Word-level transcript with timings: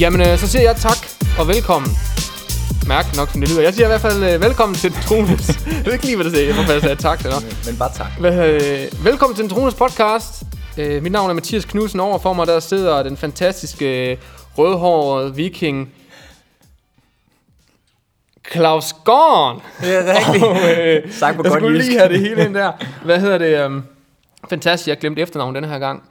Jamen, 0.00 0.20
øh, 0.20 0.38
så 0.38 0.48
siger 0.48 0.62
jeg 0.62 0.76
tak 0.76 0.96
og 1.38 1.48
velkommen. 1.48 1.90
Mærk 2.88 3.16
nok, 3.16 3.28
som 3.28 3.40
det 3.40 3.50
lyder. 3.50 3.62
Jeg 3.62 3.74
siger 3.74 3.86
i 3.86 3.88
hvert 3.88 4.00
fald 4.00 4.22
øh, 4.24 4.40
velkommen 4.40 4.76
til 4.76 4.92
Trones. 4.92 5.48
jeg 5.76 5.84
ved 5.84 5.92
ikke 5.92 6.04
lige, 6.04 6.16
hvad 6.16 6.24
det 6.24 6.34
siger. 6.34 6.46
Jeg 6.46 6.54
får 6.54 6.80
sige 6.80 6.94
tak. 6.94 7.20
Eller? 7.20 7.40
Men, 7.40 7.56
men 7.66 7.76
bare 7.76 7.92
tak. 7.94 8.10
Øh, 8.18 9.04
velkommen 9.04 9.36
til 9.36 9.48
Trones 9.48 9.74
podcast. 9.74 10.42
Øh, 10.78 11.02
mit 11.02 11.12
navn 11.12 11.30
er 11.30 11.34
Mathias 11.34 11.64
Knudsen. 11.64 12.00
Overfor 12.00 12.32
mig 12.32 12.46
der 12.46 12.60
sidder 12.60 13.02
den 13.02 13.16
fantastiske 13.16 14.10
øh, 14.10 14.16
rødhårede 14.58 15.34
viking 15.34 15.92
Claus 18.52 18.92
Gorn. 19.04 19.60
Det 19.80 19.94
er 19.96 20.18
rigtigt. 20.18 20.44
Og, 20.50 20.86
øh, 20.86 21.12
Sagt 21.12 21.36
på 21.36 21.42
jeg 21.42 21.50
godt 21.50 21.60
skulle 21.60 21.78
jysk. 21.78 21.88
lige 21.88 21.98
have 21.98 22.12
det 22.12 22.20
hele 22.20 22.44
ind 22.44 22.54
der. 22.54 22.72
Hvad 23.04 23.20
hedder 23.20 23.38
det? 23.38 23.66
Um, 23.66 23.84
fantastisk, 24.50 24.88
jeg 24.88 24.98
glemte 24.98 25.22
efternavn 25.22 25.54
denne 25.54 25.68
her 25.68 25.78
gang. 25.78 26.02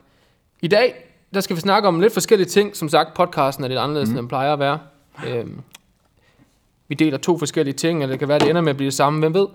I 0.62 0.68
dag, 0.68 1.09
der 1.34 1.40
skal 1.40 1.56
vi 1.56 1.60
snakke 1.60 1.88
om 1.88 2.00
lidt 2.00 2.12
forskellige 2.12 2.48
ting. 2.48 2.76
Som 2.76 2.88
sagt, 2.88 3.14
podcasten 3.14 3.64
er 3.64 3.68
lidt 3.68 3.78
anderledes, 3.80 4.08
mm. 4.08 4.12
end 4.14 4.18
den 4.18 4.28
plejer 4.28 4.52
at 4.52 4.58
være. 4.58 4.78
Um, 5.42 5.60
vi 6.88 6.94
deler 6.94 7.18
to 7.18 7.38
forskellige 7.38 7.74
ting, 7.74 8.02
eller 8.02 8.12
det 8.12 8.18
kan 8.18 8.28
være, 8.28 8.38
det 8.38 8.48
ender 8.50 8.60
med 8.62 8.70
at 8.70 8.76
blive 8.76 8.86
det 8.86 8.94
samme. 8.94 9.18
Hvem 9.18 9.34
ved? 9.34 9.46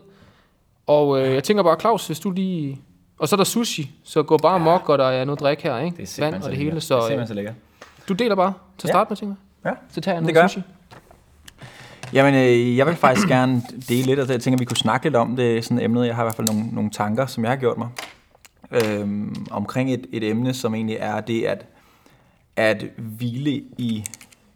Og 0.88 1.22
øh, 1.22 1.34
jeg 1.34 1.44
tænker 1.44 1.64
bare, 1.64 1.80
Claus, 1.80 2.08
hvis 2.08 2.20
du 2.20 2.32
lige... 2.32 2.82
Og 3.20 3.28
så 3.28 3.36
er 3.36 3.38
der 3.38 3.44
sushi, 3.44 3.92
så 4.04 4.24
gå 4.24 4.38
bare 4.38 4.60
mok, 4.60 4.90
og 4.90 4.98
der 4.98 5.06
er 5.06 5.26
noget 5.26 5.40
drik 5.40 5.62
her, 5.62 5.78
ikke? 5.78 5.98
Det 5.98 6.20
er 6.20 6.24
Vand 6.26 6.44
og 6.44 6.50
det 6.50 6.58
hele, 6.58 6.72
Det 6.76 6.84
så 6.84 6.94
er 6.96 7.00
øh, 7.00 7.04
simpelthen 7.04 7.28
så 7.28 7.34
lækkert. 7.34 7.54
du 8.10 8.14
deler 8.14 8.36
bare 8.36 8.54
til 8.78 8.88
at 8.88 8.90
Ja. 8.90 8.94
starte 8.94 9.10
med, 9.10 9.18
tænker. 9.18 9.36
Ja. 9.66 9.72
Så 9.92 10.02
tager 10.02 10.16
jeg 10.16 10.22
Det 10.26 10.34
noget 10.34 10.42
gør 10.44 10.48
sushi. 10.48 10.62
Jamen, 12.14 12.34
øh, 12.36 12.78
jeg 12.78 12.86
vil 12.86 12.96
faktisk 12.96 13.28
gerne 13.36 13.62
dele 13.90 14.04
lidt, 14.06 14.20
og 14.20 14.30
jeg 14.30 14.42
tænker, 14.42 14.58
vi 14.58 14.66
kunne 14.66 14.78
snakke 14.78 15.06
lidt 15.06 15.16
om 15.16 15.36
det, 15.36 15.66
sådan 15.66 15.80
emnet. 15.84 16.08
Jeg 16.08 16.16
har 16.16 16.24
i 16.24 16.26
hvert 16.26 16.36
fald 16.36 16.48
nogle, 16.48 16.68
nogle 16.72 16.90
tanker, 16.90 17.26
som 17.26 17.44
jeg 17.44 17.52
har 17.52 17.58
gjort 17.58 17.78
mig, 17.78 17.88
øhm, 18.72 19.46
omkring 19.52 19.94
et, 19.94 20.08
et 20.12 20.24
emne, 20.24 20.54
som 20.54 20.76
egentlig 20.76 20.98
er 21.00 21.22
det 21.22 21.44
at, 21.44 21.66
at 22.56 22.86
hvile 22.98 23.52
i, 23.78 24.04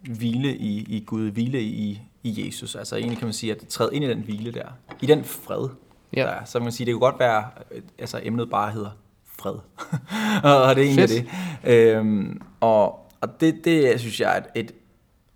hvile 0.02 0.58
i, 0.58 0.78
i 0.98 1.04
Gud, 1.06 1.32
hvile 1.32 1.62
i, 1.62 2.02
i 2.24 2.46
Jesus. 2.46 2.76
Altså 2.76 2.96
egentlig 2.96 3.18
kan 3.18 3.26
man 3.26 3.34
sige, 3.34 3.52
at 3.52 3.58
træde 3.58 3.90
ind 3.96 4.04
i 4.06 4.08
den 4.10 4.20
hvile 4.20 4.52
der, 4.52 4.66
i 5.02 5.06
den 5.06 5.24
fred, 5.24 5.70
Ja. 6.14 6.22
ja. 6.22 6.26
der 6.28 6.32
er. 6.34 6.46
Så 6.46 6.60
man 6.60 6.66
kan 6.66 6.72
sige, 6.72 6.86
det 6.86 6.94
kunne 6.94 7.02
godt 7.12 7.20
være, 7.20 7.44
øh, 7.72 7.82
altså 8.00 8.20
emnet 8.24 8.50
bare 8.50 8.72
hedder 8.72 8.90
fred. 9.26 9.54
og 10.70 10.76
det 10.76 10.84
er 10.84 10.88
egentlig 10.88 11.10
Fedt. 11.10 11.26
det. 11.64 11.72
Øhm, 11.96 12.42
og, 12.60 13.12
og 13.22 13.42
det, 13.42 13.66
det 13.66 14.00
synes 14.00 14.20
jeg 14.22 14.38
er 14.38 14.42
et, 14.42 14.46
et, 14.66 14.74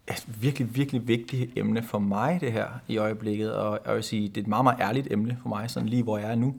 et 0.10 0.26
virkelig, 0.42 0.76
virkelig 0.76 1.08
vigtigt 1.08 1.52
emne 1.56 1.84
for 1.84 2.00
mig, 2.00 2.38
det 2.42 2.52
her 2.52 2.66
i 2.88 2.98
øjeblikket. 2.98 3.54
Og 3.54 3.80
jeg 3.86 3.96
vil 3.96 4.04
sige, 4.04 4.28
det 4.28 4.38
er 4.38 4.42
et 4.42 4.48
meget, 4.48 4.64
meget 4.64 4.80
ærligt 4.82 5.08
emne 5.12 5.38
for 5.42 5.50
mig, 5.50 5.70
sådan 5.70 5.90
lige 5.90 6.04
hvor 6.04 6.18
jeg 6.18 6.32
er 6.32 6.36
nu. 6.36 6.56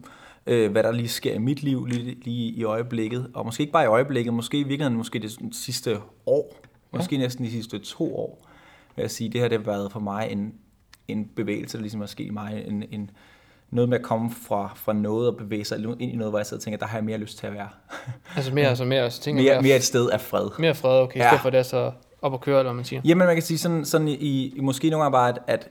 Øh, 0.47 0.71
hvad 0.71 0.83
der 0.83 0.91
lige 0.91 1.07
sker 1.07 1.33
i 1.33 1.37
mit 1.37 1.63
liv 1.63 1.85
lige, 1.85 2.17
lige 2.23 2.51
i 2.51 2.63
øjeblikket. 2.63 3.31
Og 3.33 3.45
måske 3.45 3.61
ikke 3.61 3.73
bare 3.73 3.83
i 3.83 3.87
øjeblikket, 3.87 4.33
måske 4.33 4.57
i 4.57 4.63
virkeligheden 4.63 4.97
måske 4.97 5.19
det 5.19 5.37
sidste 5.51 5.97
år. 6.25 6.55
Måske 6.93 7.15
ja. 7.15 7.21
næsten 7.21 7.45
de 7.45 7.51
sidste 7.51 7.79
to 7.79 8.17
år. 8.17 8.47
Vil 8.95 9.03
jeg 9.03 9.11
sige, 9.11 9.29
det 9.29 9.41
her 9.41 9.47
det 9.47 9.57
har 9.59 9.65
været 9.65 9.91
for 9.91 9.99
mig 9.99 10.27
en, 10.31 10.53
en 11.07 11.29
bevægelse, 11.35 11.77
der 11.77 11.81
ligesom 11.81 12.01
er 12.01 12.05
sket 12.05 12.25
i 12.25 12.29
mig. 12.29 12.63
En, 12.67 12.83
en, 12.91 13.09
noget 13.69 13.89
med 13.89 13.97
at 13.97 14.03
komme 14.03 14.31
fra, 14.47 14.73
fra 14.75 14.93
noget 14.93 15.27
og 15.29 15.37
bevæge 15.37 15.65
sig 15.65 15.77
ind 15.79 16.01
i 16.01 16.15
noget, 16.15 16.31
hvor 16.31 16.39
jeg 16.39 16.45
sidder 16.45 16.59
og 16.59 16.63
tænker, 16.63 16.77
der 16.77 16.85
har 16.85 16.97
jeg 16.97 17.05
mere 17.05 17.17
lyst 17.17 17.37
til 17.37 17.47
at 17.47 17.53
være. 17.53 17.69
Altså 18.35 18.53
mere, 18.53 18.67
altså 18.67 18.85
mere, 18.85 19.11
så 19.11 19.21
tænker 19.21 19.43
Mere, 19.43 19.53
jeg 19.53 19.61
mere 19.63 19.75
et 19.75 19.83
sted 19.83 20.09
af 20.09 20.21
fred. 20.21 20.49
mere 20.59 20.75
fred, 20.75 20.99
okay, 20.99 21.19
i 21.19 21.19
Ja. 21.23 21.27
stedet 21.29 21.41
for 21.41 21.49
det 21.49 21.59
er 21.59 21.63
så 21.63 21.91
op 22.21 22.33
at 22.33 22.41
køre, 22.41 22.59
eller 22.59 22.73
man 22.73 22.85
siger. 22.85 23.01
Jamen, 23.05 23.27
man 23.27 23.35
kan 23.35 23.43
sige 23.43 23.57
sådan, 23.57 23.85
sådan 23.85 24.07
i, 24.07 24.13
i 24.55 24.59
måske 24.61 24.89
nogle 24.89 25.03
gange 25.03 25.11
bare, 25.13 25.29
at, 25.29 25.39
at, 25.47 25.69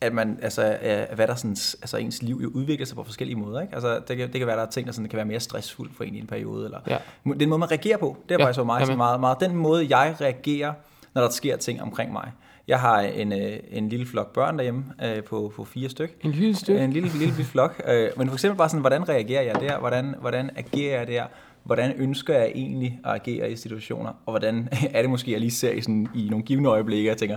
at 0.00 0.12
man, 0.12 0.38
altså, 0.42 0.78
øh, 0.82 1.16
hvad 1.16 1.26
der 1.26 1.34
sådan, 1.34 1.56
altså 1.82 1.96
ens 1.96 2.22
liv 2.22 2.40
jo 2.42 2.50
udvikler 2.54 2.86
sig 2.86 2.96
på 2.96 3.04
forskellige 3.04 3.36
måder, 3.38 3.60
ikke? 3.60 3.74
Altså, 3.74 4.00
det 4.08 4.16
kan, 4.16 4.32
det 4.32 4.38
kan 4.40 4.46
være, 4.46 4.56
der 4.56 4.62
er 4.66 4.70
ting, 4.70 4.86
der 4.86 4.92
sådan, 4.92 5.08
kan 5.08 5.16
være 5.16 5.26
mere 5.26 5.40
stressfuldt 5.40 5.96
for 5.96 6.04
en 6.04 6.14
i 6.14 6.18
en 6.18 6.26
periode, 6.26 6.64
eller 6.64 6.78
Ja. 6.88 6.96
den 7.38 7.48
måde, 7.48 7.58
man 7.58 7.70
reagerer 7.70 7.96
på, 7.96 8.16
det 8.28 8.34
er 8.34 8.38
Ja, 8.38 8.44
faktisk 8.44 8.56
sådan 8.56 8.88
med. 8.88 8.96
meget, 8.96 9.20
meget, 9.20 9.40
den 9.40 9.54
måde, 9.56 9.86
jeg 9.96 10.16
reagerer, 10.20 10.72
når 11.14 11.22
der 11.22 11.30
sker 11.30 11.56
ting 11.56 11.82
omkring 11.82 12.12
mig. 12.12 12.30
Jeg 12.68 12.80
har 12.80 13.00
en, 13.00 13.32
øh, 13.32 13.58
en 13.70 13.88
lille 13.88 14.06
flok 14.06 14.32
børn 14.34 14.56
derhjemme 14.56 14.84
øh, 15.04 15.22
på, 15.22 15.52
på 15.56 15.64
fire 15.64 15.88
styk. 15.88 16.16
En 16.22 16.30
lille 16.32 16.56
stykke. 16.56 16.80
En 16.84 16.92
lille, 16.92 17.08
lille, 17.08 17.26
lille 17.26 17.44
flok. 17.44 17.82
Øh, 17.88 18.10
men 18.16 18.28
for 18.28 18.34
eksempel 18.34 18.58
bare 18.58 18.68
sådan, 18.68 18.80
hvordan 18.80 19.08
reagerer 19.08 19.42
jeg 19.42 19.54
der? 19.60 19.78
Hvordan, 19.78 20.14
hvordan 20.20 20.50
agerer 20.56 20.98
jeg 20.98 21.06
der? 21.06 21.24
Hvordan 21.64 21.92
ønsker 21.96 22.34
jeg 22.34 22.52
egentlig 22.54 23.00
at 23.04 23.12
agere 23.14 23.50
i 23.50 23.56
situationer? 23.56 24.08
Og 24.26 24.32
hvordan 24.32 24.68
er 24.94 25.00
det 25.02 25.10
måske, 25.10 25.32
jeg 25.32 25.40
lige 25.40 25.50
ser 25.50 25.72
i, 25.72 25.80
sådan, 25.80 26.08
i 26.14 26.28
nogle 26.30 26.44
givende 26.44 26.70
øjeblikke, 26.70 27.10
og 27.10 27.16
tænker, 27.16 27.36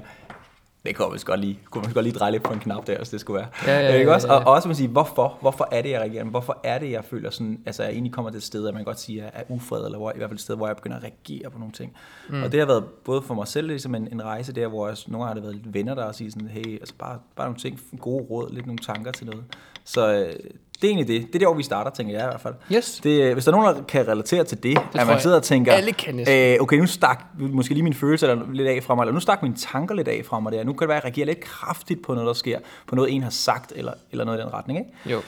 det 0.85 0.95
kunne 0.95 1.09
man 1.09 1.19
godt 1.25 1.39
lige, 1.39 1.59
kunne 1.69 1.81
man 1.81 1.93
godt 1.93 2.03
lige 2.03 2.13
dreje 2.13 2.31
lidt 2.31 2.43
på 2.43 2.53
en 2.53 2.59
knap 2.59 2.87
der, 2.87 2.97
hvis 2.97 3.09
det 3.09 3.19
skulle 3.21 3.37
være. 3.39 3.47
Ja, 3.67 3.79
ja, 3.79 3.89
Øh, 3.93 3.99
ikke 3.99 4.09
ja, 4.09 4.15
også? 4.15 4.27
ja, 4.27 4.33
ja. 4.33 4.39
Og, 4.39 4.45
og 4.45 4.53
også 4.53 4.67
man 4.67 4.75
sige, 4.75 4.87
hvorfor? 4.87 5.37
Hvorfor 5.41 5.67
er 5.71 5.81
det, 5.81 5.89
jeg 5.89 5.99
reagerer? 6.01 6.23
Hvorfor 6.23 6.59
er 6.63 6.79
det, 6.79 6.91
jeg 6.91 7.05
føler 7.05 7.29
sådan, 7.29 7.59
altså 7.65 7.83
jeg 7.83 7.91
egentlig 7.91 8.13
kommer 8.13 8.31
til 8.31 8.37
et 8.37 8.43
sted, 8.43 8.67
at 8.67 8.73
man 8.73 8.83
godt 8.83 8.99
sige, 8.99 9.21
er 9.21 9.43
ufred, 9.49 9.85
eller 9.85 9.97
hvor, 9.97 10.11
i 10.11 10.17
hvert 10.17 10.29
fald 10.29 10.37
et 10.37 10.41
sted, 10.41 10.55
hvor 10.55 10.67
jeg 10.67 10.75
begynder 10.75 10.97
at 10.97 11.03
reagere 11.03 11.49
på 11.49 11.57
nogle 11.59 11.73
ting. 11.73 11.95
Mm. 12.29 12.43
Og 12.43 12.51
det 12.51 12.59
har 12.59 12.67
været 12.67 12.85
både 12.85 13.21
for 13.21 13.33
mig 13.33 13.47
selv 13.47 13.67
ligesom 13.67 13.95
en, 13.95 14.07
en 14.11 14.23
rejse 14.23 14.53
der, 14.53 14.67
hvor 14.67 14.87
jeg, 14.87 14.97
nogle 15.07 15.25
gange 15.25 15.27
har 15.27 15.33
det 15.33 15.43
været 15.43 15.55
lidt 15.55 15.73
venner 15.73 15.95
der 15.95 16.03
og 16.03 16.15
sige 16.15 16.31
sådan, 16.31 16.47
hey, 16.47 16.79
altså 16.79 16.93
bare, 16.99 17.19
bare 17.35 17.47
nogle 17.47 17.59
ting, 17.59 17.79
gode 17.99 18.23
råd, 18.23 18.53
lidt 18.53 18.65
nogle 18.65 18.79
tanker 18.79 19.11
til 19.11 19.25
noget. 19.25 19.43
Så 19.85 20.13
øh, 20.15 20.33
det 20.81 20.87
er 20.87 20.91
egentlig 20.91 21.07
det. 21.07 21.27
Det 21.27 21.35
er 21.35 21.39
der, 21.39 21.45
hvor 21.45 21.55
vi 21.55 21.63
starter, 21.63 21.91
tænker 21.91 22.13
jeg 22.13 22.23
i 22.23 22.29
hvert 22.29 22.41
fald. 22.41 22.53
Yes. 22.73 22.99
Det, 23.03 23.21
øh, 23.21 23.33
hvis 23.33 23.45
der 23.45 23.51
er 23.51 23.55
nogen, 23.55 23.75
der 23.75 23.83
kan 23.83 24.07
relatere 24.07 24.43
til 24.43 24.63
det, 24.63 24.77
det 24.93 24.99
at 24.99 25.07
man 25.07 25.21
sidder 25.21 25.35
og 25.35 25.43
tænker, 25.43 25.73
Alle 25.73 25.91
kan 25.91 26.19
øh, 26.19 26.61
okay, 26.61 26.77
nu 26.77 26.85
stak 26.85 27.25
måske 27.39 27.73
lige 27.73 27.83
min 27.83 27.93
følelse 27.93 28.27
eller 28.27 28.45
lidt 28.53 28.67
af 28.67 28.83
fra 28.83 28.95
mig, 28.95 29.03
eller 29.03 29.13
nu 29.13 29.19
stak 29.19 29.41
mine 29.41 29.55
tanker 29.55 29.95
lidt 29.95 30.07
af 30.07 30.21
fra 30.25 30.39
mig 30.39 30.51
der. 30.51 30.63
Nu 30.63 30.73
kan 30.73 30.79
det 30.79 30.87
være, 30.87 30.97
at 30.97 31.03
jeg 31.03 31.11
reagerer 31.11 31.25
lidt 31.25 31.39
kraftigt 31.41 32.01
på 32.01 32.13
noget, 32.13 32.27
der 32.27 32.33
sker, 32.33 32.59
på 32.87 32.95
noget, 32.95 33.15
en 33.15 33.23
har 33.23 33.29
sagt, 33.29 33.73
eller, 33.75 33.93
eller 34.11 34.25
noget 34.25 34.39
i 34.39 34.41
den 34.41 34.53
retning, 34.53 34.79
ikke? 34.79 35.15
Jo. 35.15 35.21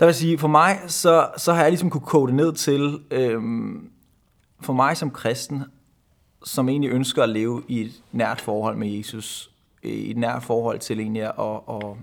Der 0.00 0.06
vil 0.06 0.14
sige, 0.14 0.38
for 0.38 0.48
mig, 0.48 0.80
så, 0.86 1.26
så 1.36 1.52
har 1.52 1.62
jeg 1.62 1.70
ligesom 1.70 1.90
kunne 1.90 2.00
kode 2.00 2.26
det 2.26 2.34
ned 2.34 2.52
til, 2.52 2.98
øhm, 3.10 3.90
for 4.60 4.72
mig 4.72 4.96
som 4.96 5.10
kristen, 5.10 5.64
som 6.44 6.68
egentlig 6.68 6.90
ønsker 6.90 7.22
at 7.22 7.28
leve 7.28 7.62
i 7.68 7.80
et 7.80 7.92
nært 8.12 8.40
forhold 8.40 8.76
med 8.76 8.88
Jesus, 8.88 9.50
i 9.82 10.10
et 10.10 10.16
nært 10.16 10.42
forhold 10.42 10.78
til 10.78 11.00
egentlig 11.00 11.22
at, 11.22 11.32
at, 11.38 11.50
at, 11.68 11.96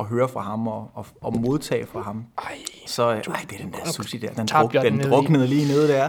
at 0.00 0.06
høre 0.06 0.28
fra 0.28 0.40
ham 0.40 0.66
og, 0.68 0.90
og, 0.94 1.06
og 1.20 1.40
modtage 1.40 1.86
fra 1.86 2.02
ham. 2.02 2.24
Ej, 2.38 2.44
Så, 2.86 3.08
ej, 3.08 3.22
det 3.50 3.58
er 3.60 3.62
den 3.62 3.72
der 3.72 3.92
sushi 3.92 4.18
der, 4.18 4.32
den, 4.32 4.46
druk, 4.46 4.72
den 4.72 4.98
den 4.98 5.10
druknede 5.10 5.46
lige 5.46 5.66
nede 5.68 5.88
der. 5.88 6.08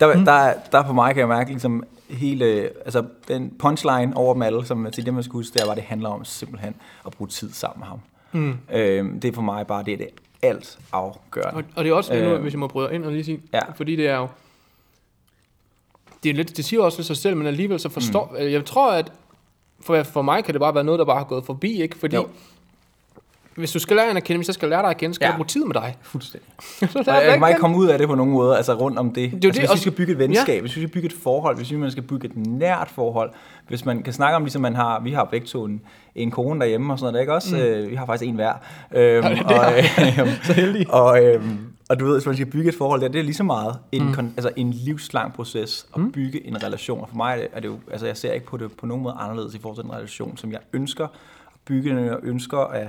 der, 0.00 0.24
der, 0.24 0.52
der 0.72 0.86
for 0.86 0.92
mig 0.92 1.14
kan 1.14 1.20
jeg 1.20 1.28
mærke 1.28 1.50
ligesom 1.50 1.84
hele, 2.10 2.44
altså 2.84 3.04
den 3.28 3.52
punchline 3.58 4.16
over 4.16 4.32
dem 4.34 4.42
alle, 4.42 4.66
som 4.66 4.90
til 4.92 5.06
det 5.06 5.14
man 5.14 5.22
skal 5.22 5.32
huske, 5.32 5.58
der 5.58 5.66
var, 5.66 5.74
det 5.74 5.82
handler 5.84 6.08
om 6.08 6.24
simpelthen 6.24 6.74
at 7.06 7.12
bruge 7.12 7.28
tid 7.28 7.52
sammen 7.52 7.80
med 7.80 7.86
ham. 7.86 8.00
Mm. 8.32 8.58
Øhm, 8.72 9.20
det 9.20 9.28
er 9.28 9.32
for 9.32 9.42
mig 9.42 9.66
bare 9.66 9.84
det, 9.84 9.92
er 9.92 9.96
det 9.98 10.08
alt 10.42 10.78
afgørende. 10.92 11.56
Og, 11.58 11.64
og 11.76 11.84
det 11.84 11.90
er 11.90 11.94
også 11.94 12.14
det 12.14 12.24
nu, 12.24 12.30
Øh. 12.30 12.40
hvis 12.42 12.52
jeg 12.52 12.60
må 12.60 12.66
bryde 12.66 12.94
ind 12.94 13.04
og 13.04 13.12
lige 13.12 13.24
sige, 13.24 13.40
Ja. 13.52 13.60
fordi 13.74 13.96
det 13.96 14.08
er 14.08 14.16
jo, 14.16 14.28
det, 16.22 16.30
er 16.30 16.34
lidt, 16.34 16.56
det 16.56 16.64
siger 16.64 16.82
også 16.82 16.98
lidt 16.98 17.06
sig 17.06 17.16
selv, 17.16 17.36
men 17.36 17.46
alligevel 17.46 17.80
så 17.80 17.88
forstår, 17.88 18.36
mm. 18.40 18.46
jeg 18.46 18.64
tror, 18.64 18.92
at 18.92 19.12
for, 19.82 20.02
for 20.02 20.22
mig 20.22 20.44
kan 20.44 20.54
det 20.54 20.60
bare 20.60 20.74
være 20.74 20.84
noget, 20.84 20.98
der 20.98 21.04
bare 21.04 21.18
har 21.18 21.24
gået 21.24 21.44
forbi, 21.44 21.82
ikke? 21.82 21.98
Fordi 21.98 22.16
Jo. 22.16 22.26
hvis 23.54 23.72
du 23.72 23.78
skal 23.78 23.96
lære 23.96 24.10
en 24.10 24.16
at 24.16 24.24
kende, 24.24 24.38
hvis 24.38 24.48
jeg 24.48 24.54
skal 24.54 24.68
lære 24.68 24.82
dig 24.82 24.90
at 24.90 24.96
kende, 24.96 25.14
skal 25.14 25.24
Ja. 25.24 25.30
jeg 25.30 25.36
bruge 25.36 25.46
tid 25.46 25.64
med 25.64 25.74
dig. 25.74 25.96
Fuldstændig. 26.02 26.48
så 26.60 26.86
Og 26.98 27.04
lærer 27.06 27.20
jeg 27.30 27.38
kan 27.38 27.48
ikke 27.48 27.60
komme 27.60 27.76
ud 27.76 27.86
af 27.88 27.98
det 27.98 28.08
på 28.08 28.14
nogen 28.14 28.32
måde, 28.32 28.56
altså 28.56 28.74
rundt 28.74 28.98
om 28.98 29.10
det. 29.12 29.20
jo 29.20 29.26
altså, 29.34 29.48
det, 29.50 29.58
hvis 29.60 29.70
og- 29.70 29.74
vi 29.74 29.80
skal 29.80 29.92
bygge 29.92 30.12
et 30.12 30.18
venskab, 30.18 30.54
ja. 30.54 30.60
hvis 30.60 30.76
vi 30.76 30.80
skal 30.80 30.88
bygge 30.92 31.06
et 31.06 31.12
forhold, 31.22 31.56
hvis 31.56 31.70
vi 31.70 31.76
man 31.76 31.90
skal 31.90 32.02
bygge 32.02 32.26
et 32.28 32.36
nært 32.46 32.88
forhold, 32.94 33.30
hvis 33.68 33.84
man 33.84 34.02
kan 34.02 34.12
snakke 34.12 34.36
om, 34.36 34.42
ligesom 34.42 34.62
man 34.62 34.74
har, 34.76 35.00
vi 35.00 35.12
har 35.12 35.24
begge 35.24 35.46
to 35.46 35.64
en, 35.64 35.80
en 36.14 36.30
kone 36.30 36.60
derhjemme 36.60 36.92
og 36.92 36.98
sådan 36.98 37.12
noget, 37.12 37.22
ikke 37.22 37.34
også? 37.34 37.56
Mm. 37.56 37.62
Øh, 37.62 37.90
vi 37.90 37.94
har 37.94 38.06
faktisk 38.06 38.28
en 38.28 38.34
hver. 38.34 38.52
Øhm, 38.92 39.28
det 39.28 39.42
og, 39.46 39.54
har 39.54 39.72
øh, 40.24 40.28
Så 40.44 40.52
heldig. 40.52 40.90
og, 41.02 41.24
øhm, 41.24 41.58
og 41.92 42.00
du 42.00 42.04
ved, 42.04 42.14
hvis 42.14 42.26
man 42.26 42.34
skal 42.34 42.46
bygge 42.46 42.68
et 42.68 42.74
forhold 42.74 43.00
der, 43.00 43.08
det 43.08 43.18
er 43.18 43.22
lige 43.22 43.34
så 43.34 43.44
meget 43.44 43.78
en, 43.92 44.02
mm. 44.06 44.26
altså 44.26 44.50
en 44.56 44.70
livslang 44.70 45.32
proces 45.32 45.86
at 45.94 46.00
Mm. 46.00 46.12
bygge 46.12 46.46
en 46.46 46.62
relation. 46.62 47.00
Og 47.00 47.08
for 47.08 47.16
mig 47.16 47.32
er 47.32 47.36
det, 47.36 47.48
er 47.52 47.60
det 47.60 47.68
jo, 47.68 47.78
altså 47.90 48.06
jeg 48.06 48.16
ser 48.16 48.32
ikke 48.32 48.46
på 48.46 48.56
det 48.56 48.72
på 48.72 48.86
nogen 48.86 49.02
måde 49.02 49.14
anderledes 49.18 49.54
i 49.54 49.58
forhold 49.58 49.76
til 49.78 49.84
en 49.84 49.92
relation, 49.92 50.36
som 50.36 50.52
jeg 50.52 50.60
ønsker 50.72 51.04
at 51.04 51.60
bygge, 51.64 51.98
og 51.98 52.04
jeg 52.04 52.18
ønsker 52.22 52.58
at, 52.58 52.88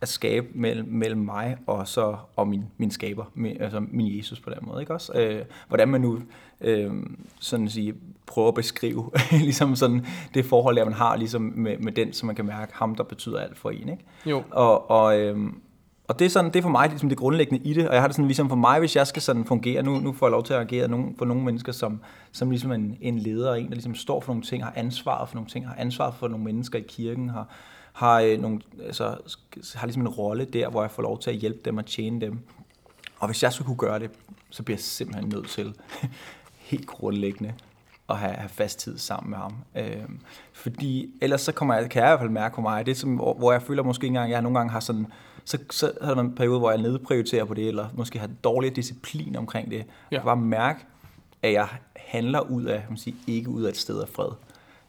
at 0.00 0.08
skabe 0.08 0.46
mellem, 0.54 0.88
mellem 0.88 1.20
mig 1.20 1.56
og 1.66 1.88
så 1.88 2.16
og 2.36 2.48
min, 2.48 2.64
min 2.78 2.90
skaber, 2.90 3.24
min, 3.34 3.56
altså 3.60 3.82
min 3.88 4.18
Jesus 4.18 4.40
på 4.40 4.50
den 4.50 4.58
måde, 4.62 4.80
ikke 4.80 4.94
også? 4.94 5.12
Øh, 5.14 5.42
hvordan 5.68 5.88
man 5.88 6.00
nu 6.00 6.18
øh, 6.60 6.92
sådan 7.40 7.66
at 7.66 7.72
sige, 7.72 7.94
prøver 8.26 8.48
at 8.48 8.54
beskrive 8.54 9.10
ligesom 9.48 9.76
sådan 9.76 10.06
det 10.34 10.44
forhold, 10.44 10.76
der 10.76 10.84
man 10.84 10.94
har 10.94 11.16
ligesom 11.16 11.52
med, 11.56 11.78
med 11.78 11.92
den, 11.92 12.12
som 12.12 12.26
man 12.26 12.36
kan 12.36 12.46
mærke, 12.46 12.72
ham 12.74 12.94
der 12.94 13.04
betyder 13.04 13.38
alt 13.38 13.58
for 13.58 13.70
en, 13.70 13.88
ikke? 13.88 14.04
Jo. 14.26 14.42
Og, 14.50 14.90
og, 14.90 15.20
øhm, 15.20 15.60
og 16.08 16.18
det 16.18 16.24
er, 16.24 16.28
sådan, 16.28 16.50
det 16.50 16.56
er 16.58 16.62
for 16.62 16.68
mig 16.68 16.88
ligesom 16.88 17.08
det 17.08 17.18
grundlæggende 17.18 17.64
i 17.64 17.74
det, 17.74 17.88
og 17.88 17.94
jeg 17.94 18.02
har 18.02 18.08
det 18.08 18.14
sådan 18.14 18.26
ligesom 18.26 18.48
for 18.48 18.56
mig, 18.56 18.78
hvis 18.78 18.96
jeg 18.96 19.06
skal 19.06 19.22
sådan 19.22 19.44
fungere, 19.44 19.82
nu, 19.82 19.98
nu 19.98 20.12
får 20.12 20.26
jeg 20.26 20.30
lov 20.30 20.44
til 20.44 20.54
at 20.54 20.60
agere 20.60 20.88
nogen, 20.88 21.14
for 21.18 21.24
nogle 21.24 21.42
mennesker, 21.44 21.72
som, 21.72 22.00
som 22.32 22.50
ligesom 22.50 22.72
en, 22.72 22.98
en 23.00 23.18
leder, 23.18 23.50
og 23.50 23.60
en, 23.60 23.66
der 23.66 23.74
ligesom 23.74 23.94
står 23.94 24.20
for 24.20 24.32
nogle 24.32 24.42
ting, 24.42 24.64
har 24.64 24.72
ansvaret 24.76 25.28
for 25.28 25.36
nogle 25.36 25.50
ting, 25.50 25.66
har 25.66 25.74
ansvaret 25.78 26.14
for 26.14 26.28
nogle 26.28 26.44
mennesker 26.44 26.78
i 26.78 26.84
kirken, 26.88 27.28
har, 27.28 27.48
har, 27.92 28.20
øh, 28.20 28.40
nogle, 28.40 28.60
altså, 28.84 29.16
har 29.74 29.86
ligesom 29.86 30.02
en 30.02 30.08
rolle 30.08 30.44
der, 30.44 30.68
hvor 30.68 30.82
jeg 30.82 30.90
får 30.90 31.02
lov 31.02 31.18
til 31.18 31.30
at 31.30 31.36
hjælpe 31.36 31.60
dem 31.64 31.76
og 31.76 31.86
tjene 31.86 32.20
dem. 32.20 32.38
Og 33.18 33.28
hvis 33.28 33.42
jeg 33.42 33.52
skulle 33.52 33.66
kunne 33.66 33.76
gøre 33.76 33.98
det, 33.98 34.10
så 34.50 34.62
bliver 34.62 34.76
jeg 34.76 34.82
simpelthen 34.82 35.28
nødt 35.28 35.48
til 35.48 35.74
helt 36.70 36.86
grundlæggende 36.86 37.52
at 38.08 38.18
have, 38.18 38.32
have 38.32 38.48
fast 38.48 38.78
tid 38.78 38.98
sammen 38.98 39.30
med 39.30 39.38
ham. 39.38 39.54
Øh, 39.76 40.08
fordi 40.52 41.10
ellers 41.22 41.40
så 41.40 41.52
kommer 41.52 41.74
jeg, 41.74 41.90
kan 41.90 42.02
jeg 42.02 42.08
i 42.08 42.10
hvert 42.10 42.20
fald 42.20 42.30
mærke 42.30 42.54
på 42.54 42.60
mig, 42.60 42.86
det 42.86 42.96
som, 42.96 43.14
hvor, 43.14 43.34
hvor 43.34 43.52
jeg 43.52 43.62
føler 43.62 43.82
måske 43.82 44.04
ikke 44.04 44.12
engang, 44.12 44.30
jeg 44.30 44.42
nogle 44.42 44.58
gange 44.58 44.72
har 44.72 44.80
sådan, 44.80 45.06
så, 45.44 45.58
så 45.70 45.92
har 46.00 46.08
der 46.08 46.14
været 46.14 46.26
en 46.26 46.34
periode, 46.34 46.58
hvor 46.58 46.70
jeg 46.70 46.80
nedprioriterer 46.82 47.44
på 47.44 47.54
det, 47.54 47.68
eller 47.68 47.88
måske 47.94 48.18
har 48.18 48.26
dårlig 48.44 48.76
disciplin 48.76 49.36
omkring 49.36 49.70
det. 49.70 49.76
Jeg 49.76 49.84
Ja. 50.12 50.16
kan 50.18 50.24
bare 50.24 50.36
mærke, 50.36 50.80
at 51.42 51.52
jeg 51.52 51.68
handler 51.96 52.40
ud 52.40 52.64
af, 52.64 52.84
man 52.88 52.96
sige, 52.98 53.16
ikke 53.26 53.50
ud 53.50 53.62
af 53.62 53.68
et 53.68 53.76
sted 53.76 54.00
af 54.02 54.08
fred. 54.08 54.28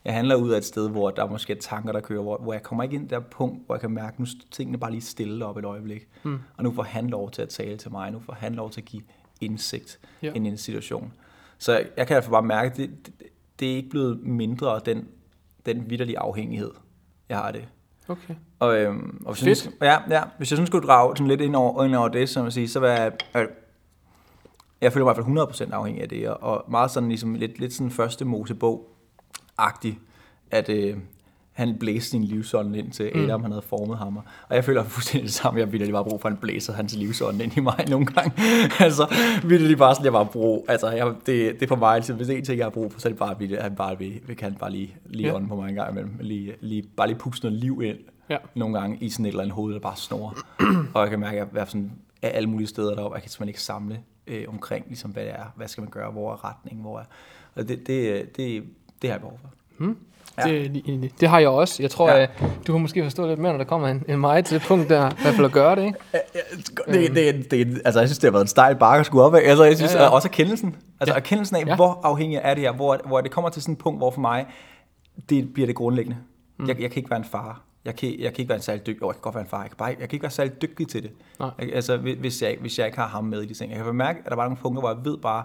Jeg 0.05 0.13
handler 0.13 0.35
ud 0.35 0.49
af 0.51 0.57
et 0.57 0.65
sted, 0.65 0.89
hvor 0.89 1.09
der 1.09 1.25
måske 1.29 1.53
er 1.53 1.57
tanker, 1.59 1.91
der 1.91 1.99
kører, 1.99 2.21
hvor, 2.21 2.37
hvor 2.37 2.53
jeg 2.53 2.63
kommer 2.63 2.83
ikke 2.83 2.95
ind 2.95 3.09
der 3.09 3.19
punkt, 3.19 3.65
hvor 3.65 3.75
jeg 3.75 3.81
kan 3.81 3.91
mærke, 3.91 4.13
at 4.13 4.19
nu 4.19 4.25
tingene 4.51 4.77
bare 4.77 4.91
lige 4.91 5.01
stille 5.01 5.45
op 5.45 5.57
et 5.57 5.65
øjeblik. 5.65 6.07
Mm. 6.23 6.39
Og 6.57 6.63
nu 6.63 6.71
får 6.73 6.83
han 6.83 7.07
lov 7.09 7.31
til 7.31 7.41
at 7.41 7.49
tale 7.49 7.77
til 7.77 7.91
mig, 7.91 8.11
nu 8.11 8.19
får 8.19 8.33
han 8.33 8.55
lov 8.55 8.69
til 8.71 8.81
at 8.81 8.85
give 8.85 9.03
indsigt 9.41 9.99
Ja. 10.21 10.31
ind 10.33 10.47
i 10.47 10.49
en 10.49 10.57
situation. 10.57 11.13
Så 11.57 11.71
jeg, 11.71 11.85
jeg 11.97 12.07
kan 12.07 12.15
altså 12.15 12.31
bare 12.31 12.43
mærke, 12.43 12.71
at 12.71 12.77
det, 12.77 12.89
det, 13.05 13.13
det 13.59 13.71
er 13.71 13.75
ikke 13.75 13.89
blevet 13.89 14.19
mindre, 14.23 14.79
den, 14.85 15.07
den 15.65 15.89
vidderlige 15.89 16.19
afhængighed, 16.19 16.71
jeg 17.29 17.37
har 17.37 17.51
det. 17.51 17.67
Okay. 18.07 18.35
Og, 18.59 18.77
øhm, 18.77 19.21
og 19.25 19.33
hvis, 19.33 19.45
jeg, 19.45 19.57
Fedt. 19.57 19.81
nu- 19.81 19.87
ja, 19.87 19.97
ja, 20.09 20.23
hvis 20.37 20.51
jeg 20.51 20.57
sådan 20.57 20.67
skulle 20.67 20.87
drage 20.87 21.17
sådan 21.17 21.27
lidt 21.27 21.41
ind 21.41 21.55
over, 21.55 21.83
ind 21.83 21.95
over 21.95 22.07
det, 22.07 22.29
som 22.29 22.43
jeg 22.45 22.53
siger, 22.53 22.67
så 22.67 22.79
vil 22.79 22.89
jeg, 22.89 23.11
øh, 23.35 23.47
jeg 24.81 24.93
føler 24.93 25.05
mig 25.05 25.11
i 25.11 25.15
hvert 25.15 25.25
fald 25.57 25.69
100% 25.71 25.73
afhængig 25.73 26.03
af 26.03 26.09
det, 26.09 26.29
og, 26.29 26.39
og 26.43 26.71
meget 26.71 26.91
sådan 26.91 27.09
ligesom 27.09 27.33
lidt, 27.35 27.59
lidt 27.59 27.73
sådan 27.73 27.91
første 27.91 28.25
Mosebog-agtig, 28.25 29.99
at 30.51 30.69
øh, 30.69 30.97
han 31.55 31.77
blæste 31.79 32.09
sin 32.09 32.23
livsånd 32.23 32.75
ind 32.75 32.91
til 32.91 33.11
Adam, 33.15 33.39
mm. 33.39 33.43
han 33.43 33.51
havde 33.51 33.61
formet 33.61 33.97
ham. 33.97 34.17
Og 34.17 34.55
jeg 34.55 34.65
føler 34.65 34.83
fuldstændig 34.83 35.23
det 35.23 35.33
samme, 35.33 35.59
jeg 35.59 35.71
ville 35.71 35.85
lige 35.85 35.93
bare 35.93 36.03
brug 36.03 36.21
for, 36.21 36.27
at 36.29 36.33
han 36.33 36.41
blæser 36.41 36.73
hans 36.73 36.95
livsånd 36.95 37.41
ind 37.41 37.57
i 37.57 37.59
mig 37.59 37.85
nogle 37.89 38.05
gange. 38.05 38.31
altså, 38.79 39.15
ville 39.43 39.67
lige 39.67 39.77
bare 39.77 39.95
sådan, 39.95 40.05
jeg 40.05 40.11
bare 40.13 40.25
brug, 40.25 40.65
altså, 40.69 40.89
jeg, 40.89 41.07
det, 41.07 41.27
det 41.53 41.61
er 41.63 41.67
for 41.67 41.75
mig, 41.75 41.95
altså, 41.95 42.13
hvis 42.13 42.27
det 42.27 42.33
er 42.33 42.37
en 42.37 42.45
ting, 42.45 42.57
jeg 42.57 42.65
har 42.65 42.69
brug 42.71 42.91
for, 42.93 42.99
så 42.99 43.07
er 43.07 43.11
det 43.11 43.19
bare, 43.19 43.35
at 43.57 43.63
han 43.63 43.75
bare 43.75 43.97
vil, 43.99 44.19
vil, 44.27 44.35
kan 44.35 44.55
bare 44.59 44.71
lige, 44.71 44.95
lige 45.05 45.27
Ja. 45.27 45.35
ånden 45.35 45.49
på 45.49 45.55
mig 45.55 45.69
en 45.69 45.75
gang 45.75 45.91
imellem, 45.91 46.17
lige, 46.19 46.53
lige, 46.61 46.83
bare 46.97 47.07
lige 47.07 47.17
puste 47.17 47.45
noget 47.45 47.59
liv 47.59 47.81
ind, 47.83 47.97
Ja. 48.29 48.37
nogle 48.55 48.79
gange 48.79 48.97
i 49.01 49.09
sådan 49.09 49.25
et 49.25 49.29
eller 49.29 49.43
andet 49.43 49.55
hoved, 49.55 49.73
der 49.73 49.79
bare 49.79 49.95
snor. 49.95 50.37
og 50.93 51.01
jeg 51.01 51.09
kan 51.09 51.19
mærke, 51.19 51.41
at 51.41 51.47
jeg 51.53 51.61
er 51.61 51.65
sådan 51.65 51.91
af 52.21 52.31
alle 52.33 52.49
mulige 52.49 52.67
steder 52.67 52.95
deroppe, 52.95 53.15
jeg 53.15 53.21
kan 53.21 53.31
simpelthen 53.31 53.49
ikke 53.49 53.61
samle 53.61 53.99
øh, 54.27 54.43
omkring, 54.47 54.85
ligesom, 54.87 55.11
hvad 55.11 55.23
det 55.23 55.31
er, 55.31 55.53
hvad 55.55 55.67
skal 55.67 55.81
man 55.81 55.89
gøre, 55.89 56.11
hvor 56.11 56.33
er 56.33 56.45
retning, 56.45 56.81
hvor 56.81 56.99
er... 56.99 57.03
Og 57.55 57.67
det, 57.67 57.87
det, 57.87 58.37
det, 58.37 58.63
det 59.01 59.09
har 59.09 59.15
jeg 59.15 59.19
behov 59.21 59.39
for. 59.41 59.49
Ja. 60.37 60.43
Det, 60.51 61.11
det 61.19 61.29
har 61.29 61.39
jeg 61.39 61.49
også. 61.49 61.83
Jeg 61.83 61.91
tror, 61.91 62.09
Ja. 62.09 62.19
ja. 62.19 62.27
du 62.67 62.71
har 62.71 62.79
måske 62.79 63.03
forstået 63.03 63.29
lidt 63.29 63.39
mere, 63.39 63.51
når 63.51 63.57
der 63.57 63.65
kommer 63.65 63.87
en, 63.87 64.03
en 64.07 64.19
mig 64.19 64.45
til 64.45 64.59
det 64.59 64.67
punkt 64.67 64.89
der, 64.89 65.09
i 65.11 65.15
hvert 65.21 65.33
fald 65.33 65.45
at 65.45 65.51
gøre 65.51 65.75
det, 65.75 65.83
ikke? 65.85 65.99
Det, 66.87 67.15
det, 67.15 67.51
det, 67.51 67.81
altså, 67.85 67.99
jeg 67.99 68.09
synes, 68.09 68.19
det 68.19 68.27
har 68.27 68.31
været 68.31 68.43
en 68.43 68.47
stejl 68.47 68.75
bakke 68.75 68.99
at 68.99 69.05
skulle 69.05 69.23
op 69.23 69.35
af. 69.35 69.41
Altså, 69.49 69.63
jeg 69.63 69.77
synes 69.77 69.93
Ja, 69.93 70.03
ja, 70.03 70.09
også 70.09 70.27
erkendelsen. 70.27 70.75
Altså, 70.99 71.13
Ja. 71.13 71.19
erkendelsen 71.19 71.55
af, 71.55 71.65
Ja. 71.65 71.75
hvor 71.75 71.99
afhængig 72.03 72.39
er 72.43 72.53
det 72.53 72.63
her, 72.63 72.71
hvor, 72.71 72.99
hvor 73.05 73.21
det 73.21 73.31
kommer 73.31 73.49
til 73.49 73.61
sådan 73.61 73.73
et 73.73 73.77
punkt, 73.79 73.99
hvor 73.99 74.11
for 74.11 74.21
mig, 74.21 74.45
det 75.29 75.53
bliver 75.53 75.67
det 75.67 75.75
grundlæggende. 75.75 76.17
Mm. 76.57 76.67
Jeg, 76.67 76.81
jeg 76.81 76.91
kan 76.91 76.97
ikke 76.97 77.09
være 77.09 77.19
en 77.19 77.25
far. 77.25 77.61
Jeg 77.85 77.95
kan, 77.95 78.09
jeg 78.19 78.33
kan 78.33 78.39
ikke 78.41 78.49
være 78.49 78.55
en 78.55 78.61
særlig 78.61 78.85
dygtig, 78.87 79.01
jo, 79.01 79.07
jeg 79.07 79.15
kan 79.15 79.21
godt 79.21 79.35
være 79.35 79.43
en 79.43 79.49
far, 79.49 79.61
jeg 79.61 79.69
kan, 79.69 79.77
bare, 79.77 79.87
jeg 79.87 79.97
kan 79.97 80.09
ikke 80.15 80.23
være 80.23 80.31
særlig 80.31 80.61
dygtig 80.61 80.87
til 80.87 81.03
det. 81.03 81.11
Nej. 81.39 81.49
Altså, 81.73 81.97
hvis- 81.97 82.41
jeg, 82.41 82.57
hvis 82.61 82.79
jeg 82.79 82.85
ikke 82.85 82.97
har 82.99 83.07
ham 83.07 83.23
med 83.23 83.41
i 83.41 83.45
de 83.45 83.53
ting. 83.53 83.71
Jeg 83.71 83.83
kan 83.83 83.95
mærke, 83.95 84.19
at 84.25 84.29
der 84.29 84.35
var 84.35 84.43
nogle 84.43 84.57
punkter, 84.57 84.79
hvor 84.79 84.89
jeg 84.89 84.97
ved 85.03 85.17
bare, 85.17 85.43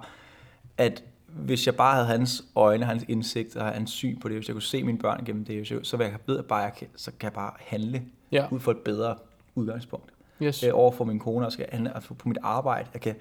at 0.79 1.03
hvis 1.35 1.67
jeg 1.67 1.75
bare 1.77 1.94
havde 1.94 2.06
hans 2.06 2.44
øjne, 2.55 2.85
hans 2.85 3.05
indsigt 3.09 3.56
og 3.56 3.65
hans 3.67 3.91
syn 3.91 4.21
på 4.21 4.29
det, 4.29 4.37
hvis 4.37 4.49
jeg 4.49 4.55
kunne 4.55 4.62
se 4.62 4.82
mine 4.82 4.99
børn 4.99 5.25
gennem 5.25 5.44
det, 5.44 5.56
hvis 5.56 5.71
jeg- 5.73 5.81
så 5.82 5.97
jeg 5.97 6.17
ved 6.27 6.38
at 6.38 6.44
bare, 6.47 6.59
jeg 6.62 6.73
kan, 6.79 6.88
så 6.97 7.11
kan 7.11 7.27
jeg 7.27 7.32
bare 7.32 7.53
handle 7.59 8.03
Ja. 8.32 8.47
ud 8.50 8.61
for 8.61 8.71
et 8.71 8.79
bedre 8.79 9.15
udgangspunkt 9.55 10.11
Yes. 10.43 10.62
øh, 10.62 10.71
over 10.75 10.93
for 10.93 11.05
min 11.05 11.19
kone 11.19 11.47
og 11.47 11.53
skal 11.53 11.67
handle 11.73 11.94
altså 11.94 12.15
på 12.15 12.29
mit 12.29 12.38
arbejde. 12.43 12.88
Jeg 12.94 13.00
kan, 13.00 13.15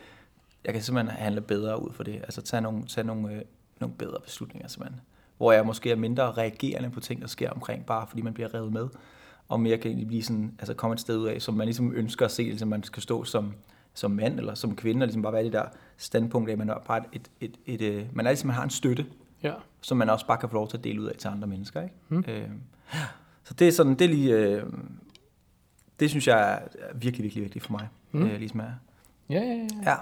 jeg 0.65 0.73
kan 0.73 0.83
simpelthen 0.83 1.17
handle 1.17 1.41
bedre 1.41 1.83
ud 1.83 1.93
for 1.93 2.03
det. 2.03 2.15
Altså 2.15 2.41
tage 2.41 2.61
nogle, 2.61 2.83
tage 2.85 3.07
nogle, 3.07 3.33
øh, 3.33 3.41
nogle 3.79 3.95
bedre 3.95 4.17
beslutninger 4.25 4.67
simpelthen. 4.67 5.01
Hvor 5.37 5.51
jeg 5.51 5.65
måske 5.65 5.91
er 5.91 5.95
mindre 5.95 6.31
reagerende 6.31 6.89
på 6.89 6.99
ting, 6.99 7.21
der 7.21 7.27
sker 7.27 7.49
omkring, 7.49 7.85
bare 7.85 8.07
fordi 8.07 8.21
man 8.21 8.33
bliver 8.33 8.53
revet 8.53 8.73
med. 8.73 8.87
Og 9.47 9.59
mere 9.59 9.77
kan 9.77 9.87
egentlig 9.87 10.07
blive 10.07 10.23
sådan, 10.23 10.55
altså 10.59 10.73
komme 10.73 10.93
et 10.93 10.99
sted 10.99 11.17
ud 11.17 11.27
af, 11.27 11.41
som 11.41 11.53
man 11.53 11.67
ligesom 11.67 11.93
ønsker 11.95 12.25
at 12.25 12.31
se, 12.31 12.43
ligesom 12.43 12.67
man 12.69 12.83
skal 12.83 13.03
stå 13.03 13.23
som, 13.23 13.53
som 13.93 14.11
mand 14.11 14.39
eller 14.39 14.53
som 14.53 14.75
kvinde, 14.75 15.03
og 15.03 15.07
ligesom 15.07 15.21
bare 15.21 15.33
være 15.33 15.43
det 15.43 15.53
der 15.53 15.63
standpunkt 15.99 16.49
af, 16.49 16.51
at 16.53 16.57
man 16.59 16.69
er 16.69 16.75
bare 16.87 17.01
et, 17.13 17.29
et, 17.41 17.57
et, 17.65 17.81
et, 17.81 17.93
øh, 17.93 18.05
man 18.13 18.25
er 18.25 18.29
ligesom, 18.31 18.47
man 18.47 18.55
har 18.55 18.63
en 18.63 18.69
støtte, 18.69 19.05
Ja. 19.43 19.53
som 19.81 19.97
man 19.97 20.09
også 20.09 20.27
bare 20.27 20.37
kan 20.37 20.49
få 20.49 20.55
lov 20.55 20.67
til 20.69 20.77
at 20.77 20.83
dele 20.83 21.01
ud 21.01 21.05
af 21.05 21.15
til 21.17 21.27
andre 21.27 21.47
mennesker. 21.47 21.81
Ikke? 21.81 21.95
Mm. 22.09 22.23
Øh, 22.27 22.47
så 23.43 23.53
det 23.53 23.67
er 23.67 23.71
sådan, 23.71 23.93
det 23.95 24.01
er 24.05 24.09
lige, 24.09 24.33
øh, 24.35 24.63
det 25.99 26.09
synes 26.09 26.27
jeg 26.27 26.53
er 26.53 26.59
virkelig, 26.95 27.23
virkelig 27.23 27.43
vigtigt 27.43 27.65
for 27.65 27.71
mig. 27.71 27.87
Mm. 28.11 28.19
Mm. 28.19 28.25
Øh, 28.27 28.39
ligesom 28.39 28.59
er. 28.59 28.65
Ja, 29.29 29.39
ja, 29.41 29.67
ja. 29.85 29.91
Ja. 29.91 29.95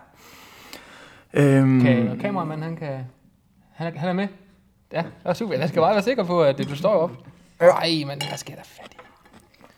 Øhm, 1.34 1.82
Kan, 1.82 2.20
kameramanden, 2.20 2.64
han 2.64 2.76
kan... 2.78 3.00
Han 3.74 3.94
er, 3.94 4.00
han 4.00 4.10
er 4.10 4.14
med? 4.14 4.28
Ja, 4.92 4.98
det 5.02 5.12
er 5.26 5.34
super. 5.34 5.54
Jeg 5.56 5.70
skal 5.70 5.82
bare 5.82 5.94
være 5.94 6.04
sikker 6.04 6.24
på, 6.24 6.44
at 6.44 6.58
det, 6.58 6.70
du 6.70 6.76
står 6.76 6.90
op. 6.94 7.12
Ej, 7.60 7.90
men 8.08 8.22
hvad 8.28 8.38
skal 8.38 8.56
der 8.56 8.64
fat 8.64 8.94
i? 8.94 8.98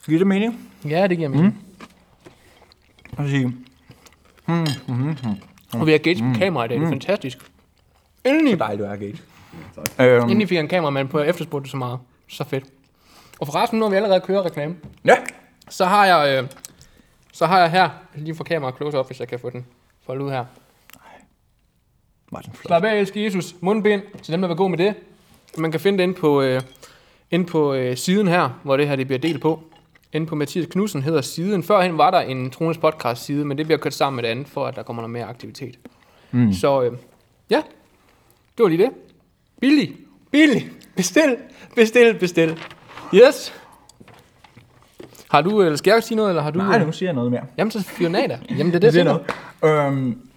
giver 0.06 0.20
det 0.20 0.28
mening? 0.28 0.72
Ja, 0.86 1.08
det 1.08 1.18
giver 1.18 1.30
mening. 1.30 1.66
Jeg 3.18 3.24
vil 3.26 3.32
sige, 3.32 3.46
mm, 3.48 3.56
mm, 4.88 4.96
mm, 4.96 5.16
Og 5.74 5.88
vi 5.88 5.92
har 5.92 5.98
Gates 5.98 6.22
på 6.22 6.40
kamera 6.40 6.66
i 6.66 6.68
dag. 6.68 6.78
Det 6.78 6.86
er 6.86 6.90
fantastisk. 6.90 7.38
Endelig, 8.24 8.54
er 8.54 8.58
dejligt, 8.58 8.80
du 8.80 8.86
er, 8.92 8.96
Gage. 8.96 9.18
Øhm, 10.00 10.24
endelig 10.24 10.50
fik 10.50 10.56
jeg 10.56 10.62
en 10.62 10.68
kameramand 10.68 11.10
på, 11.10 11.18
at 11.18 11.30
efterspurgte 11.30 11.70
så 11.70 11.78
meget. 11.78 12.00
Så 12.28 12.44
fedt. 12.44 12.64
Og 13.40 13.48
forresten, 13.48 13.80
når 13.80 13.90
vi 13.90 13.96
allerede 13.96 14.22
kører 14.22 14.46
reklame, 14.46 14.76
ja, 15.06 15.16
så 15.70 15.86
har 15.86 16.06
jeg, 16.06 16.44
øh, 16.44 16.50
så 17.32 17.46
har 17.46 17.60
jeg 17.60 17.72
her, 17.72 17.90
jeg 18.16 18.24
lige 18.24 18.36
få 18.36 18.44
kameraet 18.44 18.76
close 18.76 19.00
op, 19.00 19.08
hvis 19.08 19.20
jeg 19.20 19.28
kan 19.28 19.40
få 19.40 19.50
den 19.50 19.66
foldet 20.06 20.26
ud 20.26 20.32
her. 20.32 20.46
Martin 22.32 22.54
Flot. 22.54 22.68
Slap 22.68 22.84
af, 22.84 23.00
elske 23.00 23.24
Jesus. 23.24 23.56
Mundbind, 23.62 24.02
til 24.24 24.32
dem, 24.32 24.42
der 24.42 24.48
vil 24.48 24.58
gå 24.58 24.68
med 24.68 24.78
det. 24.78 24.94
Man 25.58 25.72
kan 25.72 25.80
finde 25.80 25.98
det 25.98 26.04
inde 26.04 26.14
på, 26.14 26.42
øh, 26.42 26.62
inde 27.32 27.46
på 27.46 27.74
øh, 27.74 27.98
siden 27.98 28.28
her, 28.28 28.60
hvor 28.64 28.78
det 28.78 28.88
her 28.88 28.96
det 28.96 29.08
bliver 29.08 29.20
delt 29.20 29.42
på. 29.42 29.64
Inde 30.14 30.28
på 30.28 30.36
Mathias 30.36 30.68
Knudsen 30.68 31.02
hedder 31.02 31.22
siden. 31.22 31.64
Førhen 31.64 31.98
var 31.98 32.12
der 32.12 32.20
en 32.20 32.50
Trones 32.52 32.78
podcast 32.78 33.26
side, 33.26 33.46
men 33.46 33.58
det 33.58 33.66
bliver 33.66 33.80
kørt 33.80 33.94
sammen 33.94 34.16
med 34.16 34.24
det 34.24 34.30
andet, 34.30 34.48
for 34.48 34.66
at 34.66 34.76
der 34.76 34.84
kommer 34.84 35.02
noget 35.02 35.12
mere 35.12 35.26
aktivitet. 35.26 35.80
Mm. 36.32 36.54
Så 36.54 36.82
øh, 36.84 36.98
ja, 37.50 37.62
det 38.58 38.64
var 38.64 38.68
lige 38.68 38.84
det. 38.84 38.92
Billig, 39.62 39.96
billig, 40.32 40.72
bestil, 40.96 41.38
bestil, 41.76 42.20
bestil. 42.20 42.60
Yes. 43.14 43.54
Har 45.30 45.42
du, 45.42 45.62
eller 45.62 45.78
skal 45.78 45.92
jeg 45.92 46.04
sige 46.04 46.16
noget, 46.16 46.30
eller 46.30 46.42
har 46.42 46.52
du? 46.52 46.60
Nej, 46.60 46.80
øh, 46.80 46.86
nu 46.86 46.92
siger 46.92 47.10
jeg 47.10 47.16
noget 47.16 47.32
mere. 47.32 47.46
Jamen, 47.58 47.72
så 47.72 47.84
der. 48.28 48.38
Jamen, 48.50 48.74
det 48.74 48.76
er 48.76 48.80
det, 48.80 48.94
siger 48.94 49.04
jeg 49.04 49.24
noget. 49.62 49.88
Øhm, 49.88 50.30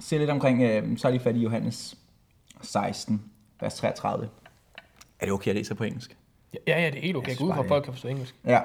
se 0.00 0.18
lidt 0.18 0.30
omkring, 0.30 0.62
øh, 0.62 0.98
så 0.98 1.08
er 1.08 1.12
lige 1.12 1.22
fat 1.22 1.36
i 1.36 1.40
Johannes 1.40 1.96
16, 2.62 3.22
vers 3.60 3.74
33. 3.74 4.28
Er 5.20 5.26
det 5.26 5.32
okay, 5.32 5.48
at 5.48 5.56
læse 5.56 5.74
på 5.74 5.84
engelsk? 5.84 6.16
Ja, 6.66 6.80
ja, 6.80 6.90
det 6.90 6.98
er 6.98 7.02
helt 7.02 7.16
okay. 7.16 7.30
Jeg 7.30 7.40
ud 7.40 7.52
fra, 7.52 7.60
at 7.60 7.68
folk 7.68 7.84
kan 7.84 7.92
forstå 7.92 8.08
engelsk. 8.08 8.34
Ja. 8.44 8.60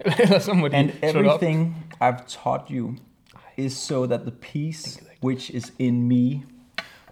Ellers 0.22 0.42
så 0.42 0.54
må 0.54 0.68
de 0.68 0.76
And 0.76 0.90
everything 1.02 1.76
I've 2.02 2.24
taught 2.26 2.68
you 2.70 2.96
is 3.56 3.72
so 3.72 4.06
that 4.06 4.20
the 4.20 4.30
peace 4.30 5.02
which 5.22 5.50
is 5.50 5.72
in 5.78 6.02
me 6.02 6.44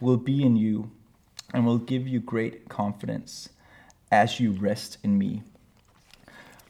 will 0.00 0.18
be 0.18 0.42
in 0.42 0.56
you 0.56 0.86
and 1.54 1.66
will 1.66 1.86
give 1.86 2.06
you 2.06 2.20
great 2.20 2.68
confidence 2.68 3.50
as 4.10 4.40
you 4.40 4.54
rest 4.62 5.00
in 5.04 5.16
me. 5.16 5.42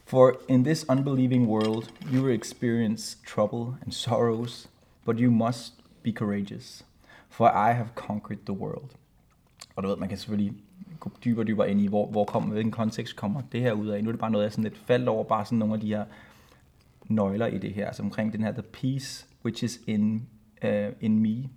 For 0.05 0.35
in 0.49 0.65
this 0.65 0.87
unbelieving 0.89 1.47
world 1.47 1.93
you 2.11 2.23
will 2.23 2.35
experience 2.35 3.17
trouble 3.27 3.75
and 3.83 3.95
sorrows, 3.95 4.69
but 5.05 5.19
you 5.19 5.31
must 5.31 5.73
be 6.03 6.13
courageous, 6.13 6.83
for 7.29 7.49
I 7.49 7.73
have 7.73 7.95
conquered 7.95 8.47
the 8.47 8.55
world. 8.55 8.91
Og 9.77 9.83
du 9.83 9.89
ved, 9.89 9.97
man 9.97 10.09
kan 10.09 10.19
selvfølgelig 10.19 10.55
dybere 11.25 11.43
og 11.43 11.47
dybere 11.47 11.71
ind 11.71 11.81
i, 11.81 11.87
hvor, 11.87 12.07
hvor 12.07 12.25
kommer, 12.25 12.53
hvilken 12.53 12.73
kontekst 12.73 13.17
kommer 13.17 13.41
det 13.53 13.61
her 13.61 13.73
ud 13.73 13.87
af. 13.87 14.05
Nu 14.05 14.11
er 14.11 14.13
det 14.13 14.21
bare 14.21 14.31
noget, 14.31 14.45
jeg 14.45 14.53
sådan 14.53 14.65
lidt 14.65 14.79
faldt 14.79 15.09
over, 15.09 15.25
bare 15.25 15.45
sådan 15.45 15.59
nogle 15.59 15.75
af 15.75 15.81
de 15.81 15.87
her 15.87 16.05
nøgler 17.09 17.47
i 17.47 17.59
det 17.59 17.73
her, 17.73 17.87
altså 17.87 18.03
omkring 18.03 18.33
den 18.33 18.43
her, 18.43 18.53
the 18.53 18.63
peace 18.63 19.27
which 19.45 19.65
is 19.65 19.81
in, 19.87 20.29
uh, 20.65 20.71
in 21.01 21.19
me, 21.19 21.49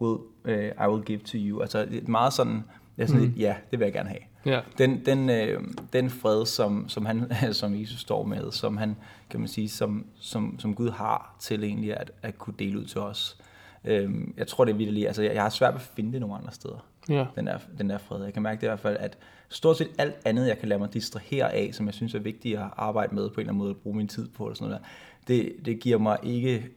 will, 0.00 0.18
uh, 0.44 0.86
I 0.86 0.88
will 0.88 1.04
give 1.04 1.18
to 1.18 1.38
you. 1.38 1.60
Altså 1.60 1.84
det 1.84 2.04
er 2.04 2.10
meget 2.10 2.32
sådan, 2.32 2.62
det 2.96 3.02
er 3.02 3.06
sådan 3.06 3.22
mm. 3.22 3.28
lidt, 3.28 3.38
ja, 3.38 3.56
det 3.70 3.78
vil 3.78 3.86
jeg 3.86 3.92
gerne 3.92 4.08
have. 4.08 4.20
Ja. 4.46 4.60
Den, 4.78 5.06
den, 5.06 5.30
øh, 5.30 5.62
den 5.92 6.10
fred, 6.10 6.46
som, 6.46 6.88
som, 6.88 7.06
han, 7.06 7.32
som 7.52 7.80
Jesus 7.80 8.00
står 8.00 8.24
med, 8.24 8.52
som 8.52 8.76
han, 8.76 8.96
kan 9.30 9.40
man 9.40 9.48
sige, 9.48 9.68
som, 9.68 10.06
som, 10.14 10.58
som 10.58 10.74
Gud 10.74 10.90
har 10.90 11.36
til 11.40 11.64
egentlig 11.64 11.96
at, 11.96 12.12
at 12.22 12.38
kunne 12.38 12.54
dele 12.58 12.78
ud 12.78 12.84
til 12.84 13.00
os. 13.00 13.38
Øhm, 13.84 14.34
jeg 14.36 14.46
tror, 14.46 14.64
det 14.64 14.72
er 14.72 14.76
virkelig, 14.76 15.06
altså 15.06 15.22
jeg, 15.22 15.34
jeg 15.34 15.42
har 15.42 15.50
svært 15.50 15.74
ved 15.74 15.80
at 15.80 15.90
finde 15.96 16.12
det 16.12 16.20
nogle 16.20 16.36
andre 16.36 16.52
steder, 16.52 16.86
Ja. 17.08 17.26
den 17.34 17.46
der, 17.46 17.58
den 17.78 17.90
der 17.90 17.98
fred. 17.98 18.24
Jeg 18.24 18.32
kan 18.32 18.42
mærke 18.42 18.60
det 18.60 18.66
i 18.66 18.68
hvert 18.68 18.80
fald, 18.80 18.96
at 19.00 19.18
stort 19.48 19.78
set 19.78 19.88
alt 19.98 20.16
andet, 20.24 20.48
jeg 20.48 20.58
kan 20.58 20.68
lade 20.68 20.78
mig 20.78 20.94
distrahere 20.94 21.52
af, 21.52 21.70
som 21.72 21.86
jeg 21.86 21.94
synes 21.94 22.14
er 22.14 22.18
vigtigt 22.18 22.58
at 22.58 22.64
arbejde 22.76 23.14
med 23.14 23.28
på 23.30 23.34
en 23.34 23.40
eller 23.40 23.52
anden 23.52 23.58
måde, 23.58 23.70
at 23.70 23.76
bruge 23.76 23.96
min 23.96 24.08
tid 24.08 24.28
på, 24.28 24.44
eller 24.44 24.54
sådan 24.54 24.68
noget 24.68 24.82
der, 24.82 24.88
det, 25.34 25.66
det 25.66 25.80
giver 25.80 25.98
mig 25.98 26.18
ikke 26.22 26.68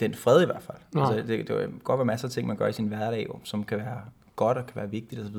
den 0.00 0.14
fred 0.14 0.42
i 0.42 0.46
hvert 0.46 0.62
fald. 0.62 0.78
Nej. 0.92 1.04
Altså, 1.04 1.16
det, 1.16 1.28
det 1.28 1.46
kan 1.46 1.80
godt 1.84 1.98
være 1.98 2.04
masser 2.04 2.28
af 2.28 2.32
ting, 2.32 2.46
man 2.46 2.56
gør 2.56 2.66
i 2.66 2.72
sin 2.72 2.86
hverdag, 2.86 3.40
som 3.44 3.64
kan 3.64 3.78
være 3.78 4.00
godt 4.36 4.58
og 4.58 4.66
kan 4.66 4.76
være 4.76 4.90
vigtigt 4.90 5.20
osv. 5.20 5.36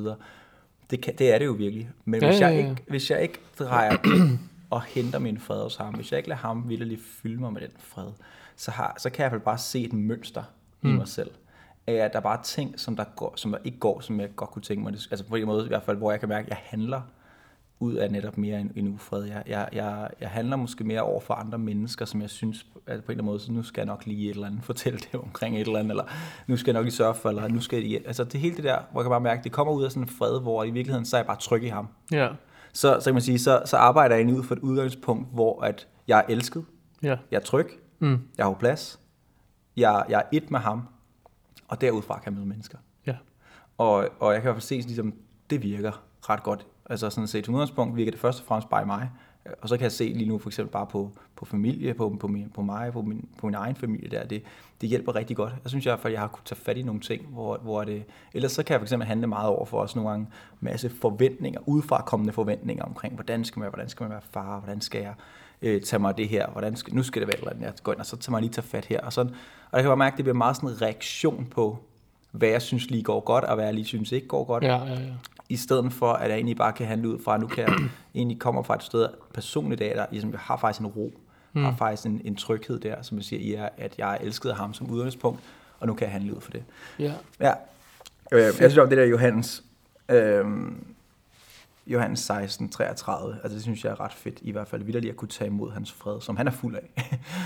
Det, 0.90 1.00
kan, 1.00 1.16
det 1.18 1.34
er 1.34 1.38
det 1.38 1.46
jo 1.46 1.52
virkelig. 1.52 1.90
Men 2.04 2.22
Ja, 2.22 2.28
hvis, 2.28 2.40
ja, 2.40 2.46
jeg 2.46 2.54
ja. 2.62 2.70
ikke, 2.70 2.82
hvis 2.88 3.10
jeg 3.10 3.22
ikke 3.22 3.38
drejer 3.58 3.96
og 4.70 4.82
henter 4.82 5.18
min 5.18 5.38
fred 5.38 5.62
hos 5.62 5.76
ham, 5.76 5.94
hvis 5.94 6.12
jeg 6.12 6.18
ikke 6.18 6.28
lader 6.28 6.40
ham 6.40 6.68
vildt 6.68 7.00
fylde 7.22 7.40
mig 7.40 7.52
med 7.52 7.60
den 7.60 7.70
fred, 7.78 8.08
så, 8.56 8.70
har, 8.70 8.96
så 8.98 9.10
kan 9.10 9.22
jeg 9.22 9.26
i 9.26 9.30
hvert 9.30 9.40
fald 9.40 9.44
bare 9.44 9.58
se 9.58 9.84
et 9.84 9.92
mønster 9.92 10.42
mm. 10.80 10.90
i 10.90 10.92
mig 10.92 11.08
selv. 11.08 11.30
Af 11.86 11.92
at 11.94 12.12
der 12.12 12.18
er 12.18 12.22
bare 12.22 12.42
ting, 12.42 12.80
som, 12.80 12.96
der 12.96 13.04
går, 13.16 13.32
som 13.36 13.50
der 13.52 13.58
ikke 13.64 13.78
går, 13.78 14.00
som 14.00 14.20
jeg 14.20 14.28
godt 14.36 14.50
kunne 14.50 14.62
tænke 14.62 14.82
mig. 14.82 14.92
Altså 14.92 15.24
på 15.28 15.36
en 15.36 15.46
måde 15.46 15.64
i 15.64 15.68
hvert 15.68 15.82
fald, 15.82 15.96
hvor 15.96 16.10
jeg 16.10 16.20
kan 16.20 16.28
mærke, 16.28 16.44
at 16.44 16.50
jeg 16.50 16.58
handler 16.64 17.00
ud 17.80 17.94
af 17.94 18.10
netop 18.10 18.38
mere 18.38 18.60
en, 18.60 18.72
en 18.76 18.88
ufred. 18.94 19.22
Jeg, 19.24 19.42
jeg, 19.46 19.68
jeg, 19.72 20.08
jeg 20.20 20.28
handler 20.28 20.56
måske 20.56 20.84
mere 20.84 21.00
over 21.02 21.20
for 21.20 21.34
andre 21.34 21.58
mennesker, 21.58 22.04
som 22.04 22.20
jeg 22.20 22.30
synes, 22.30 22.66
at 22.86 22.86
på 22.86 22.92
en 22.92 22.92
eller 22.92 23.10
anden 23.12 23.24
måde, 23.26 23.40
så 23.40 23.52
nu 23.52 23.62
skal 23.62 23.80
jeg 23.80 23.86
nok 23.86 24.06
lige 24.06 24.30
et 24.30 24.34
eller 24.34 24.46
andet 24.46 24.64
fortælle 24.64 24.98
det 24.98 25.20
omkring 25.20 25.54
et 25.56 25.60
eller 25.66 25.78
andet, 25.78 25.90
eller 25.90 26.04
nu 26.46 26.56
skal 26.56 26.70
jeg 26.70 26.78
nok 26.78 26.84
lige 26.84 26.94
sørge 26.94 27.14
for, 27.14 27.28
eller 27.28 27.48
nu 27.48 27.60
skal 27.60 27.84
jeg, 27.84 28.00
altså 28.06 28.24
det 28.24 28.40
hele 28.40 28.56
det 28.56 28.64
der, 28.64 28.78
hvor 28.92 29.00
jeg 29.00 29.04
kan 29.04 29.10
bare 29.10 29.20
mærke, 29.20 29.44
det 29.44 29.52
kommer 29.52 29.72
ud 29.72 29.84
af 29.84 29.90
sådan 29.90 30.02
en 30.02 30.08
fred, 30.08 30.40
hvor 30.40 30.64
i 30.64 30.70
virkeligheden, 30.70 31.04
så 31.06 31.16
er 31.16 31.20
jeg 31.20 31.26
bare 31.26 31.36
tryg 31.40 31.62
i 31.62 31.68
ham. 31.68 31.88
Ja. 32.12 32.28
Så, 32.72 32.96
så 33.00 33.04
kan 33.04 33.14
man 33.14 33.22
sige, 33.22 33.38
så, 33.38 33.62
så 33.64 33.76
arbejder 33.76 34.14
jeg 34.14 34.20
egentlig 34.20 34.38
ud 34.40 34.44
fra 34.44 34.54
et 34.54 34.58
udgangspunkt, 34.60 35.28
hvor 35.32 35.62
at 35.62 35.88
jeg 36.08 36.18
er 36.18 36.22
elsket, 36.32 36.64
Ja. 37.02 37.16
jeg 37.30 37.36
er 37.36 37.42
tryg, 37.42 37.66
Mm. 37.98 38.18
jeg 38.38 38.46
har 38.46 38.54
plads, 38.54 39.00
jeg, 39.76 40.04
jeg 40.08 40.18
er 40.18 40.24
et 40.32 40.50
med 40.50 40.60
ham, 40.60 40.82
og 41.68 41.80
derudfra 41.80 42.18
kan 42.18 42.34
møde 42.34 42.46
mennesker. 42.46 42.78
Ja. 43.06 43.16
Og, 43.78 44.08
og 44.20 44.32
jeg 44.32 44.42
kan 44.42 44.50
i 44.50 44.52
hvert 44.52 44.54
fald 44.54 44.62
se, 44.62 44.74
ligesom, 44.74 45.14
det 45.50 45.62
virker 45.62 46.02
ret 46.30 46.42
godt. 46.42 46.66
Altså 46.90 47.10
sådan 47.10 47.28
set, 47.28 47.48
udgangspunkt 47.48 47.96
virker 47.96 48.10
det 48.10 48.20
først 48.20 48.40
og 48.40 48.46
fremmest 48.46 48.68
bare 48.68 48.82
i 48.82 48.86
mig. 48.86 49.10
Og 49.62 49.68
så 49.68 49.76
kan 49.76 49.82
jeg 49.82 49.92
se 49.92 50.04
lige 50.04 50.28
nu 50.28 50.38
for 50.38 50.48
eksempel 50.48 50.72
bare 50.72 50.86
på, 50.86 51.12
på 51.36 51.44
familie, 51.44 51.94
på, 51.94 52.16
på, 52.20 52.28
min, 52.28 52.50
på 52.50 52.62
mig, 52.62 52.92
på 52.92 53.02
min, 53.02 53.28
på 53.38 53.46
min 53.46 53.54
egen 53.54 53.76
familie 53.76 54.10
der, 54.10 54.26
det, 54.26 54.42
det 54.80 54.88
hjælper 54.88 55.14
rigtig 55.14 55.36
godt. 55.36 55.52
Jeg 55.62 55.70
synes 55.70 55.86
i 55.86 55.88
hvert 55.88 56.00
fald, 56.00 56.12
at 56.12 56.14
jeg 56.14 56.20
har 56.20 56.28
kunnet 56.28 56.44
tage 56.44 56.60
fat 56.60 56.76
i 56.76 56.82
nogle 56.82 57.00
ting, 57.00 57.26
hvor, 57.26 57.58
hvor 57.58 57.84
det, 57.84 58.04
ellers 58.34 58.52
så 58.52 58.62
kan 58.62 58.72
jeg 58.72 58.80
for 58.80 58.84
eksempel 58.84 59.06
handle 59.06 59.26
meget 59.26 59.48
over 59.48 59.64
for 59.64 59.80
os 59.80 59.96
nogle 59.96 60.10
gange 60.10 60.26
masse 60.60 60.90
forventninger, 60.90 61.60
udefra 61.66 62.02
kommende 62.02 62.32
forventninger 62.32 62.84
omkring, 62.84 63.14
hvordan 63.14 63.44
skal 63.44 63.58
man 63.60 63.64
være, 63.64 63.70
hvordan 63.70 63.88
skal 63.88 64.04
man 64.04 64.10
være 64.10 64.22
far, 64.30 64.58
hvordan 64.58 64.80
skal 64.80 65.00
jeg 65.00 65.14
øh, 65.62 65.80
tage 65.80 66.00
mig 66.00 66.16
det 66.18 66.28
her, 66.28 66.46
hvordan 66.46 66.76
skal, 66.76 66.94
nu 66.94 67.02
skal 67.02 67.22
det 67.22 67.28
være 67.28 67.34
et 67.34 67.38
eller 67.38 67.50
andet, 67.50 67.64
jeg 67.64 67.72
går 67.82 67.92
ind, 67.92 68.00
og 68.00 68.06
så 68.06 68.16
tager 68.16 68.30
mig 68.30 68.40
lige 68.40 68.52
tage 68.52 68.66
fat 68.66 68.84
her. 68.84 69.00
Og, 69.00 69.12
sådan. 69.12 69.32
og 69.70 69.76
jeg 69.78 69.82
kan 69.82 69.88
bare 69.88 69.96
mærke, 69.96 70.14
at 70.14 70.16
det 70.16 70.24
bliver 70.24 70.36
meget 70.36 70.56
sådan 70.56 70.68
en 70.68 70.82
reaktion 70.82 71.46
på, 71.50 71.78
hvad 72.30 72.48
jeg 72.48 72.62
synes 72.62 72.90
lige 72.90 73.02
går 73.02 73.20
godt, 73.20 73.44
og 73.44 73.54
hvad 73.54 73.64
jeg 73.64 73.74
lige 73.74 73.84
synes 73.84 74.12
ikke 74.12 74.26
går 74.26 74.44
godt 74.44 74.64
Ja, 74.64 74.84
ja, 74.84 74.92
ja. 74.92 75.12
i 75.48 75.56
stedet 75.56 75.92
for, 75.92 76.12
at 76.12 76.30
jeg 76.30 76.36
egentlig 76.36 76.56
bare 76.56 76.72
kan 76.72 76.86
handle 76.86 77.08
ud 77.08 77.18
fra, 77.24 77.34
at 77.34 77.40
nu 77.40 77.46
kan 77.46 77.64
jeg 77.68 77.74
egentlig 78.14 78.38
komme 78.38 78.64
fra 78.64 78.74
et 78.74 78.82
sted 78.82 79.08
personligt 79.34 79.80
af, 79.80 79.94
der 79.94 80.06
ligesom, 80.10 80.30
jeg 80.32 80.40
har 80.40 80.56
faktisk 80.56 80.80
en 80.80 80.86
ro, 80.86 81.12
mm. 81.52 81.64
har 81.64 81.74
faktisk 81.78 82.06
en, 82.06 82.20
en 82.24 82.36
tryghed 82.36 82.80
der, 82.80 83.02
som 83.02 83.16
jeg 83.16 83.24
siger, 83.24 83.40
i 83.40 83.54
er, 83.54 83.68
at 83.76 83.94
jeg 83.98 84.14
er 84.14 84.18
elsket 84.18 84.50
af 84.50 84.56
ham 84.56 84.74
som 84.74 84.90
udgangspunkt, 84.90 85.40
og 85.80 85.86
nu 85.86 85.94
kan 85.94 86.04
jeg 86.04 86.12
handle 86.12 86.36
ud 86.36 86.40
for 86.40 86.50
det. 86.50 86.64
ja. 86.98 87.12
Ja, 87.40 87.52
øh, 88.32 88.42
jeg 88.42 88.54
synes 88.54 88.78
om 88.78 88.88
det 88.88 88.98
der 88.98 89.04
Johannes, 89.04 89.64
øh, 90.08 90.44
Johannes 91.86 92.18
16, 92.18 92.68
33, 92.68 93.36
altså 93.42 93.54
det 93.54 93.62
synes 93.62 93.84
jeg 93.84 93.90
er 93.90 94.00
ret 94.00 94.12
fedt, 94.12 94.38
i 94.42 94.50
hvert 94.50 94.68
fald 94.68 94.82
vidderligt 94.82 95.10
at 95.10 95.16
kunne 95.16 95.28
tage 95.28 95.48
imod 95.48 95.72
hans 95.72 95.92
fred, 95.92 96.20
som 96.20 96.36
han 96.36 96.46
er 96.46 96.50
fuld 96.50 96.76
af. 96.76 96.90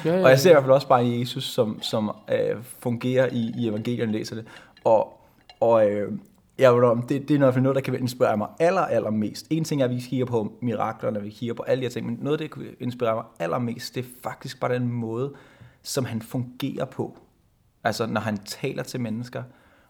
Ja, 0.05 0.17
ja, 0.17 0.23
og 0.25 0.31
jeg 0.31 0.39
ser 0.39 0.51
i 0.51 0.53
ja. 0.53 0.55
hvert 0.55 0.65
fald 0.65 0.73
også 0.73 0.89
bare 0.89 1.05
en 1.05 1.21
Jesus, 1.21 1.45
som, 1.45 1.83
som 1.83 2.11
øh, 2.33 2.57
fungerer 2.63 3.29
i, 3.33 3.53
i 3.59 3.69
evangelierne, 3.69 4.13
læser 4.13 4.37
det. 4.37 4.47
Og, 4.85 5.21
og 5.61 5.91
øh, 5.91 6.13
jeg 6.59 6.75
vil 6.75 6.85
om, 6.85 7.03
det, 7.03 7.29
det 7.29 7.43
er 7.43 7.49
i 7.49 7.53
fald 7.53 7.63
noget, 7.63 7.77
der 7.77 7.83
kan 7.83 7.95
inspirere 7.95 8.37
mig 8.37 8.49
aller, 8.61 8.81
aller 8.81 9.11
mest. 9.11 9.47
En 9.51 9.65
ting 9.65 9.81
er, 9.81 9.85
at 9.85 9.91
vi 9.91 10.01
kigger 10.01 10.27
på 10.27 10.53
miraklerne, 10.63 11.23
vi 11.23 11.31
kigger 11.31 11.55
på 11.55 11.63
alle 11.63 11.81
de 11.81 11.85
her 11.85 11.91
ting, 11.91 12.07
men 12.07 12.19
noget, 12.21 12.39
der 12.39 12.47
kan 12.47 12.63
inspirere 12.81 13.15
mig 13.15 13.25
allermest, 13.39 13.95
det 13.95 14.05
er 14.05 14.09
faktisk 14.23 14.61
bare 14.61 14.75
den 14.75 14.89
måde, 14.89 15.33
som 15.83 16.05
han 16.05 16.23
fungerer 16.23 16.85
på. 16.85 17.19
Altså, 17.85 18.07
når 18.07 18.21
han 18.21 18.37
taler 18.37 18.83
til 18.83 19.01
mennesker. 19.01 19.43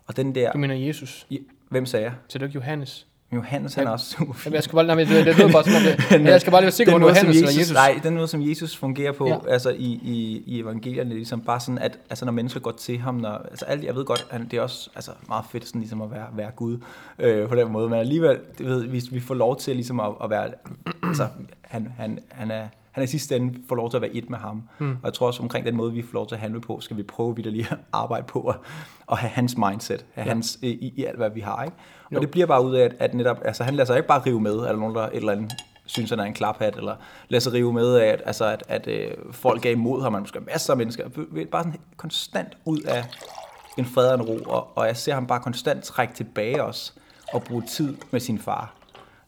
Og 0.06 0.16
den 0.16 0.34
der... 0.34 0.52
Du 0.52 0.58
mener 0.58 0.74
Jesus. 0.74 1.26
Ja, 1.30 1.36
Hvem 1.68 1.86
sagde 1.86 2.04
jeg? 2.04 2.14
Så 2.28 2.38
det 2.38 2.42
er 2.42 2.46
ikke 2.46 2.54
Johannes. 2.54 3.06
Johannes, 3.32 3.74
han 3.74 3.86
er 3.86 3.90
også 3.90 4.10
super 4.10 4.34
Jamen, 4.44 4.54
jeg 4.54 4.62
skal 4.62 4.74
bare, 4.74 4.86
nej, 4.86 4.94
men 4.94 5.06
det, 5.06 5.26
det 5.26 5.38
lød 5.38 5.52
bare 5.52 5.64
som 5.64 5.72
om 5.74 5.82
det. 5.82 6.26
Jeg 6.30 6.40
skal 6.40 6.50
bare 6.50 6.60
lige 6.60 6.66
være 6.66 6.72
sikker 6.72 6.98
på, 6.98 6.98
Johannes 6.98 7.36
eller 7.36 7.50
Jesus. 7.58 7.74
Nej, 7.74 8.00
den 8.02 8.14
måde, 8.14 8.28
som 8.28 8.48
Jesus 8.48 8.76
fungerer 8.76 9.12
på, 9.12 9.28
ja. 9.28 9.36
altså 9.48 9.70
i, 9.70 10.00
i, 10.02 10.42
i 10.46 10.60
evangelierne, 10.60 11.14
ligesom 11.14 11.40
bare 11.40 11.60
sådan, 11.60 11.78
at 11.78 11.98
altså, 12.10 12.24
når 12.24 12.32
mennesker 12.32 12.60
går 12.60 12.70
til 12.70 12.98
ham, 12.98 13.14
når, 13.14 13.46
altså 13.50 13.64
alt, 13.64 13.84
jeg 13.84 13.94
ved 13.94 14.04
godt, 14.04 14.26
han, 14.30 14.48
det 14.50 14.56
er 14.56 14.62
også 14.62 14.90
altså, 14.94 15.10
meget 15.28 15.44
fedt 15.50 15.66
sådan, 15.66 15.80
ligesom 15.80 16.02
at 16.02 16.10
være, 16.10 16.26
være 16.36 16.50
Gud 16.50 16.78
øh, 17.18 17.48
på 17.48 17.54
den 17.54 17.72
måde, 17.72 17.88
men 17.88 17.98
alligevel, 17.98 18.38
det 18.58 18.66
ved, 18.66 18.86
hvis 18.86 19.12
vi 19.12 19.20
får 19.20 19.34
lov 19.34 19.56
til 19.56 19.74
ligesom 19.74 20.00
at, 20.00 20.10
at 20.24 20.30
være, 20.30 20.48
altså 21.02 21.26
han, 21.62 21.92
han, 21.96 22.18
han 22.28 22.50
er, 22.50 22.68
han 22.90 23.02
er 23.02 23.04
i 23.04 23.10
sidste 23.10 23.36
ende 23.36 23.58
får 23.68 23.76
lov 23.76 23.90
til 23.90 23.96
at 23.96 24.02
være 24.02 24.10
et 24.14 24.30
med 24.30 24.38
ham. 24.38 24.62
Mm. 24.78 24.90
Og 24.90 24.98
jeg 25.04 25.12
tror 25.12 25.26
også 25.26 25.42
omkring 25.42 25.66
den 25.66 25.76
måde, 25.76 25.92
vi 25.92 26.02
får 26.02 26.14
lov 26.14 26.26
til 26.26 26.34
at 26.34 26.40
handle 26.40 26.60
på, 26.60 26.80
skal 26.80 26.96
vi 26.96 27.02
prøve 27.02 27.36
vidt 27.36 27.52
lige 27.52 27.66
at 27.70 27.78
arbejde 27.92 28.26
på 28.26 28.40
at, 28.40 28.56
at 29.12 29.18
have 29.18 29.30
hans 29.30 29.56
mindset, 29.56 30.04
have 30.14 30.24
Ja. 30.24 30.32
hans 30.32 30.58
i, 30.62 30.92
i 30.96 31.04
alt, 31.04 31.16
hvad 31.16 31.30
vi 31.30 31.40
har. 31.40 31.64
Ikke? 31.64 31.76
Jo. 32.12 32.16
Og 32.16 32.22
det 32.22 32.30
bliver 32.30 32.46
bare 32.46 32.64
ud 32.64 32.74
af, 32.74 32.84
at, 32.84 32.94
at 32.98 33.14
netop, 33.14 33.40
altså 33.44 33.64
han 33.64 33.74
lader 33.74 33.86
sig 33.86 33.96
ikke 33.96 34.08
bare 34.08 34.22
rive 34.26 34.40
med, 34.40 34.52
eller 34.52 34.76
nogen, 34.76 34.94
der 34.94 35.02
et 35.02 35.16
eller 35.16 35.32
andet 35.32 35.52
synes, 35.84 36.10
han 36.10 36.20
er 36.20 36.24
en 36.24 36.34
klaphat, 36.34 36.76
eller 36.76 36.96
lader 37.28 37.40
sig 37.40 37.52
rive 37.52 37.72
med 37.72 37.94
af, 37.94 38.06
at, 38.06 38.22
altså, 38.26 38.44
at, 38.44 38.62
at 38.68 38.86
øh, 38.86 39.10
folk 39.32 39.66
er 39.66 39.70
imod 39.70 40.02
ham, 40.02 40.12
man 40.12 40.22
måske 40.22 40.40
masser 40.40 40.72
af 40.72 40.76
mennesker, 40.76 41.08
bare 41.50 41.64
sådan 41.64 41.80
konstant 41.96 42.56
ud 42.64 42.80
af 42.80 43.04
en 43.76 43.84
fred 43.84 44.08
og 44.08 44.14
en 44.14 44.22
ro, 44.22 44.38
og, 44.46 44.68
og 44.74 44.86
jeg 44.86 44.96
ser 44.96 45.14
ham 45.14 45.26
bare 45.26 45.40
konstant 45.40 45.84
trække 45.84 46.14
tilbage 46.14 46.64
os, 46.64 46.94
og 47.32 47.42
bruge 47.42 47.62
tid 47.68 47.96
med 48.10 48.20
sin 48.20 48.38
far. 48.38 48.74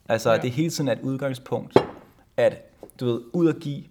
Altså, 0.08 0.30
ja. 0.30 0.36
det 0.36 0.48
er 0.48 0.52
hele 0.52 0.70
tiden 0.70 0.88
et 0.88 0.98
udgangspunkt, 1.02 1.76
at 2.36 2.71
du 3.02 3.12
ved, 3.12 3.20
ud 3.32 3.48
at 3.48 3.56
give, 3.60 3.82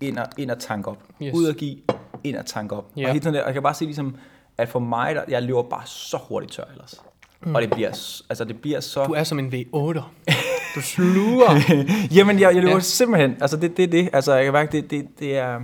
ind 0.00 0.18
og, 0.18 0.26
ind 0.38 0.50
og 0.50 0.58
tanke 0.58 0.90
op. 0.90 1.02
Yes. 1.22 1.34
Ud 1.34 1.46
at 1.48 1.56
give, 1.56 1.76
ind 2.24 2.36
og 2.36 2.46
tanke 2.46 2.74
op. 2.76 2.90
Ja. 2.96 3.02
Og 3.06 3.08
hele 3.12 3.20
tiden 3.20 3.34
der, 3.34 3.40
og 3.40 3.46
jeg 3.46 3.54
kan 3.54 3.62
bare 3.62 3.74
se 3.74 3.84
ligesom, 3.84 4.16
at 4.58 4.68
for 4.68 4.78
mig, 4.78 5.14
der, 5.14 5.22
jeg 5.28 5.42
løber 5.42 5.62
bare 5.62 5.82
så 5.86 6.18
hurtigt 6.28 6.52
tør 6.52 6.64
ellers. 6.72 7.02
Mm. 7.42 7.54
Og 7.54 7.62
det 7.62 7.70
bliver, 7.70 7.92
s- 7.92 8.22
altså 8.28 8.44
det 8.44 8.60
bliver 8.60 8.80
så... 8.80 9.04
Du 9.06 9.12
er 9.12 9.24
som 9.24 9.38
en 9.38 9.52
V8. 9.52 10.00
Du 10.74 10.80
sluger. 10.82 11.60
Jamen, 12.16 12.40
jeg, 12.40 12.54
jeg 12.54 12.62
løber 12.62 12.74
ja. 12.74 12.80
simpelthen, 12.80 13.36
altså 13.40 13.56
det 13.56 13.70
er 13.70 13.74
det, 13.74 13.92
det, 13.92 14.08
altså 14.12 14.34
jeg 14.34 14.44
kan 14.44 14.52
mærke, 14.52 14.72
det, 14.72 14.90
det, 14.90 15.06
det 15.18 15.36
er 15.36 15.60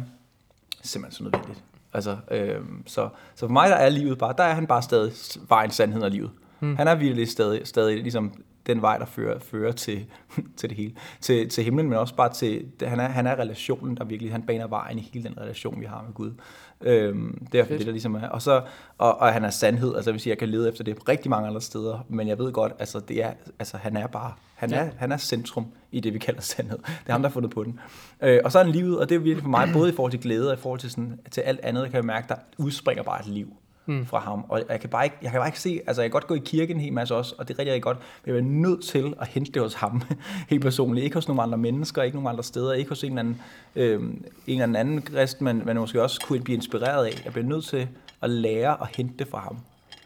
simpelthen 0.83 1.17
så 1.17 1.23
nødvendigt. 1.25 1.65
Altså, 1.93 2.17
øhm, 2.31 2.83
så, 2.87 3.09
så 3.35 3.47
for 3.47 3.53
mig, 3.53 3.71
der 3.71 3.77
er 3.77 3.89
livet 3.89 4.19
bare, 4.19 4.35
der 4.39 4.45
er 4.45 4.55
han 4.55 4.67
bare 4.67 4.83
stadig 4.83 5.13
vejen, 5.49 5.71
sandheden 5.71 6.05
og 6.05 6.11
livet. 6.11 6.31
Mm. 6.61 6.77
Han 6.77 6.89
er 6.89 6.95
virkelig 6.95 7.29
stadig, 7.29 7.61
stadig 7.67 8.03
ligesom 8.03 8.33
den 8.75 8.83
vej, 8.83 8.99
der 8.99 9.07
fører, 9.07 9.39
fører 9.39 9.73
til, 9.73 10.07
til 10.59 10.69
det 10.69 10.77
hele. 10.77 10.95
Til, 11.21 11.49
til 11.49 11.65
himlen, 11.65 11.89
men 11.89 11.99
også 11.99 12.15
bare 12.15 12.33
til, 12.33 12.67
han, 12.83 13.01
er, 13.01 13.09
han 13.09 13.27
er 13.27 13.37
relationen, 13.39 13.97
der 13.97 14.05
virkelig, 14.05 14.33
han 14.33 14.43
baner 14.43 14.67
vejen 14.67 14.99
i 14.99 15.11
hele 15.13 15.29
den 15.29 15.39
relation, 15.41 15.81
vi 15.81 15.87
har 15.87 16.03
med 16.07 16.15
Gud. 16.15 16.33
Øhm, 16.81 17.47
det 17.53 17.61
er 17.61 17.65
det, 17.65 17.87
der 17.87 17.91
ligesom 17.93 18.15
er. 18.15 18.29
Og, 18.29 18.43
så, 18.43 18.63
og, 18.99 19.19
og 19.19 19.33
han 19.33 19.45
er 19.45 19.51
sandhed, 19.51 19.95
altså 19.95 20.11
jeg 20.11 20.13
vil 20.13 20.21
sige, 20.21 20.31
jeg 20.31 20.39
kan 20.39 20.49
lede 20.49 20.69
efter 20.69 20.85
det 20.85 21.09
rigtig 21.09 21.31
mange 21.31 21.49
andre 21.49 21.61
steder, 21.61 22.07
men 22.09 22.29
jeg 22.29 22.39
ved 22.39 22.53
godt, 22.53 22.73
altså, 22.79 23.01
det 23.01 23.25
er, 23.25 23.33
altså 23.59 23.77
han 23.77 23.97
er 23.97 24.07
bare, 24.07 24.33
han, 24.55 24.71
Ja. 24.71 24.77
er, 24.77 24.91
han 24.97 25.13
er 25.13 25.17
centrum 25.17 25.67
i 25.93 26.01
det, 26.01 26.15
vi 26.15 26.19
kalder 26.19 26.41
sandhed. 26.41 26.79
Det 26.79 26.87
er 27.07 27.13
ham, 27.13 27.23
der 27.23 27.29
har 27.29 27.33
fundet 27.33 27.51
på 27.51 27.65
den. 27.65 27.81
Øh, 28.23 28.41
og 28.45 28.53
så 28.53 28.59
er 28.59 28.63
han 28.65 28.73
livet, 28.73 28.99
og 28.99 29.09
det 29.09 29.15
er 29.15 29.19
virkelig 29.19 29.43
for 29.43 29.49
mig, 29.51 29.69
både 29.73 29.91
i 29.93 29.95
forhold 29.95 30.11
til 30.11 30.21
glæde 30.21 30.49
og 30.49 30.55
i 30.59 30.61
forhold 30.61 30.81
til, 30.81 30.91
sådan, 30.91 31.21
til 31.31 31.41
alt 31.41 31.61
andet, 31.63 31.85
kan 31.85 31.95
jeg 31.95 32.05
mærke, 32.05 32.29
der 32.29 32.35
udspringer 32.59 33.03
bare 33.03 33.21
et 33.21 33.27
liv 33.27 33.57
Mm. 33.91 34.07
fra 34.07 34.19
ham. 34.19 34.45
Og 34.49 34.63
jeg 34.71 34.81
kan, 34.81 34.91
bare 34.91 35.05
ikke, 35.05 35.17
jeg 35.23 35.31
kan 35.31 35.39
bare 35.41 35.49
ikke 35.49 35.61
se, 35.61 35.81
altså 35.87 36.03
jeg 36.03 36.11
kan 36.11 36.13
godt 36.13 36.27
gå 36.27 36.35
i 36.35 36.41
kirken 36.45 36.77
en 36.77 36.81
hel 36.83 36.93
masse 36.93 37.15
også, 37.15 37.35
og 37.39 37.49
det 37.49 37.55
er 37.55 37.59
rigtig, 37.59 37.73
rigtig 37.73 37.83
godt, 37.83 37.99
men 38.25 38.35
jeg 38.35 38.41
er 38.41 38.45
nødt 38.45 38.85
til 38.85 39.15
at 39.21 39.27
hente 39.29 39.53
det 39.53 39.63
hos 39.63 39.75
ham, 39.75 40.03
helt 40.51 40.63
personligt. 40.63 41.05
Ikke 41.05 41.15
hos 41.15 41.29
nogle 41.29 41.43
andre 41.43 41.59
mennesker, 41.59 42.03
ikke 42.03 42.17
nogen 42.17 42.29
andre 42.29 42.45
steder, 42.45 42.73
ikke 42.73 42.89
hos 42.89 43.05
en 43.05 43.09
eller 43.11 43.21
anden, 43.21 43.41
øh, 43.77 44.01
en 44.03 44.13
eller 44.47 44.63
anden, 44.63 44.77
anden 44.77 45.03
kristen, 45.03 45.45
men, 45.45 45.63
men 45.65 45.77
måske 45.77 46.03
også 46.03 46.21
kunne 46.27 46.41
blive 46.41 46.57
inspireret 46.57 47.07
af. 47.07 47.23
Jeg 47.25 47.33
bliver 47.33 47.47
nødt 47.47 47.65
til 47.65 47.89
at 48.23 48.31
lære 48.31 48.77
at 48.83 48.89
hente 48.97 49.15
det 49.19 49.29
fra 49.29 49.39
ham. 49.41 49.57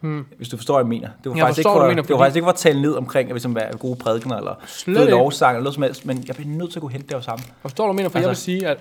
Hmm. 0.00 0.25
Hvis 0.37 0.49
du 0.49 0.57
forstår, 0.57 0.75
hvad 0.75 0.85
jeg 0.85 0.88
mener. 0.88 1.09
Det 1.25 1.31
var 1.31 1.37
Jeg 1.37 1.43
faktisk 1.43 1.59
ikke 1.59 1.69
forstår, 1.69 1.73
for, 1.75 1.79
hvad 1.79 1.88
du 1.88 1.91
mener, 1.91 2.03
det 2.03 2.11
var 2.11 2.17
fordi- 2.17 2.25
faktisk 2.25 2.37
ikke 2.37 2.45
for 2.45 2.50
at 2.50 2.57
tale 2.57 2.83
ned 2.83 2.93
omkring, 2.95 3.29
at 3.29 3.35
vi 3.35 3.41
som 3.41 3.57
er 3.61 3.76
gode 3.76 3.97
prædikener, 3.97 4.37
eller 4.37 4.55
Slet 4.67 5.00
ikke. 5.00 5.11
lovsang, 5.11 5.50
eller 5.57 5.62
noget 5.62 5.75
som 5.75 5.83
helst, 5.83 6.07
men 6.07 6.25
jeg 6.26 6.37
bliver 6.37 6.50
nødt 6.57 6.71
til 6.71 6.79
at 6.79 6.81
kunne 6.81 6.93
hente 6.93 7.07
det 7.07 7.17
hos 7.17 7.26
ham. 7.26 7.38
Forstår 7.62 7.87
du, 7.87 7.93
hvad 7.93 8.03
jeg 8.03 8.05
mener? 8.05 8.09
For 8.11 8.19
altså, 8.29 8.50
jeg 8.53 8.59
vil 8.59 8.61
sige, 8.61 8.69
at 8.69 8.79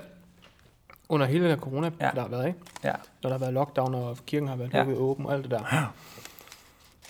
under 1.10 1.26
hele 1.26 1.44
den 1.44 1.50
her 1.50 1.58
corona, 1.58 1.92
ja. 2.00 2.06
Ja. 2.06 2.12
der 2.16 2.22
har 2.22 2.28
været, 2.28 2.48
ikke? 2.48 2.60
Ja. 2.84 2.92
når 3.24 3.30
der 3.30 3.32
har 3.32 3.40
været 3.40 3.54
lockdown, 3.54 3.96
og 3.96 4.18
kirken 4.26 4.48
har 4.50 4.56
været 4.56 4.74
Ja. 4.74 4.78
lukket 4.80 4.98
åben 4.98 5.26
og 5.26 5.34
alt 5.34 5.44
det 5.44 5.52
der. 5.52 5.94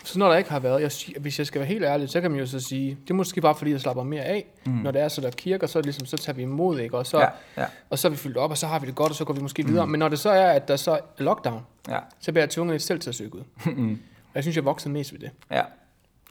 Så 0.06 0.20
når 0.20 0.30
der 0.30 0.36
ikke 0.38 0.50
har 0.52 0.60
været, 0.60 0.82
jeg, 0.82 1.22
hvis 1.22 1.40
jeg 1.40 1.48
skal 1.48 1.60
være 1.60 1.68
helt 1.68 1.84
ærlig, 1.84 2.10
så 2.10 2.22
kan 2.22 2.32
man 2.32 2.40
jo 2.40 2.46
så 2.46 2.60
sige, 2.60 2.98
det 3.04 3.10
er 3.10 3.14
måske 3.14 3.42
bare 3.42 3.56
fordi, 3.56 3.72
jeg 3.72 3.82
slapper 3.82 4.04
mere 4.04 4.24
af. 4.24 4.46
Mm. 4.66 4.72
Når 4.72 4.92
det 4.92 5.02
er 5.02 5.08
så 5.08 5.22
der 5.22 5.28
er 5.28 5.32
kirker, 5.32 5.68
så, 5.68 5.80
er 5.80 5.84
ligesom, 5.84 6.06
så 6.06 6.18
tager 6.18 6.36
vi 6.36 6.42
imod, 6.42 6.80
ikke? 6.80 6.98
Og 6.98 7.06
så, 7.08 7.20
Ja, 7.20 7.28
ja, 7.58 7.66
og 7.90 8.00
så 8.00 8.08
er 8.08 8.10
vi 8.10 8.18
fyldt 8.18 8.38
op, 8.38 8.52
og 8.52 8.58
så 8.58 8.68
har 8.68 8.80
vi 8.80 8.88
det 8.88 8.96
godt, 8.96 9.10
og 9.10 9.16
så 9.16 9.26
går 9.26 9.34
vi 9.34 9.42
måske 9.42 9.66
videre. 9.66 9.88
Men 9.88 10.00
når 10.00 10.10
det 10.10 10.20
så 10.20 10.30
er, 10.30 10.52
at 10.52 10.68
der 10.68 10.76
så 10.76 10.92
er 10.92 11.00
lockdown, 11.18 11.62
ja, 11.90 12.00
så 12.20 12.32
bliver 12.32 12.44
jeg 12.44 12.50
tvunget 12.50 12.74
lidt 12.74 12.84
selv 12.84 13.00
til 13.00 13.10
at 13.10 13.16
søge 13.16 13.36
ud. 13.36 13.44
Mm. 13.76 14.00
Og 14.26 14.36
jeg 14.36 14.44
synes, 14.44 14.56
jeg 14.56 14.66
voksede 14.66 14.94
mest 14.94 15.14
ved 15.14 15.20
det. 15.20 15.32
ja, 15.52 15.62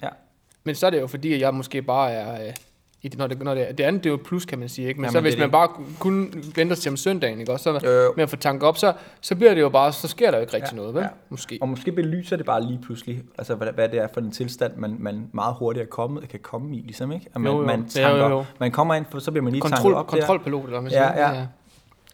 ja. 0.02 0.08
Men 0.64 0.74
så 0.74 0.86
er 0.86 0.90
det 0.90 1.00
jo 1.00 1.06
fordi, 1.06 1.32
at 1.34 1.40
jeg 1.40 1.54
måske 1.54 1.82
bare 1.82 2.12
er... 2.12 2.46
Øh, 2.46 2.54
i 3.04 3.08
det, 3.08 3.18
når 3.18 3.26
det, 3.26 3.42
når 3.42 3.54
det, 3.54 3.78
det 3.78 3.84
andet 3.84 4.04
det 4.04 4.10
er 4.10 4.12
jo 4.12 4.16
et 4.20 4.22
plus, 4.26 4.44
kan 4.44 4.58
man 4.58 4.68
sige. 4.68 4.88
Ikke? 4.88 5.00
Men 5.00 5.04
Jamen, 5.04 5.12
så 5.12 5.20
hvis 5.20 5.34
er 5.34 5.38
man 5.38 5.44
det. 5.48 5.52
bare 5.52 5.68
kun 5.98 6.34
venter 6.56 6.76
til 6.76 6.90
om 6.90 6.96
søndagen, 6.96 7.40
ikke? 7.40 7.52
Og 7.52 7.60
så 7.60 7.70
jo. 7.70 8.12
med 8.16 8.22
at 8.22 8.30
få 8.30 8.36
tanker 8.36 8.66
op, 8.66 8.78
så, 8.78 8.92
så 9.20 9.34
bliver 9.36 9.54
det 9.54 9.60
jo 9.60 9.68
bare, 9.68 9.92
så 9.92 10.08
sker 10.08 10.30
der 10.30 10.38
jo 10.38 10.40
ikke 10.40 10.54
rigtig 10.54 10.72
Ja, 10.72 10.76
noget, 10.76 10.94
vel? 10.94 11.00
ja. 11.02 11.08
Måske. 11.28 11.58
Og 11.60 11.68
måske 11.68 11.92
belyser 11.92 12.36
det 12.36 12.46
bare 12.46 12.62
lige 12.66 12.78
pludselig, 12.82 13.22
altså 13.38 13.54
hvad, 13.54 13.68
hvad 13.74 13.88
det 13.88 13.98
er 14.00 14.08
for 14.14 14.20
en 14.20 14.30
tilstand, 14.30 14.76
man, 14.76 14.96
man 15.00 15.28
meget 15.32 15.54
hurtigt 15.58 15.82
er 15.82 15.88
kommet, 15.88 16.28
kan 16.28 16.40
komme 16.40 16.76
i, 16.76 16.80
ligesom, 16.80 17.12
ikke? 17.12 17.26
At 17.34 17.40
man, 17.40 17.52
Jo, 17.52 17.60
jo. 17.60 17.66
man, 17.66 17.80
Ja, 17.96 18.02
tanker, 18.02 18.24
jo, 18.24 18.30
jo. 18.36 18.44
man 18.60 18.70
kommer 18.70 18.94
ind, 18.94 19.04
så 19.18 19.30
bliver 19.30 19.44
man 19.44 19.52
lige 19.52 19.60
Kontrol, 19.62 19.78
tanket 19.80 19.96
op 19.98 20.06
kontrolpilot, 20.06 20.64
eller 20.64 20.80
hvad 20.80 20.82
man 20.82 20.92
Ja, 20.92 21.12
siger. 21.14 21.30
ja. 21.32 21.46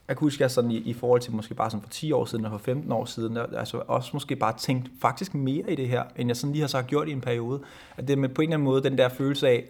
Jeg 0.08 0.16
kan 0.16 0.24
huske, 0.24 0.42
jeg 0.42 0.50
sådan 0.50 0.70
i, 0.70 0.76
i 0.76 0.92
forhold 0.92 1.20
til 1.20 1.32
måske 1.32 1.54
bare 1.54 1.70
sådan 1.70 1.82
for 1.82 1.90
10 1.90 2.12
år 2.12 2.24
siden 2.24 2.44
og 2.44 2.50
for 2.50 2.58
15 2.58 2.92
år 2.92 3.04
siden, 3.04 3.36
der, 3.36 3.44
altså 3.58 3.82
også 3.86 4.10
måske 4.12 4.36
bare 4.36 4.52
tænkt 4.58 4.90
faktisk 5.02 5.34
mere 5.34 5.70
i 5.70 5.74
det 5.74 5.88
her, 5.88 6.02
end 6.16 6.28
jeg 6.28 6.36
sådan 6.36 6.52
lige 6.52 6.60
har 6.60 6.68
så 6.68 6.82
gjort 6.82 7.08
i 7.08 7.12
en 7.12 7.20
periode. 7.20 7.60
At 7.96 8.08
det 8.08 8.18
med 8.18 8.28
på 8.28 8.42
en 8.42 8.48
eller 8.48 8.56
anden 8.56 8.64
måde 8.64 8.82
den 8.82 8.98
der 8.98 9.08
følelse 9.08 9.48
af, 9.48 9.64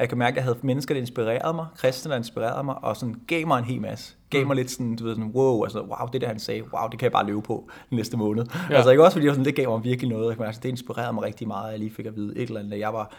at 0.00 0.02
jeg 0.02 0.08
kan 0.08 0.18
mærke, 0.18 0.32
at 0.32 0.36
jeg 0.36 0.44
havde 0.44 0.58
mennesker, 0.62 0.94
der 0.94 1.00
inspirerede 1.00 1.54
mig, 1.54 1.66
kristne, 1.76 2.10
der 2.10 2.16
inspirerede 2.16 2.64
mig, 2.64 2.84
og 2.84 2.96
sådan 2.96 3.14
gav 3.26 3.46
mig 3.46 3.58
en 3.58 3.64
hel 3.64 3.80
masse. 3.80 4.14
Gav 4.30 4.40
Mm. 4.40 4.46
mig 4.46 4.56
lidt 4.56 4.70
sådan, 4.70 4.96
du 4.96 5.04
ved, 5.04 5.14
sådan, 5.14 5.30
wow, 5.34 5.64
altså, 5.64 5.80
wow, 5.80 6.08
det 6.12 6.20
der 6.20 6.26
han 6.26 6.38
sagde, 6.38 6.62
wow, 6.74 6.88
det 6.88 6.98
kan 6.98 7.04
jeg 7.04 7.12
bare 7.12 7.26
leve 7.26 7.42
på 7.42 7.70
den 7.90 7.96
næste 7.96 8.16
måned. 8.16 8.44
Ja. 8.70 8.74
Altså 8.74 8.90
ikke 8.90 9.04
også, 9.04 9.14
fordi 9.16 9.28
sådan, 9.28 9.44
det 9.44 9.54
gav 9.54 9.70
mig 9.70 9.84
virkelig 9.84 10.10
noget. 10.10 10.28
Jeg 10.28 10.36
kan 10.36 10.40
mærke, 10.40 10.48
altså, 10.48 10.60
det 10.62 10.68
inspirerede 10.68 11.12
mig 11.12 11.22
rigtig 11.22 11.48
meget, 11.48 11.66
at 11.66 11.70
jeg 11.70 11.78
lige 11.78 11.90
fik 11.90 12.06
at 12.06 12.16
vide 12.16 12.36
et 12.36 12.42
eller 12.42 12.60
andet, 12.60 12.72
at 12.72 12.78
jeg 12.78 12.92
var 12.92 13.10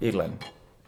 et 0.00 0.08
eller 0.08 0.24
andet 0.24 0.38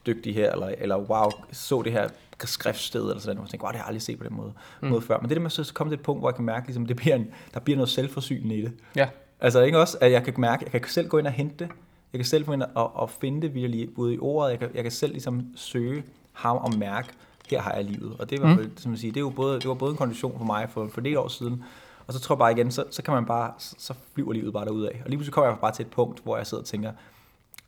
dygtig 0.07 0.35
her, 0.35 0.53
eller, 0.53 0.67
eller 0.79 0.99
wow, 0.99 1.31
så 1.53 1.83
det 1.83 1.93
her 1.93 2.09
skriftsted, 2.45 3.03
eller 3.03 3.19
sådan 3.19 3.37
noget. 3.37 3.47
Jeg 3.47 3.51
tænkte, 3.51 3.65
wow, 3.65 3.71
det 3.71 3.77
har 3.77 3.85
jeg 3.85 3.89
aldrig 3.89 4.03
set 4.03 4.19
på 4.19 4.25
den 4.25 4.37
måde, 4.37 4.53
mm. 4.83 4.89
måde 4.89 5.03
før. 5.03 5.19
Men 5.21 5.29
det 5.29 5.37
der 5.37 5.43
med 5.43 5.51
så 5.51 5.73
komme 5.75 5.91
til 5.91 5.99
et 5.99 6.03
punkt, 6.05 6.21
hvor 6.23 6.29
jeg 6.29 6.35
kan 6.35 6.45
mærke, 6.45 6.67
ligesom, 6.67 6.87
det 6.87 6.97
bliver 6.97 7.15
en, 7.17 7.27
der 7.55 7.61
bliver 7.61 7.77
noget 7.77 7.89
selvforsynende 7.89 8.57
i 8.57 8.63
det. 8.63 8.73
Ja. 8.97 9.09
Altså 9.41 9.61
ikke 9.61 9.79
også, 9.79 9.99
at 10.01 10.13
jeg 10.13 10.25
kan 10.25 10.35
mærke, 10.39 10.67
jeg 10.73 10.81
kan 10.83 10.91
selv 10.91 11.09
gå 11.09 11.19
ind 11.19 11.27
og 11.27 11.33
hente 11.33 11.55
det. 11.65 11.69
Jeg 12.13 12.19
kan 12.19 12.25
selv 12.25 12.45
gå 12.45 12.53
ind 12.53 12.63
og, 12.75 12.97
og 12.97 13.11
finde 13.11 13.43
det 13.43 13.55
virkelig 13.55 13.99
ude 13.99 14.15
i 14.15 14.19
ordet. 14.19 14.51
Jeg 14.51 14.59
kan, 14.59 14.71
jeg 14.75 14.83
kan 14.83 14.93
selv 14.93 15.13
ligesom 15.13 15.47
søge 15.57 16.05
ham 16.33 16.57
og 16.57 16.79
mærke, 16.79 17.09
her 17.51 17.61
har 17.61 17.75
jeg 17.75 17.85
livet. 17.85 18.17
Og 18.19 18.31
det 18.31 18.43
var, 18.43 18.55
mm. 18.55 18.77
som 18.77 18.93
jeg 18.93 18.99
siger, 18.99 19.13
det, 19.13 19.21
er 19.21 19.25
jo 19.25 19.31
både, 19.31 19.61
det 19.61 19.69
var 19.69 19.75
både 19.75 19.91
en 19.91 19.97
kondition 19.97 20.39
for 20.39 20.45
mig 20.45 20.71
for, 20.71 20.89
for 20.89 21.01
det 21.01 21.19
år 21.19 21.29
siden, 21.29 21.65
og 22.07 22.13
så 22.13 22.21
tror 22.21 22.35
jeg 22.35 22.39
bare 22.39 22.53
igen, 22.53 22.71
så, 22.71 22.85
så 22.91 23.03
kan 23.03 23.15
man 23.15 23.27
bare, 23.27 23.53
så, 23.59 23.75
så 23.79 23.95
flyver 24.15 24.33
livet 24.33 24.53
bare 24.53 24.65
derud 24.65 24.83
af. 24.83 25.01
Og 25.05 25.11
lige 25.11 25.19
pludselig 25.19 25.33
kommer 25.35 25.51
jeg 25.51 25.59
bare 25.61 25.73
til 25.73 25.85
et 25.85 25.91
punkt, 25.91 26.21
hvor 26.23 26.37
jeg 26.37 26.47
sidder 26.47 26.63
og 26.63 26.67
tænker, 26.67 26.93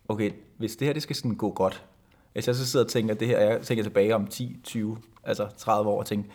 okay, 0.08 0.30
hvis 0.56 0.76
det 0.76 0.86
her 0.86 0.92
det 0.92 1.02
skal 1.02 1.16
sådan 1.16 1.34
gå 1.34 1.52
godt, 1.52 1.84
hvis 2.32 2.46
jeg 2.46 2.54
så 2.54 2.66
sidder 2.66 2.84
og 2.84 2.90
tænker, 2.90 3.14
det 3.14 3.28
her, 3.28 3.40
jeg 3.40 3.60
tænker 3.62 3.84
tilbage 3.84 4.14
om 4.14 4.26
10, 4.26 4.56
20, 4.64 4.98
altså 5.24 5.48
30 5.56 5.90
år 5.90 5.98
og 5.98 6.06
tænker, 6.06 6.30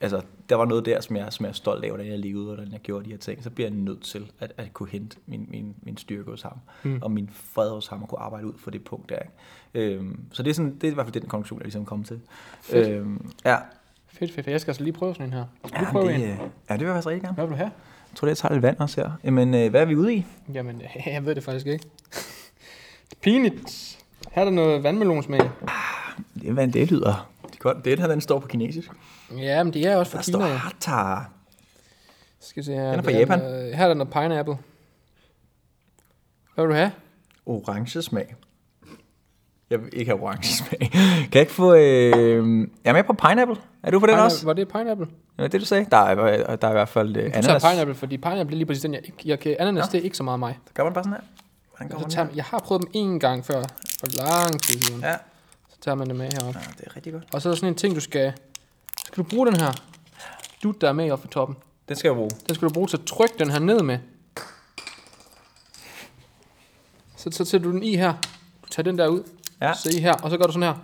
altså, 0.00 0.22
der 0.48 0.56
var 0.56 0.64
noget 0.64 0.86
der, 0.86 1.00
som 1.00 1.16
jeg, 1.16 1.32
som 1.32 1.44
jeg 1.44 1.50
er 1.50 1.54
stolt 1.54 1.84
af, 1.84 1.90
hvordan 1.90 2.06
jeg 2.06 2.18
levede, 2.18 2.48
og 2.48 2.54
hvordan 2.54 2.72
jeg 2.72 2.80
gjorde 2.80 3.04
de 3.04 3.10
her 3.10 3.18
ting, 3.18 3.44
så 3.44 3.50
bliver 3.50 3.68
jeg 3.68 3.76
nødt 3.76 4.02
til 4.02 4.30
at, 4.40 4.52
at 4.56 4.72
kunne 4.72 4.88
hente 4.88 5.16
min, 5.26 5.46
min, 5.50 5.74
min 5.82 5.96
styrke 5.96 6.30
hos 6.30 6.42
ham, 6.42 6.56
mm. 6.82 6.98
og 7.02 7.10
min 7.10 7.30
fred 7.32 7.70
hos 7.70 7.86
ham, 7.86 8.02
og 8.02 8.08
kunne 8.08 8.18
arbejde 8.18 8.46
ud 8.46 8.52
for 8.58 8.70
det 8.70 8.84
punkt 8.84 9.08
der. 9.08 9.18
Ikke? 9.18 9.94
Øhm, 9.94 10.20
så 10.32 10.42
det 10.42 10.50
er, 10.50 10.54
sådan, 10.54 10.74
det 10.74 10.84
er 10.84 10.90
i 10.90 10.94
hvert 10.94 11.06
fald 11.06 11.20
den 11.20 11.28
konklusion, 11.28 11.58
jeg 11.58 11.64
ligesom 11.64 11.84
kom 11.84 12.04
til. 12.04 12.20
Fedt. 12.62 12.88
Øhm, 12.88 13.30
ja. 13.44 13.56
Fedt, 14.08 14.32
fedt. 14.32 14.46
Jeg 14.46 14.60
skal 14.60 14.70
altså 14.70 14.82
lige 14.84 14.92
prøve 14.92 15.14
sådan 15.14 15.26
en 15.26 15.32
her. 15.32 15.44
Skal 15.66 15.80
Ja, 15.84 15.90
prøve 15.90 16.08
det, 16.08 16.14
en? 16.14 16.22
øh, 16.22 16.28
ja, 16.28 16.72
det 16.72 16.80
vil 16.80 16.86
jeg 16.86 16.94
faktisk 16.94 17.06
rigtig 17.06 17.22
gerne. 17.22 17.34
Hvad 17.34 17.44
vil 17.44 17.50
du 17.52 17.56
have? 17.56 17.70
Jeg 18.10 18.16
tror, 18.16 18.26
det 18.26 18.30
jeg 18.30 18.36
tager 18.36 18.52
lidt 18.52 18.62
vand 18.62 18.78
også 18.78 19.00
her. 19.00 19.10
Jamen, 19.24 19.54
øh, 19.54 19.70
hvad 19.70 19.80
er 19.80 19.84
vi 19.84 19.94
ude 19.96 20.14
i? 20.14 20.26
Jamen, 20.54 20.82
jeg 21.06 21.24
ved 21.26 21.34
det 21.34 21.44
faktisk 21.44 21.66
ikke. 21.66 21.84
Pinligt. 23.22 23.98
Her 24.32 24.42
er 24.42 24.44
der 24.44 24.52
noget 24.52 24.82
vandmelonsmag. 24.82 25.50
Det, 26.42 26.52
hvad 26.52 26.68
det 26.68 26.90
lyder. 26.90 27.28
Det 27.46 27.54
er 27.54 27.58
godt. 27.58 27.84
Det 27.84 27.98
her, 27.98 28.06
den 28.06 28.20
står 28.20 28.38
på 28.38 28.48
kinesisk. 28.48 28.90
Ja, 29.36 29.62
men 29.62 29.72
det 29.72 29.86
er 29.86 29.96
også 29.96 30.12
fra 30.12 30.18
Der 30.18 30.24
Kina. 30.24 30.38
står 30.38 30.46
ja. 30.46 30.54
hata. 30.56 31.24
Skal 32.40 32.64
se 32.64 32.72
her. 32.74 32.90
Den 32.90 32.98
er 32.98 33.02
fra 33.02 33.10
Japan. 33.10 33.38
noget- 33.38 33.76
Her 33.76 33.84
er 33.84 33.88
der 33.88 33.94
noget 33.94 34.12
pineapple. 34.12 34.58
Hvad 36.54 36.64
vil 36.64 36.70
du 36.70 36.76
have? 36.78 36.92
Orange 37.46 38.02
smag. 38.02 38.34
Jeg 39.70 39.80
vil 39.82 39.88
ikke 39.92 40.10
have 40.10 40.22
orange 40.22 40.48
smag. 40.58 40.90
Kan 40.90 41.30
jeg 41.34 41.40
ikke 41.40 41.52
få... 41.52 41.74
Øh... 41.74 41.80
Jeg 42.84 42.90
er 42.90 42.92
med 42.92 43.04
på 43.04 43.12
pineapple. 43.12 43.56
Er 43.82 43.90
du 43.90 44.00
på 44.00 44.06
den 44.06 44.12
Pineapple. 44.12 44.24
også? 44.24 44.46
Var 44.46 44.52
det 44.52 44.68
pineapple? 44.68 45.06
Ja, 45.38 45.46
det 45.46 45.60
du 45.60 45.66
sagde. 45.66 45.86
Der 45.90 45.96
er, 45.96 46.14
der 46.56 46.66
er 46.66 46.70
i 46.70 46.74
hvert 46.74 46.88
fald 46.88 47.16
øh, 47.16 47.24
Du 47.24 47.30
tager 47.30 47.38
ananas. 47.38 47.62
pineapple, 47.64 47.94
fordi 47.94 48.16
pineapple 48.16 48.54
er 48.54 48.56
lige 48.56 48.66
præcis 48.66 48.82
den, 48.82 48.94
jeg 48.94 49.00
ikke... 49.04 49.18
Jeg 49.24 49.40
kan, 49.40 49.56
ananas, 49.58 49.82
Ja. 49.86 49.88
det 49.92 49.98
er 49.98 50.04
ikke 50.04 50.16
så 50.16 50.22
meget 50.22 50.38
mig. 50.38 50.58
Gør 50.74 50.84
man 50.84 50.92
bare 50.92 51.04
sådan 51.04 51.18
her? 51.18 51.26
Hvordan 51.70 51.88
gør 51.88 51.96
Så 51.96 52.00
man 52.02 52.10
tager, 52.10 52.26
her? 52.26 52.34
jeg 52.34 52.44
har 52.44 52.58
prøvet 52.58 52.82
dem 52.82 52.90
en 52.94 53.20
gang 53.20 53.44
før, 53.44 53.62
for 54.00 54.06
lang 54.24 54.62
tid 54.62 54.80
siden. 54.80 55.00
Ja. 55.02 55.14
Så 55.68 55.76
tager 55.80 55.94
man 55.94 56.06
det 56.06 56.16
med 56.16 56.28
herop. 56.32 56.54
ja, 56.54 56.60
det 56.78 56.86
er 56.86 56.96
rigtig 56.96 57.12
godt. 57.12 57.24
Og 57.32 57.42
så 57.42 57.48
er 57.48 57.52
der 57.52 57.56
sådan 57.56 57.68
en 57.68 57.74
ting, 57.74 57.94
du 57.94 58.00
skal... 58.00 58.32
Skal 59.08 59.24
du 59.24 59.28
bruge 59.28 59.46
den 59.46 59.56
her? 59.60 59.72
Du, 60.62 60.70
der 60.70 60.88
er 60.88 60.92
med 60.92 61.10
oppe 61.10 61.26
på 61.28 61.32
toppen. 61.32 61.56
Den 61.88 61.96
skal 61.96 62.08
jeg 62.08 62.16
bruge. 62.16 62.30
Den 62.46 62.54
skal 62.54 62.68
du 62.68 62.72
bruge 62.74 62.88
til 62.88 62.96
at 62.96 63.04
trykke 63.04 63.34
den 63.38 63.50
her 63.50 63.58
ned 63.58 63.82
med. 63.82 63.98
Så, 67.16 67.30
så 67.32 67.44
sætter 67.44 67.68
du 67.68 67.72
den 67.72 67.82
i 67.82 67.96
her. 67.96 68.12
Du 68.62 68.68
tager 68.70 68.84
den 68.84 68.98
der 68.98 69.08
ud. 69.08 69.22
Ja. 69.60 69.72
Så 69.74 69.90
i 69.96 70.00
her. 70.00 70.12
Og 70.12 70.30
så 70.30 70.36
gør 70.36 70.44
du 70.44 70.52
sådan 70.52 70.68
her. 70.68 70.74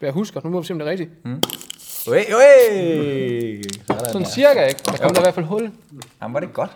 Jeg 0.00 0.12
husker, 0.12 0.40
nu 0.44 0.50
må 0.50 0.60
vi 0.60 0.66
se, 0.66 0.72
om 0.72 0.78
det 0.78 0.86
er 0.86 0.90
rigtigt. 0.90 1.10
Ui, 2.08 2.16
ui. 2.18 3.62
Sådan, 3.86 4.04
Sådan 4.06 4.22
der. 4.22 4.28
cirka, 4.28 4.64
ikke? 4.66 4.80
Der 4.84 4.96
kommer 4.96 5.12
der 5.12 5.20
i 5.20 5.24
hvert 5.24 5.34
fald 5.34 5.46
hul. 5.46 5.72
Jamen, 6.22 6.34
var 6.34 6.40
det 6.40 6.52
godt. 6.52 6.70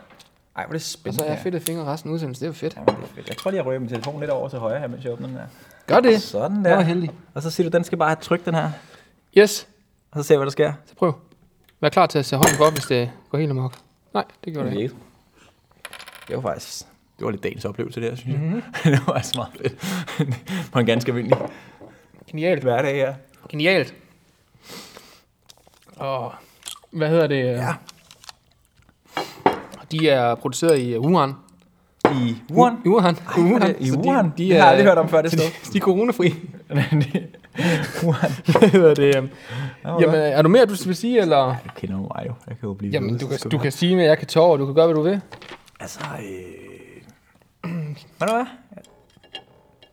Ej, 0.56 0.62
hvor 0.62 0.62
er 0.62 0.66
det 0.66 0.74
Og 0.74 0.80
så 0.80 0.90
spændende. 0.92 1.24
er 1.24 1.32
jeg 1.32 1.42
fedtet 1.42 1.62
fingre 1.62 1.84
resten 1.84 2.10
af 2.10 2.14
udsendelsen. 2.14 2.42
Det 2.44 2.48
jo 2.48 2.52
fedt. 2.52 2.74
Jamen, 2.74 2.86
det 2.88 2.94
er 2.94 3.14
fedt. 3.14 3.28
Jeg 3.28 3.36
tror 3.36 3.50
lige, 3.50 3.58
jeg 3.58 3.66
rører 3.66 3.78
min 3.78 3.88
telefon 3.88 4.20
lidt 4.20 4.30
over 4.30 4.48
til 4.48 4.58
højre 4.58 4.80
her, 4.80 4.86
mens 4.86 5.04
jeg 5.04 5.12
åbner 5.12 5.26
den 5.26 5.36
her. 5.36 5.46
Gør 5.86 6.00
det. 6.00 6.22
Sådan 6.22 6.62
Jeg 6.64 6.70
var 6.72 6.76
der. 6.78 6.84
heldig. 6.84 7.10
Og 7.34 7.42
så 7.42 7.50
siger 7.50 7.70
du, 7.70 7.76
den 7.76 7.84
skal 7.84 7.98
bare 7.98 8.08
have 8.08 8.16
tryk, 8.20 8.44
den 8.44 8.54
her. 8.54 8.70
Yes. 9.38 9.66
Og 10.14 10.20
så 10.20 10.22
ser 10.22 10.34
vi, 10.34 10.38
hvad 10.38 10.46
der 10.46 10.50
sker. 10.50 10.72
Så 10.86 10.94
prøv. 10.94 11.14
Vær 11.80 11.88
klar 11.88 12.06
til 12.06 12.18
at 12.18 12.26
se 12.26 12.36
hånden 12.36 12.60
op, 12.60 12.72
hvis 12.72 12.84
det 12.84 13.10
går 13.30 13.38
helt 13.38 13.50
amok. 13.50 13.74
Nej, 14.14 14.24
det 14.44 14.52
gjorde 14.52 14.70
det 14.70 14.80
ikke. 14.80 14.94
Det 16.28 16.36
var 16.36 16.42
faktisk... 16.42 16.84
Det 17.18 17.24
var 17.24 17.30
lidt 17.30 17.42
dagens 17.42 17.64
oplevelse 17.64 18.00
der, 18.00 18.14
synes 18.16 18.32
jeg. 18.34 18.42
Mm-hmm. 18.44 18.62
det 18.92 19.06
var 19.06 19.12
altså 19.12 19.32
meget 19.36 19.52
fedt. 19.62 20.70
På 20.72 20.78
en 20.78 20.86
ganske 20.86 21.10
almindelig 21.12 21.38
Genialt. 22.30 22.62
hverdag 22.62 22.94
her. 22.94 23.14
Genialt. 23.48 23.94
Og 25.96 26.32
hvad 26.90 27.08
hedder 27.08 27.26
det? 27.26 27.44
Ja. 27.44 27.74
De 29.92 30.08
er 30.08 30.34
produceret 30.34 30.78
i 30.80 30.98
Wuhan. 30.98 31.32
I 32.14 32.36
Wuhan. 32.50 32.76
I 32.84 32.88
Wuhan. 32.88 33.16
Ej, 33.62 33.66
det- 33.68 33.76
I 33.80 33.88
Så 33.88 33.98
Wuhan? 33.98 34.24
De, 34.24 34.30
de 34.38 34.48
Det 34.48 34.52
har 34.52 34.58
jeg 34.58 34.68
aldrig 34.68 34.86
hørt 34.86 34.98
om 34.98 35.08
før, 35.08 35.22
det 35.22 35.30
så 35.30 35.36
de, 35.36 35.42
sted. 35.42 35.72
de 35.72 35.78
er 35.78 35.82
coronafri. 35.82 36.34
Hvad 37.54 38.68
hedder 38.68 38.94
det? 38.94 39.16
øhm, 39.16 39.28
Jamen, 39.84 40.00
Jamen, 40.00 40.14
er 40.14 40.42
du 40.42 40.48
mere, 40.48 40.66
du 40.66 40.74
vil 40.86 40.96
sige, 40.96 41.20
eller? 41.20 41.46
jeg 41.46 41.58
kender 41.76 41.96
mig 41.96 42.24
jo. 42.26 42.32
Jeg 42.48 42.56
kan 42.60 42.68
jo 42.68 42.74
blive 42.74 42.92
Jamen, 42.92 43.12
ved, 43.12 43.18
du 43.18 43.28
så 43.32 43.38
kan, 43.42 43.50
du 43.50 43.56
vi- 43.58 43.62
kan 43.62 43.72
sige, 43.72 44.00
at 44.02 44.08
jeg 44.08 44.18
kan 44.18 44.26
tåre, 44.26 44.58
du 44.58 44.66
kan 44.66 44.74
gøre, 44.74 44.86
hvad 44.86 44.94
du 44.94 45.02
vil. 45.02 45.20
Altså, 45.80 46.00
øh... 46.20 47.72
Ved 47.72 47.96
du 48.28 48.34
hvad? 48.34 48.46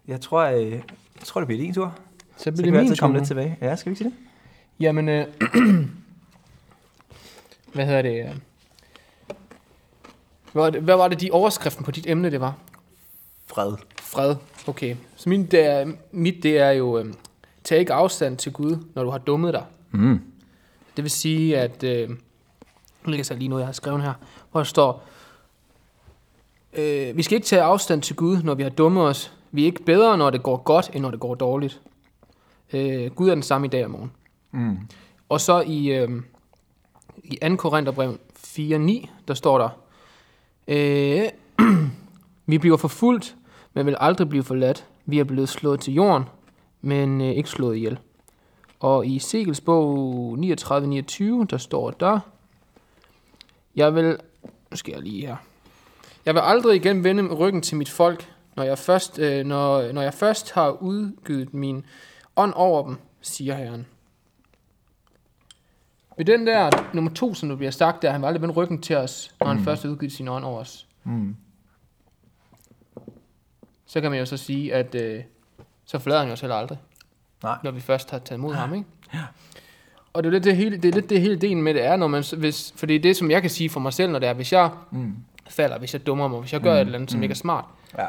Jeg 0.08 0.21
tror, 0.21 0.41
øh... 0.43 0.71
jeg 0.71 0.82
tror, 1.24 1.41
det 1.41 1.47
bliver 1.47 1.62
din 1.62 1.74
tur. 1.74 1.95
Så 2.38 2.43
Så 2.43 2.52
bliver 2.52 2.56
kan 2.56 2.65
det 2.65 2.65
vi 2.65 2.71
min 2.71 2.80
altid 2.80 2.95
komme 2.97 3.13
tur 3.15 3.19
lidt 3.19 3.28
tilbage. 3.28 3.58
Ja, 3.62 3.76
skal 3.76 3.89
vi 3.89 3.91
ikke 3.91 3.97
sige 4.04 4.10
det? 4.10 4.17
Jamen, 4.80 5.10
øh, 5.10 5.26
hvad 7.74 7.86
hedder 7.86 8.02
det? 8.02 8.26
øh? 8.26 8.36
Hvad 10.52 10.63
var 10.63 10.69
det, 10.69 10.82
hvad 10.82 10.95
var 10.95 11.08
det, 11.08 11.21
de 11.21 11.30
overskriften 11.32 11.86
på 11.86 11.91
dit 11.91 12.08
emne, 12.10 12.32
det 12.32 12.41
var? 12.41 12.56
Fred. 13.47 13.74
Fred. 14.02 14.36
Okay. 14.67 14.95
Så 15.15 15.30
min, 15.30 15.45
det 15.45 15.65
er, 15.65 15.91
mit, 16.12 16.43
det 16.43 16.58
er 16.60 16.71
jo, 16.71 16.97
øh, 17.00 17.06
tag 17.63 17.80
ikke 17.80 17.93
afstand 17.93 18.38
til 18.38 18.54
Gud, 18.54 18.78
når 18.95 19.04
du 19.04 19.10
har 19.10 19.17
dummet 19.17 19.54
dig. 19.54 19.65
Mm. 19.91 20.21
Det 20.95 21.04
vil 21.04 21.12
sige, 21.12 21.58
at, 21.58 21.84
øh, 21.84 22.10
nu 22.10 22.15
læser 23.12 23.36
jeg 23.36 23.39
lige 23.39 23.50
noget, 23.50 23.62
jeg 23.62 23.67
har 23.67 23.74
skrevet 23.74 24.02
her, 24.02 24.13
hvor 24.52 24.60
der 24.60 24.65
står, 24.65 25.04
øh, 26.74 27.17
vi 27.17 27.24
skal 27.24 27.36
ikke 27.36 27.47
tage 27.47 27.62
afstand 27.62 28.02
til 28.02 28.15
Gud, 28.15 28.41
når 28.43 28.54
vi 28.54 28.63
har 28.63 28.69
dummet 28.69 29.04
os. 29.04 29.34
Vi 29.52 29.62
er 29.62 29.65
ikke 29.65 29.84
bedre, 29.84 30.17
når 30.17 30.30
det 30.30 30.43
går 30.43 30.58
godt, 30.58 30.91
end 30.93 31.02
når 31.02 31.12
det 31.12 31.19
går 31.19 31.36
dårligt. 31.36 31.82
Øh, 32.74 33.12
Gud 33.12 33.30
er 33.30 33.34
den 33.36 33.43
samme 33.43 33.67
i 33.67 33.69
dag 33.69 33.86
og 33.86 33.91
morgen. 33.91 34.12
Mm. 34.52 34.78
Og 35.30 35.41
så 35.41 35.62
i, 35.62 35.88
øh, 35.88 36.10
i 37.24 37.38
2. 37.50 37.56
Korintherbrev 37.56 38.17
4.9, 38.38 39.10
der 39.28 39.34
står 39.34 39.58
der, 39.58 39.69
øh, 40.67 41.30
vi 42.45 42.58
bliver 42.58 42.78
forfulgt, 42.78 43.36
men 43.74 43.86
vil 43.86 43.95
aldrig 44.00 44.30
blive 44.30 44.43
forladt. 44.43 44.86
Vi 45.06 45.19
er 45.19 45.24
blevet 45.24 45.50
slået 45.50 45.80
til 45.80 45.93
jorden, 45.93 46.24
men 46.82 47.22
øh, 47.22 47.28
ikke 47.28 47.50
slået 47.50 47.76
ihjel. 47.76 48.00
Og 48.80 49.08
i 49.08 49.20
Segels 49.20 49.62
bog 49.62 50.38
39.29, 50.39 51.46
der 51.46 51.58
står 51.58 51.91
der, 51.91 52.20
jeg 53.76 53.96
vil, 53.96 54.17
nu 54.72 54.78
skal 54.78 54.91
jeg 54.91 55.02
lige 55.02 55.28
her, 55.28 55.36
jeg 56.26 56.34
vil 56.34 56.41
aldrig 56.41 56.76
igen 56.76 57.04
vende 57.04 57.34
ryggen 57.34 57.62
til 57.62 57.78
mit 57.78 57.89
folk, 57.89 58.34
når 58.56 58.63
jeg 58.63 58.78
først, 58.78 59.20
øh, 59.20 59.46
når, 59.46 59.91
når 59.91 60.02
jeg 60.02 60.13
først 60.13 60.52
har 60.52 60.70
udgivet 60.70 61.54
min 61.54 61.86
ånd 62.36 62.54
over 62.56 62.88
dem, 62.88 62.98
siger 63.22 63.56
Herren. 63.56 63.86
Ved 66.17 66.26
den 66.26 66.48
der 66.48 66.70
nummer 66.94 67.12
to, 67.12 67.34
som 67.34 67.50
du 67.50 67.56
bliver 67.56 67.72
sagt 67.72 68.02
der, 68.02 68.12
han 68.12 68.22
vil 68.22 68.28
aldrig 68.28 68.41
vende 68.41 68.56
ryggen 68.56 68.82
til 68.82 68.96
os, 68.96 69.36
når 69.39 69.48
han 69.48 69.58
mm. 69.58 69.63
først 69.63 69.84
har 69.84 69.89
udgivet 69.89 70.12
sin 70.12 70.28
ånd 70.28 70.46
over 70.46 70.60
os. 70.60 70.88
Mm. 71.04 71.36
Så 73.86 74.02
kan 74.02 74.12
man 74.12 74.20
jo 74.20 74.26
så 74.26 74.38
sige, 74.38 74.74
at 74.74 74.96
øh, 74.96 75.24
så 75.86 76.00
forlader 76.00 76.22
han 76.24 76.32
os 76.32 76.41
heller 76.41 76.56
aldrig, 76.56 76.78
Nej. 77.44 77.58
når 77.63 77.72
vi 77.72 77.80
først 77.82 78.12
har 78.12 78.20
taget 78.20 78.38
imod 78.39 78.54
ham, 78.54 78.74
ikke? 78.74 78.86
Og 80.13 80.24
det 80.24 80.30
er 80.30 80.32
lidt 80.32 80.44
det 80.44 80.56
hele, 80.56 80.78
det 80.78 80.86
er 80.89 80.94
lidt 80.94 81.10
det 81.10 81.22
hele 81.22 81.36
delen 81.36 81.62
med 81.63 81.74
det 81.74 81.86
er, 81.86 81.96
når 81.96 82.08
man, 82.08 82.24
hvis, 82.38 82.74
for 82.76 82.86
det 82.86 82.96
er 82.96 83.00
det, 83.00 83.17
som 83.17 83.32
jeg 83.32 83.41
kan 83.41 83.50
sige 83.50 83.70
for 83.70 83.80
mig 83.80 83.94
selv, 83.94 84.12
når 84.12 84.20
det 84.20 84.30
er, 84.30 84.34
hvis 84.34 84.54
jeg 84.54 84.70
Mm. 84.91 85.15
falder, 85.50 85.80
hvis 85.80 85.94
jeg 85.94 86.08
dummer 86.08 86.28
mig, 86.28 86.39
hvis 86.39 86.54
jeg 86.54 86.62
gør 86.62 86.72
Mm, 86.74 86.76
et 86.78 86.82
eller 86.82 86.96
andet, 86.96 87.12
som 87.12 87.17
mm. 87.20 87.24
ikke 87.24 87.34
er 87.34 87.36
smart, 87.36 87.65
Ja. 87.98 88.06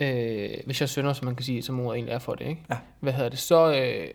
øh, 0.00 0.50
hvis 0.66 0.80
jeg 0.80 0.88
synder, 0.88 1.12
som 1.12 1.24
man 1.24 1.36
kan 1.36 1.44
sige, 1.44 1.62
som 1.62 1.80
ordet 1.80 1.96
egentlig 1.96 2.12
er 2.14 2.18
for 2.18 2.34
det, 2.34 2.46
ikke? 2.46 2.62
Ja. 2.70 2.76
Hvad 3.00 3.12
hedder 3.12 3.28
det, 3.30 3.38
så, 3.38 3.74
øh, 3.74 4.08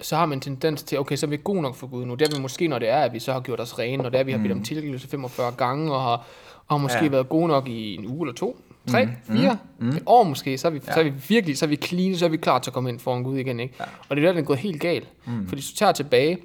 så 0.00 0.16
har 0.16 0.26
man 0.26 0.38
en 0.38 0.42
tendens 0.42 0.82
til, 0.82 0.98
okay, 0.98 1.16
så 1.16 1.26
er 1.26 1.30
vi 1.30 1.36
gode 1.44 1.62
nok 1.62 1.74
for 1.74 1.86
Gud 1.86 2.04
nu. 2.04 2.14
Det 2.14 2.28
er 2.32 2.36
vi 2.36 2.42
måske, 2.42 2.68
når 2.68 2.78
det 2.78 2.88
er, 2.88 2.98
at 3.00 3.12
vi 3.12 3.18
så 3.18 3.32
har 3.32 3.40
gjort 3.40 3.60
os 3.60 3.78
rene, 3.78 4.02
når 4.02 4.10
det 4.10 4.16
er, 4.16 4.20
at 4.20 4.26
vi 4.26 4.32
har 4.32 4.38
bedt 4.38 4.52
om 4.52 4.62
tilgivelse 4.62 5.08
45 5.08 5.52
gange, 5.52 5.92
og 5.94 6.02
har, 6.02 6.16
og 6.66 6.76
har 6.76 6.76
måske 6.76 6.98
Mm. 6.98 7.04
Ja. 7.04 7.06
ja. 7.06 7.10
været 7.10 7.28
gode 7.28 7.48
nok 7.48 7.68
i 7.68 7.94
en 7.94 8.06
uge 8.06 8.26
eller 8.26 8.34
to, 8.34 8.60
tre, 8.90 9.06
Mm, 9.06 9.12
fire, 9.36 9.58
mm. 9.78 9.88
et 9.88 10.02
år 10.06 10.22
måske, 10.24 10.58
så 10.58 10.68
er, 10.68 10.72
vi, 10.72 10.80
Ja. 10.86 10.92
så 10.92 11.00
er 11.00 11.04
vi 11.04 11.12
virkelig, 11.28 11.58
så 11.58 11.64
er 11.64 11.68
vi 11.68 11.76
clean, 11.76 12.16
så 12.16 12.24
er 12.24 12.28
vi 12.28 12.36
klar 12.36 12.58
til 12.58 12.70
at 12.70 12.74
komme 12.74 12.88
ind 12.88 13.00
foran 13.00 13.22
Gud 13.22 13.38
igen, 13.38 13.60
ikke? 13.60 13.74
Ja. 13.80 13.84
Og 14.08 14.16
det 14.16 14.22
er 14.22 14.26
der, 14.28 14.32
den 14.32 14.42
er 14.42 14.46
gået 14.46 14.58
helt 14.58 14.80
galt. 14.80 15.08
Mm. 15.26 15.48
Fordi 15.48 15.56
hvis 15.60 15.70
du 15.70 15.76
tager 15.76 15.92
tilbage 15.92 16.38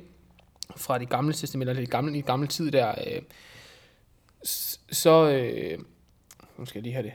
fra 0.77 0.97
de 0.97 1.05
gamle 1.05 1.34
testamenter, 1.34 1.71
eller 1.73 1.86
de 1.86 1.91
gamle, 1.91 2.17
i 2.17 2.21
gamle 2.21 2.47
tid 2.47 2.71
der, 2.71 2.89
øh, 2.89 3.21
så, 4.91 5.29
øh, 5.29 5.79
nu 6.58 6.65
skal 6.65 6.79
jeg 6.79 6.84
lige 6.84 6.93
have 6.93 7.03
det, 7.03 7.13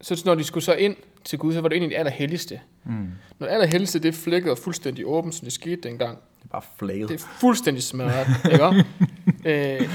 så 0.00 0.22
når 0.24 0.34
de 0.34 0.44
skulle 0.44 0.64
så 0.64 0.74
ind 0.74 0.96
til 1.24 1.38
Gud, 1.38 1.52
så 1.52 1.60
var 1.60 1.68
det 1.68 1.76
i 1.76 1.80
det 1.80 1.94
allerhelligste. 1.94 2.60
Mm. 2.84 2.92
Når 3.38 3.46
det 3.46 3.52
allerhelligste, 3.52 3.98
det 3.98 4.14
flækket 4.14 4.50
og 4.50 4.58
fuldstændig 4.58 5.06
åbent, 5.06 5.34
som 5.34 5.44
det 5.44 5.52
skete 5.52 5.88
dengang. 5.88 6.18
Det 6.38 6.44
er 6.44 6.48
bare 6.48 6.62
flaget. 6.78 7.08
Det 7.08 7.14
er 7.20 7.26
fuldstændig 7.40 7.82
smadret, 7.82 8.26
ikke 8.52 8.64
øh, 9.80 9.88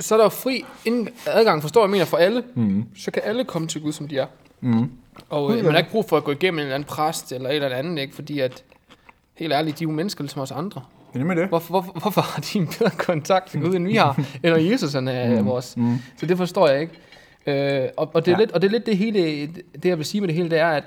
så 0.00 0.14
er 0.14 0.18
der 0.18 0.24
jo 0.24 0.28
fri 0.28 0.64
adgang, 1.26 1.62
forstår 1.62 1.82
jeg 1.82 1.90
mener, 1.90 2.04
for 2.04 2.16
alle. 2.16 2.42
Mm. 2.54 2.84
Så 2.96 3.10
kan 3.10 3.22
alle 3.24 3.44
komme 3.44 3.68
til 3.68 3.82
Gud, 3.82 3.92
som 3.92 4.08
de 4.08 4.18
er. 4.18 4.26
Mm. 4.60 4.90
Og 5.28 5.56
øh, 5.56 5.64
man 5.64 5.72
har 5.72 5.78
ikke 5.78 5.90
brug 5.90 6.08
for 6.08 6.16
at 6.16 6.24
gå 6.24 6.30
igennem 6.30 6.58
en 6.58 6.62
eller 6.62 6.74
anden 6.74 6.88
præst 6.88 7.32
eller 7.32 7.50
et 7.50 7.54
eller 7.54 7.76
andet, 7.76 8.02
ikke? 8.02 8.14
Fordi 8.14 8.40
at, 8.40 8.64
helt 9.34 9.52
ærligt, 9.52 9.78
de 9.78 9.84
er 9.84 9.88
jo 9.88 9.94
mennesker 9.94 10.24
ligesom 10.24 10.42
os 10.42 10.50
andre. 10.50 10.82
Det 11.12 11.20
er 11.20 11.24
med 11.24 11.36
det. 11.36 11.48
Hvorfor, 11.48 11.68
hvorfor, 11.68 11.92
hvorfor 12.00 12.20
har 12.20 12.40
de 12.40 12.58
en 12.58 12.66
bedre 12.66 12.90
kontakt 12.90 13.50
til 13.50 13.60
Gud, 13.60 13.74
end 13.74 13.86
vi 13.86 13.94
har? 13.94 14.24
eller 14.42 14.58
Jesus 14.58 14.92
han 14.92 15.08
er 15.08 15.40
mm. 15.40 15.46
vores. 15.46 15.76
Mm. 15.76 15.96
Så 16.16 16.26
det 16.26 16.36
forstår 16.36 16.68
jeg 16.68 16.80
ikke. 16.80 16.92
Øh, 17.46 17.88
og, 17.96 18.10
og, 18.14 18.26
det 18.26 18.32
er 18.32 18.36
Ja. 18.36 18.40
lidt, 18.40 18.52
og 18.52 18.62
det 18.62 18.68
er 18.68 18.72
lidt 18.72 18.86
det 18.86 18.96
hele, 18.96 19.46
det 19.82 19.84
jeg 19.84 19.98
vil 19.98 20.06
sige 20.06 20.20
med 20.20 20.28
det 20.28 20.36
hele, 20.36 20.50
det 20.50 20.58
er, 20.58 20.68
at 20.68 20.84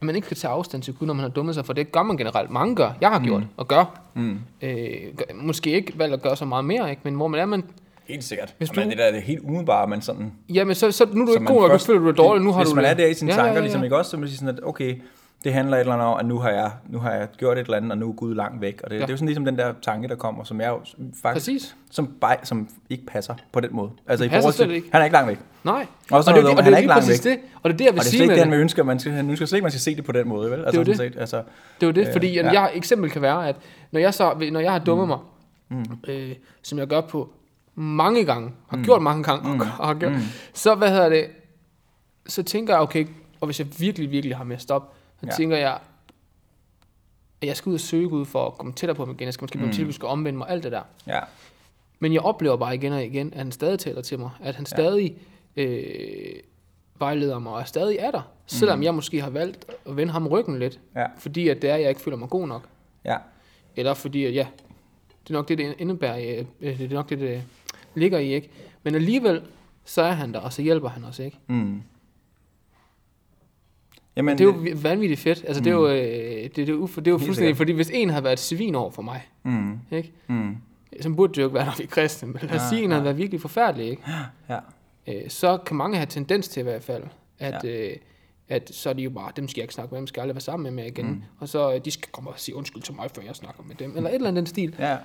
man 0.00 0.16
ikke 0.16 0.28
kan 0.28 0.36
tage 0.36 0.50
afstand 0.52 0.82
til 0.82 0.94
Gud, 0.94 1.06
når 1.06 1.14
man 1.14 1.22
har 1.22 1.28
dummet 1.30 1.54
sig, 1.54 1.66
for 1.66 1.72
det 1.72 1.92
gør 1.92 2.02
man 2.02 2.16
generelt. 2.16 2.50
Mange 2.50 2.76
gør. 2.76 2.90
Jeg 3.00 3.10
har 3.10 3.20
gjort 3.20 3.42
og 3.56 3.68
gør. 3.68 4.00
Mm. 4.14 4.38
Øh, 4.62 4.76
gør- 5.16 5.34
måske 5.34 5.70
ikke 5.70 5.92
valgt 5.98 6.14
at 6.14 6.22
gøre 6.22 6.36
så 6.36 6.44
meget 6.44 6.64
mere, 6.64 6.90
ikke? 6.90 7.00
men 7.04 7.14
hvor 7.14 7.28
man 7.28 7.40
er, 7.40 7.44
man, 7.44 7.64
Helt 8.04 8.24
sikkert. 8.24 8.54
Hvis 8.58 8.68
du- 8.70 8.80
det 8.80 8.98
der 8.98 9.04
er 9.04 9.12
det 9.12 9.22
helt 9.22 9.40
umiddelbare, 9.44 9.86
man 9.86 10.02
sådan... 10.02 10.32
jamen 10.48 10.74
så, 10.74 10.90
så 10.92 11.06
nu 11.12 11.22
er 11.22 11.26
du 11.26 11.32
ikke 11.32 11.44
god 11.46 11.62
nu 11.62 11.68
først- 11.68 11.86
føler 11.86 12.00
du 12.00 12.06
dig 12.08 12.16
dårlig, 12.16 12.44
nu 12.44 12.52
har 12.52 12.58
Hvis 12.60 12.68
du 12.68 12.74
man 12.74 12.84
det. 12.84 12.90
er 12.90 12.94
der 12.94 13.06
i 13.06 13.14
sine 13.14 13.30
Ja, 13.30 13.36
tanker, 13.36 13.50
ja, 13.50 13.54
ja. 13.56 13.60
ligesom 13.60 13.84
ikke 13.84 13.96
også, 13.96 14.10
så 14.10 14.16
man 14.16 14.28
siger 14.28 14.38
sådan, 14.38 14.54
at 14.56 14.60
okay, 14.64 14.94
det 15.44 15.52
handler 15.52 15.76
et 15.76 15.80
eller 15.80 15.92
andet 15.92 16.06
om, 16.08 16.18
at 16.18 16.26
nu 16.26 16.38
har 16.38 16.50
jeg, 16.50 16.70
nu 16.88 16.98
har 16.98 17.10
jeg 17.12 17.28
gjort 17.38 17.58
et 17.58 17.64
eller 17.64 17.76
andet, 17.76 17.92
og 17.92 17.98
nu 17.98 18.08
er 18.08 18.12
Gud 18.12 18.34
langt 18.34 18.60
væk. 18.60 18.80
Og 18.84 18.90
det, 18.90 18.96
Ja. 18.96 19.00
det 19.00 19.08
er 19.08 19.12
jo 19.12 19.16
sådan 19.16 19.26
ligesom 19.26 19.44
den 19.44 19.58
der 19.58 19.72
tanke, 19.82 20.08
der 20.08 20.14
kommer, 20.14 20.44
som 20.44 20.60
jeg 20.60 20.68
jo 20.68 20.80
faktisk, 21.22 21.46
Præcis. 21.46 21.76
som, 21.90 22.06
bare, 22.20 22.36
som 22.42 22.68
ikke 22.90 23.06
passer 23.06 23.34
på 23.52 23.60
den 23.60 23.70
måde. 23.72 23.90
Altså 24.06 24.24
i 24.24 24.28
passer 24.28 24.50
forhold 24.52 24.68
til, 24.68 24.74
ikke. 24.76 24.88
han 24.92 25.00
er 25.00 25.04
ikke 25.04 25.12
langt 25.14 25.28
væk. 25.28 25.38
Nej. 25.64 25.86
Også 26.10 26.30
og 26.30 26.36
det, 26.36 26.42
noget 26.44 26.58
og 26.58 26.64
han 26.64 26.64
det 26.64 26.70
er 26.70 26.74
er 26.74 26.78
ikke 26.78 26.88
langt 26.88 27.08
væk. 27.08 27.22
det. 27.22 27.38
Og 27.62 27.70
det 27.70 27.74
er 27.74 27.76
det, 27.78 27.84
jeg 27.84 27.92
vil 27.92 27.98
Og 27.98 28.04
det 28.04 28.06
er 28.06 28.10
slet 28.10 28.20
ikke 28.20 28.26
med 28.30 28.36
det, 28.36 28.44
det. 28.44 28.52
han 28.52 28.60
ønsker. 28.60 28.82
Man 28.82 28.98
skal, 28.98 29.12
han 29.12 29.30
ønsker 29.30 29.46
slet 29.46 29.56
ikke, 29.56 29.64
man 29.64 29.70
skal 29.72 29.80
se 29.80 29.96
det 29.96 30.04
på 30.04 30.12
den 30.12 30.28
måde, 30.28 30.50
vel? 30.50 30.58
Altså, 30.64 30.70
Det 30.80 30.88
er 30.88 30.92
jo 30.92 30.96
sådan 30.96 31.12
Set, 31.12 31.20
altså, 31.20 31.42
Det 31.80 31.88
er 31.88 31.92
det, 31.92 32.06
Øh, 32.06 32.12
fordi 32.12 32.38
at 32.38 32.44
ja. 32.44 32.52
jeg 32.60 32.70
eksempel 32.74 33.10
kan 33.10 33.22
være, 33.22 33.48
at 33.48 33.56
når 33.90 34.00
jeg, 34.00 34.14
så, 34.14 34.48
når 34.52 34.60
jeg 34.60 34.72
har 34.72 34.78
dummet 34.78 35.08
mig, 35.08 35.18
mm. 35.68 35.84
øh, 36.08 36.32
som 36.62 36.78
jeg 36.78 36.86
gør 36.86 37.00
på 37.00 37.28
mange 37.74 38.24
gange, 38.24 38.50
har 38.68 38.82
gjort 38.84 39.02
mange 39.02 39.22
gange, 39.22 39.54
mm. 39.54 39.60
og 39.78 39.86
har 39.86 39.94
gjort, 39.94 40.12
mm. 40.12 40.18
så 40.54 40.74
hvad 40.74 40.88
hedder 40.90 41.08
det, 41.08 41.26
så 42.26 42.42
tænker 42.42 42.74
jeg, 42.74 42.80
okay, 42.82 43.06
og 43.40 43.46
hvis 43.46 43.58
jeg 43.60 43.66
virkelig, 43.78 44.10
virkelig 44.10 44.36
har 44.36 44.44
messed 44.44 44.70
op, 44.70 44.92
så 45.20 45.26
Ja. 45.26 45.32
tænker 45.36 45.56
jeg, 45.56 45.78
at 47.40 47.48
jeg 47.48 47.56
skal 47.56 47.70
ud 47.70 47.74
og 47.74 47.80
søge 47.80 48.08
Gud 48.08 48.24
for 48.24 48.46
at 48.46 48.54
komme 48.54 48.72
tættere 48.72 48.94
på 48.94 49.04
ham 49.04 49.14
igen, 49.14 49.24
jeg 49.26 49.34
skal 49.34 49.44
måske 49.44 49.58
blive 49.58 49.66
Mm. 49.66 49.72
til, 49.72 49.88
at 49.88 49.94
skal 49.94 50.06
omvende 50.08 50.38
mig, 50.38 50.48
alt 50.48 50.64
det 50.64 50.72
der. 50.72 50.82
ja. 51.06 51.20
Men 51.98 52.12
jeg 52.12 52.20
oplever 52.20 52.56
bare 52.56 52.74
igen 52.74 52.92
og 52.92 53.04
igen, 53.04 53.32
at 53.32 53.38
han 53.38 53.52
stadig 53.52 53.78
taler 53.78 54.02
til 54.02 54.18
mig, 54.18 54.30
at 54.42 54.54
han 54.54 54.66
stadig 54.66 55.16
øh, 55.56 56.34
vejleder 56.98 57.38
mig, 57.38 57.52
og 57.52 57.60
er 57.60 57.64
stadig 57.64 57.96
er 57.98 58.10
der, 58.10 58.30
selvom 58.46 58.82
jeg 58.82 58.94
måske 58.94 59.20
har 59.22 59.30
valgt 59.30 59.66
at 59.88 59.96
vende 59.96 60.12
ham 60.12 60.26
ryggen 60.28 60.58
lidt, 60.58 60.80
Ja. 60.96 61.06
fordi 61.18 61.48
at 61.48 61.62
det 61.62 61.70
er, 61.70 61.76
jeg 61.76 61.88
ikke 61.88 62.00
føler 62.00 62.16
mig 62.16 62.28
god 62.28 62.46
nok. 62.48 62.68
Ja. 63.04 63.16
Eller 63.76 63.94
fordi, 63.94 64.24
at 64.24 64.34
ja, 64.34 64.46
det 65.22 65.30
er 65.30 65.34
nok 65.38 65.48
det, 65.48 65.58
det 65.58 65.74
indebærer, 65.78 66.38
øh, 66.38 66.44
øh, 66.60 66.78
det 66.78 66.90
er 66.92 66.94
nok 66.94 67.08
det, 67.10 67.18
det 67.20 67.42
ligger 67.94 68.18
i, 68.18 68.34
ikke? 68.34 68.50
Men 68.82 68.94
alligevel, 68.94 69.42
så 69.84 70.02
er 70.02 70.12
han 70.12 70.32
der, 70.34 70.40
og 70.40 70.52
så 70.52 70.62
hjælper 70.62 70.88
han 70.88 71.04
os, 71.04 71.18
ikke? 71.18 71.38
Mm. 71.46 71.82
Jamen, 74.16 74.38
Det 74.38 74.44
er 74.44 74.48
jo 74.48 74.50
vi- 74.60 74.82
vanvittigt 74.82 75.20
fedt. 75.20 75.44
Altså, 75.46 75.62
det 75.62 75.70
er 75.70 75.74
jo, 75.74 75.88
øh, 75.88 75.94
det, 76.44 76.56
det 76.56 76.68
er 76.68 76.72
jo, 76.72 76.86
det 76.86 77.06
er 77.06 77.10
jo 77.10 77.18
fuldstændig, 77.18 77.56
fordi 77.56 77.72
hvis 77.72 77.90
en 77.94 78.10
havde 78.10 78.24
været 78.24 78.32
et 78.32 78.40
svin 78.40 78.74
over 78.74 78.90
for 78.90 79.02
mig, 79.02 79.28
Mm. 79.42 79.78
ikke? 79.90 80.12
Mm. 80.26 80.56
Så 81.00 81.10
burde 81.10 81.32
det 81.34 81.38
jo 81.42 81.46
ikke 81.46 81.54
være, 81.54 81.64
når 81.64 81.74
vi 81.78 81.82
er 81.82 81.86
kristne, 81.88 82.28
men 82.28 82.38
lad 82.42 82.50
os 82.50 82.62
Ja, 82.62 82.68
sige, 82.68 82.82
en 82.82 82.88
ja. 82.90 82.94
havde 82.94 83.04
været 83.04 83.16
virkelig 83.18 83.40
forfærdelig, 83.40 83.86
ikke? 83.86 84.02
Ja. 84.48 84.58
Øh, 85.06 85.28
så 85.30 85.56
kan 85.56 85.76
mange 85.76 85.96
have 85.96 86.06
tendens 86.06 86.48
til 86.48 86.60
i 86.60 86.62
hvert 86.62 86.82
fald, 86.82 87.02
at, 87.38 87.64
ja. 87.64 87.88
øh, 87.90 87.96
at 88.48 88.70
så 88.74 88.88
er 88.88 88.92
de 88.92 89.02
jo 89.02 89.10
bare, 89.10 89.30
dem 89.36 89.48
skal 89.48 89.60
jeg 89.60 89.64
ikke 89.64 89.74
snakke 89.74 89.94
med, 89.94 89.98
dem 90.00 90.06
skal 90.06 90.20
jeg 90.20 90.22
aldrig 90.22 90.34
være 90.34 90.40
sammen 90.40 90.62
med 90.62 90.70
mere 90.82 90.86
igen. 90.92 91.06
Mm. 91.06 91.22
Og 91.40 91.48
så 91.48 91.74
øh, 91.74 91.80
de 91.84 91.90
skal 91.90 92.08
komme 92.12 92.30
og 92.30 92.34
sige 92.40 92.54
undskyld 92.56 92.82
til 92.82 92.94
mig, 92.94 93.10
før 93.14 93.22
jeg 93.26 93.34
snakker 93.36 93.62
med 93.62 93.74
dem. 93.74 93.96
Eller 93.96 94.10
et 94.10 94.14
eller 94.14 94.28
andet 94.28 94.40
den 94.40 94.46
stil. 94.46 94.74
Ja. 94.78 94.96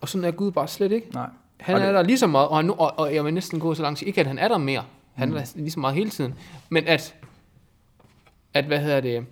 Og 0.00 0.08
sådan 0.08 0.24
er 0.24 0.30
Gud 0.30 0.50
bare 0.52 0.68
slet 0.68 0.92
ikke. 0.92 1.06
Nej. 1.14 1.26
Han 1.60 1.74
Og 1.74 1.80
er 1.80 1.86
det- 1.86 1.94
der 1.94 2.02
lige 2.02 2.18
så 2.18 2.26
meget, 2.26 2.48
og, 2.48 2.56
han 2.56 2.64
nu, 2.64 2.72
og, 2.72 2.98
og 2.98 3.14
jeg 3.14 3.24
vil 3.24 3.34
næsten 3.34 3.60
gå 3.60 3.74
så 3.74 3.82
langt, 3.82 4.02
ikke 4.02 4.20
at 4.20 4.26
han 4.26 4.38
er 4.38 4.48
der 4.48 4.58
mere, 4.58 4.84
han 5.14 5.28
Mm. 5.28 5.34
er 5.34 5.38
der 5.38 5.52
lige 5.56 5.70
så 5.70 5.80
meget 5.80 5.96
hele 5.96 6.10
tiden, 6.10 6.34
men 6.68 6.84
at, 6.86 7.14
at 8.54 8.64
hvad 8.64 8.78
hedder 8.78 9.00
det, 9.00 9.26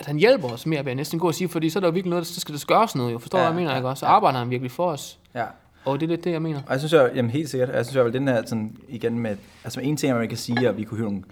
at 0.00 0.06
han 0.06 0.16
hjælper 0.16 0.48
os 0.48 0.66
mere, 0.66 0.84
vil 0.84 0.90
jeg 0.90 0.94
næsten 0.94 1.18
gå 1.18 1.26
og 1.28 1.34
sige, 1.34 1.48
fordi 1.48 1.70
så 1.70 1.78
er 1.78 1.80
der 1.80 1.88
jo 1.88 1.92
virkelig 1.92 2.10
noget, 2.10 2.26
så 2.26 2.40
skal 2.40 2.54
der 2.54 2.64
gøres 2.66 2.94
noget, 2.94 3.12
jo, 3.12 3.18
forstår 3.18 3.38
du, 3.38 3.44
Ja, 3.44 3.50
hvad 3.50 3.54
jeg 3.54 3.62
mener, 3.62 3.70
ja, 3.70 3.76
ikke 3.76 3.88
også? 3.88 4.00
Så 4.00 4.06
arbejder 4.06 4.38
han 4.38 4.50
virkelig 4.50 4.70
for 4.70 4.86
os, 4.90 5.18
Ja. 5.34 5.44
og 5.84 6.00
det 6.00 6.06
er 6.06 6.10
lidt 6.10 6.24
det, 6.24 6.32
jeg 6.32 6.42
mener. 6.42 6.60
Og 6.66 6.70
jeg 6.72 6.80
synes 6.80 6.92
jo, 6.92 7.06
jamen 7.14 7.30
helt 7.30 7.50
sikkert, 7.50 7.68
jeg 7.74 7.86
synes 7.86 7.96
jo, 7.96 8.06
at 8.06 8.12
den 8.12 8.28
her 8.28 8.42
sådan, 8.46 8.76
igen 8.88 9.18
med, 9.18 9.36
altså 9.64 9.80
en 9.80 9.96
ting, 9.96 10.16
man 10.18 10.28
kan 10.28 10.38
sige, 10.38 10.68
at 10.68 10.76
vi 10.76 10.84
kunne 10.84 10.98
hive 10.98 11.08
nogle, 11.08 11.22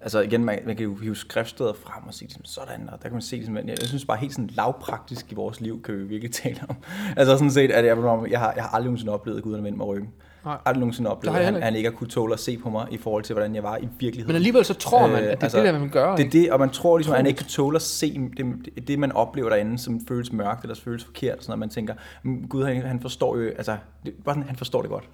altså 0.00 0.20
igen, 0.20 0.44
man, 0.44 0.58
man 0.66 0.76
kan 0.76 0.84
jo 0.84 0.94
hive 0.94 1.16
skriftsteder 1.16 1.72
frem 1.72 2.06
og 2.06 2.14
sige 2.14 2.28
ligesom, 2.28 2.44
sådan, 2.44 2.88
og 2.92 2.98
der 2.98 3.02
kan 3.02 3.12
man 3.12 3.22
se, 3.22 3.36
ligesom, 3.36 3.56
jeg, 3.56 3.68
jeg 3.68 3.78
synes 3.88 4.04
bare 4.04 4.16
helt 4.16 4.32
sådan 4.32 4.50
lavpraktisk 4.52 5.32
i 5.32 5.34
vores 5.34 5.60
liv, 5.60 5.82
kan 5.82 5.98
vi 5.98 6.04
virkelig 6.04 6.32
tale 6.32 6.60
om. 6.68 6.76
Altså 7.16 7.36
sådan 7.36 7.50
set, 7.50 7.70
at 7.70 7.86
jeg, 7.86 7.96
jeg, 8.30 8.38
har, 8.40 8.52
jeg 8.52 8.62
har 8.62 8.68
aldrig 8.68 8.84
nogensinde 8.84 9.12
oplevet, 9.12 9.36
at 9.38 9.42
Gud 9.44 9.54
har 9.54 9.62
vendt 9.62 9.76
mig 9.78 9.86
ryggen. 9.86 10.08
Nej. 10.44 10.56
Aldrig 10.64 10.80
nogensinde 10.80 11.10
oplevet, 11.10 11.36
at 11.36 11.44
han, 11.44 11.54
ikke. 11.54 11.64
han 11.64 11.74
ikke 11.76 11.90
har 11.90 11.96
kunne 11.96 12.08
tåle 12.10 12.32
at 12.34 12.40
se 12.40 12.58
på 12.58 12.70
mig 12.70 12.86
i 12.90 12.96
forhold 12.98 13.22
til, 13.24 13.34
hvordan 13.34 13.54
jeg 13.54 13.62
var 13.62 13.76
i 13.76 13.80
virkeligheden. 13.98 14.26
Men 14.26 14.36
alligevel 14.36 14.64
så 14.64 14.74
tror 14.74 15.06
man, 15.06 15.10
Øh, 15.10 15.16
at 15.18 15.22
det 15.24 15.30
er 15.30 15.42
altså, 15.42 15.58
det, 15.58 15.66
der 15.66 15.78
man 15.78 15.88
gøre, 15.88 16.16
Det 16.16 16.26
er 16.26 16.30
det, 16.30 16.52
og 16.52 16.58
man 16.60 16.70
tror 16.70 16.98
ligesom, 16.98 17.12
at 17.12 17.18
han 17.18 17.26
ikke 17.26 17.38
kan 17.38 17.46
tåle 17.46 17.76
at 17.76 17.82
se 17.82 18.20
det, 18.36 18.88
det, 18.88 18.98
man 18.98 19.12
oplever 19.12 19.48
derinde, 19.48 19.78
som 19.78 20.00
føles 20.08 20.32
mørkt 20.32 20.62
eller 20.62 20.76
føles 20.76 21.04
forkert. 21.04 21.36
Sådan 21.40 21.50
noget. 21.50 21.58
Man 21.58 21.68
tænker, 21.68 21.94
"Mm, 22.22 22.48
Gud, 22.48 22.64
han, 22.64 22.82
han 22.82 23.00
forstår 23.00 23.36
jo, 23.36 23.48
altså, 23.48 23.76
det, 24.04 24.14
bare 24.24 24.34
sådan, 24.34 24.48
han 24.48 24.56
forstår 24.56 24.80
det 24.82 24.90
godt. 24.90 25.04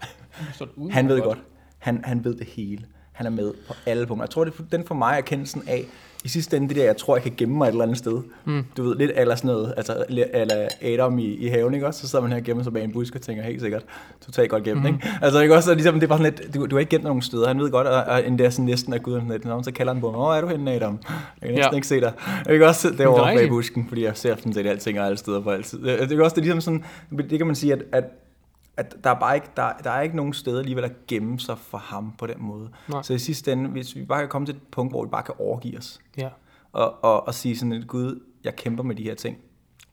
Er 0.61 0.65
det 0.65 0.69
Han 0.93 1.09
ved 1.09 1.17
godt. 1.17 1.25
godt. 1.25 1.39
Han, 1.79 2.01
han 2.05 2.25
ved 2.25 2.35
det 2.35 2.47
hele. 2.47 2.85
Han 3.13 3.27
er 3.27 3.31
med 3.31 3.53
på 3.69 3.75
alle 3.87 4.07
punkter. 4.07 4.25
Jeg 4.25 4.31
tror, 4.31 4.45
det 4.45 4.55
er 4.59 4.63
den 4.77 4.87
for 4.87 4.95
mig 4.95 5.15
erkendelsen 5.19 5.63
af, 5.67 5.85
i 6.27 6.29
sidste 6.29 6.57
ende 6.57 6.69
det 6.69 6.77
der, 6.77 6.85
jeg 6.85 6.97
tror, 6.97 7.17
jeg 7.17 7.23
kan 7.23 7.33
gemme 7.37 7.57
mig 7.59 7.65
et 7.67 7.71
eller 7.71 7.83
andet 7.85 7.99
sted. 7.99 8.23
Mm. 8.45 8.65
Du 8.77 8.83
ved, 8.83 8.97
lidt 8.97 9.11
eller 9.15 9.35
sådan 9.35 9.49
noget, 9.49 9.75
altså 9.77 10.05
eller 10.09 10.69
Adam 10.83 11.19
i, 11.19 11.25
i 11.25 11.49
haven, 11.49 11.75
ikke 11.75 11.87
også? 11.87 12.01
Så 12.01 12.09
sidder 12.09 12.23
man 12.23 12.33
her 12.33 12.39
og 12.39 12.45
gemmer 12.45 12.63
sig 12.65 12.73
bag 12.73 12.85
en 12.85 12.93
busk 12.93 13.15
og 13.15 13.21
tænker, 13.21 13.43
helt 13.43 13.61
sikkert, 13.61 13.83
totalt 14.27 14.51
godt 14.51 14.65
gemt, 14.65 14.81
mm. 14.81 14.87
ikke? 14.87 14.99
Altså, 15.23 15.41
ikke 15.41 15.55
også? 15.55 15.71
Og 15.71 15.77
Ligesom, 15.77 15.95
det 15.95 16.03
er 16.03 16.07
bare 16.09 16.19
sådan 16.19 16.35
lidt, 16.39 16.55
du, 16.55 16.67
du 16.67 16.77
har 16.77 16.81
ikke 16.81 16.91
gemt 16.91 17.05
nogen 17.05 17.23
steder. 17.23 17.49
Han 17.49 17.61
ved 17.61 17.71
godt, 17.71 17.87
og, 17.87 18.03
og 18.05 18.27
endda 18.27 18.51
sådan 18.51 18.65
næsten 18.65 18.93
er 18.93 18.99
Gud, 18.99 19.15
og 19.15 19.23
sådan 19.43 19.65
så 19.65 19.73
kalder 19.73 19.93
han 19.93 20.01
på 20.01 20.11
mig, 20.11 20.21
åh, 20.21 20.37
er 20.37 20.41
du 20.41 20.47
henne, 20.49 20.73
Adam? 20.73 20.99
Jeg 21.43 21.49
kan 21.49 21.55
næsten 21.55 21.73
Ja. 21.73 21.77
ikke 21.77 21.87
se 21.87 22.01
dig. 22.01 22.13
Ikke 22.51 22.67
også? 22.67 22.91
Det 22.91 23.01
er 23.01 23.07
over 23.07 23.25
bag 23.25 23.49
busken, 23.49 23.87
fordi 23.89 24.05
jeg 24.05 24.13
ser 24.15 24.37
sådan 24.37 24.53
set 24.53 24.67
alting 24.67 25.01
og 25.01 25.07
alle 25.07 25.19
steder 25.19 25.41
på 25.41 25.51
altid. 25.51 25.79
Det, 25.79 26.11
det 26.11 26.19
er 26.19 26.25
også 26.25 26.35
det 26.35 26.41
er 26.41 26.45
ligesom 26.45 26.61
sådan, 26.61 26.85
det 27.31 27.39
kan 27.39 27.47
man 27.47 27.57
sige, 27.57 27.73
at, 27.73 27.83
at 27.93 28.05
at 28.77 28.97
der 29.05 29.11
er 29.11 29.19
bare 29.21 29.35
ikke, 29.35 29.47
der, 29.57 29.73
der 29.85 29.91
er 29.91 30.01
ikke 30.01 30.17
nogen 30.17 30.33
steder 30.33 30.59
alligevel 30.59 30.85
at 30.85 31.07
gemme 31.07 31.39
sig 31.41 31.59
for 31.59 31.79
ham 31.79 32.13
på 32.19 32.27
den 32.27 32.37
måde. 32.39 32.69
Nej. 32.89 33.03
Så 33.03 33.15
i 33.15 33.19
sidste 33.19 33.53
ende, 33.53 33.71
hvis 33.71 33.97
vi 33.97 34.05
bare 34.05 34.21
kan 34.21 34.29
komme 34.29 34.47
til 34.47 34.55
et 34.55 34.63
punkt, 34.71 34.93
hvor 34.93 35.05
vi 35.05 35.09
bare 35.11 35.23
kan 35.23 35.35
overgive 35.39 35.79
os, 35.79 36.01
Ja. 36.19 36.29
og, 36.73 37.05
og, 37.05 37.27
og 37.27 37.35
sige 37.35 37.57
sådan, 37.59 37.73
at 37.73 37.87
Gud, 37.87 38.21
jeg 38.45 38.57
kæmper 38.57 38.83
med 38.85 38.95
de 38.97 39.03
her 39.03 39.15
ting. 39.15 39.39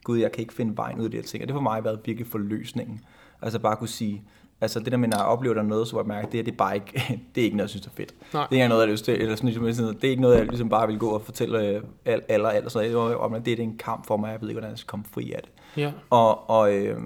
Gud, 0.03 0.17
jeg 0.19 0.31
kan 0.31 0.41
ikke 0.41 0.53
finde 0.53 0.77
vejen 0.77 0.99
ud 0.99 1.05
af 1.05 1.11
de 1.11 1.17
her 1.17 1.23
ting. 1.23 1.43
Og 1.43 1.47
det 1.47 1.53
har 1.53 1.59
for 1.59 1.63
mig 1.63 1.83
været 1.83 1.99
virkelig 2.05 2.27
forløsningen. 2.27 2.99
Altså 3.41 3.59
bare 3.59 3.75
kunne 3.75 3.87
sige, 3.87 4.23
altså 4.61 4.79
det 4.79 4.91
der 4.91 4.97
med, 4.97 5.07
når 5.09 5.17
jeg 5.17 5.25
oplever 5.25 5.53
der 5.53 5.61
er 5.61 5.65
noget, 5.67 5.87
så 5.87 5.97
jeg 5.97 6.05
mærke, 6.07 6.25
det, 6.25 6.33
her, 6.33 6.43
det 6.43 6.51
er 6.51 6.55
bare 6.57 6.75
ikke, 6.75 6.91
det 7.35 7.41
er 7.41 7.45
ikke 7.45 7.57
noget, 7.57 7.67
jeg 7.67 7.69
synes 7.69 7.85
er 7.87 7.91
fedt. 7.91 8.13
Nej. 8.33 8.47
Det 8.49 8.57
er 8.57 8.63
ikke 8.63 8.69
noget, 8.69 8.81
jeg 8.81 8.87
har 8.87 8.91
lyst 8.91 9.05
til. 9.05 9.21
Eller 9.21 9.35
sådan, 9.35 9.49
ligesom, 9.63 9.85
det 9.95 10.03
er 10.03 10.09
ikke 10.09 10.21
noget, 10.21 10.37
jeg 10.37 10.45
ligesom 10.47 10.69
bare 10.69 10.87
vil 10.87 10.99
gå 10.99 11.09
og 11.09 11.21
fortælle 11.21 11.67
øh, 11.67 11.81
alle 12.05 12.31
alle 12.31 12.65
og 12.65 12.71
sådan 12.71 12.91
noget. 12.91 13.45
Det 13.45 13.59
er 13.59 13.63
en 13.63 13.77
kamp 13.77 14.07
for 14.07 14.17
mig, 14.17 14.31
jeg 14.31 14.41
ved 14.41 14.49
ikke, 14.49 14.55
hvordan 14.59 14.69
jeg 14.71 14.77
skal 14.79 14.87
komme 14.87 15.05
fri 15.11 15.31
af 15.31 15.39
det. 15.43 15.51
Ja. 15.81 15.91
Og, 16.09 16.49
og, 16.49 16.73
øh, 16.75 16.97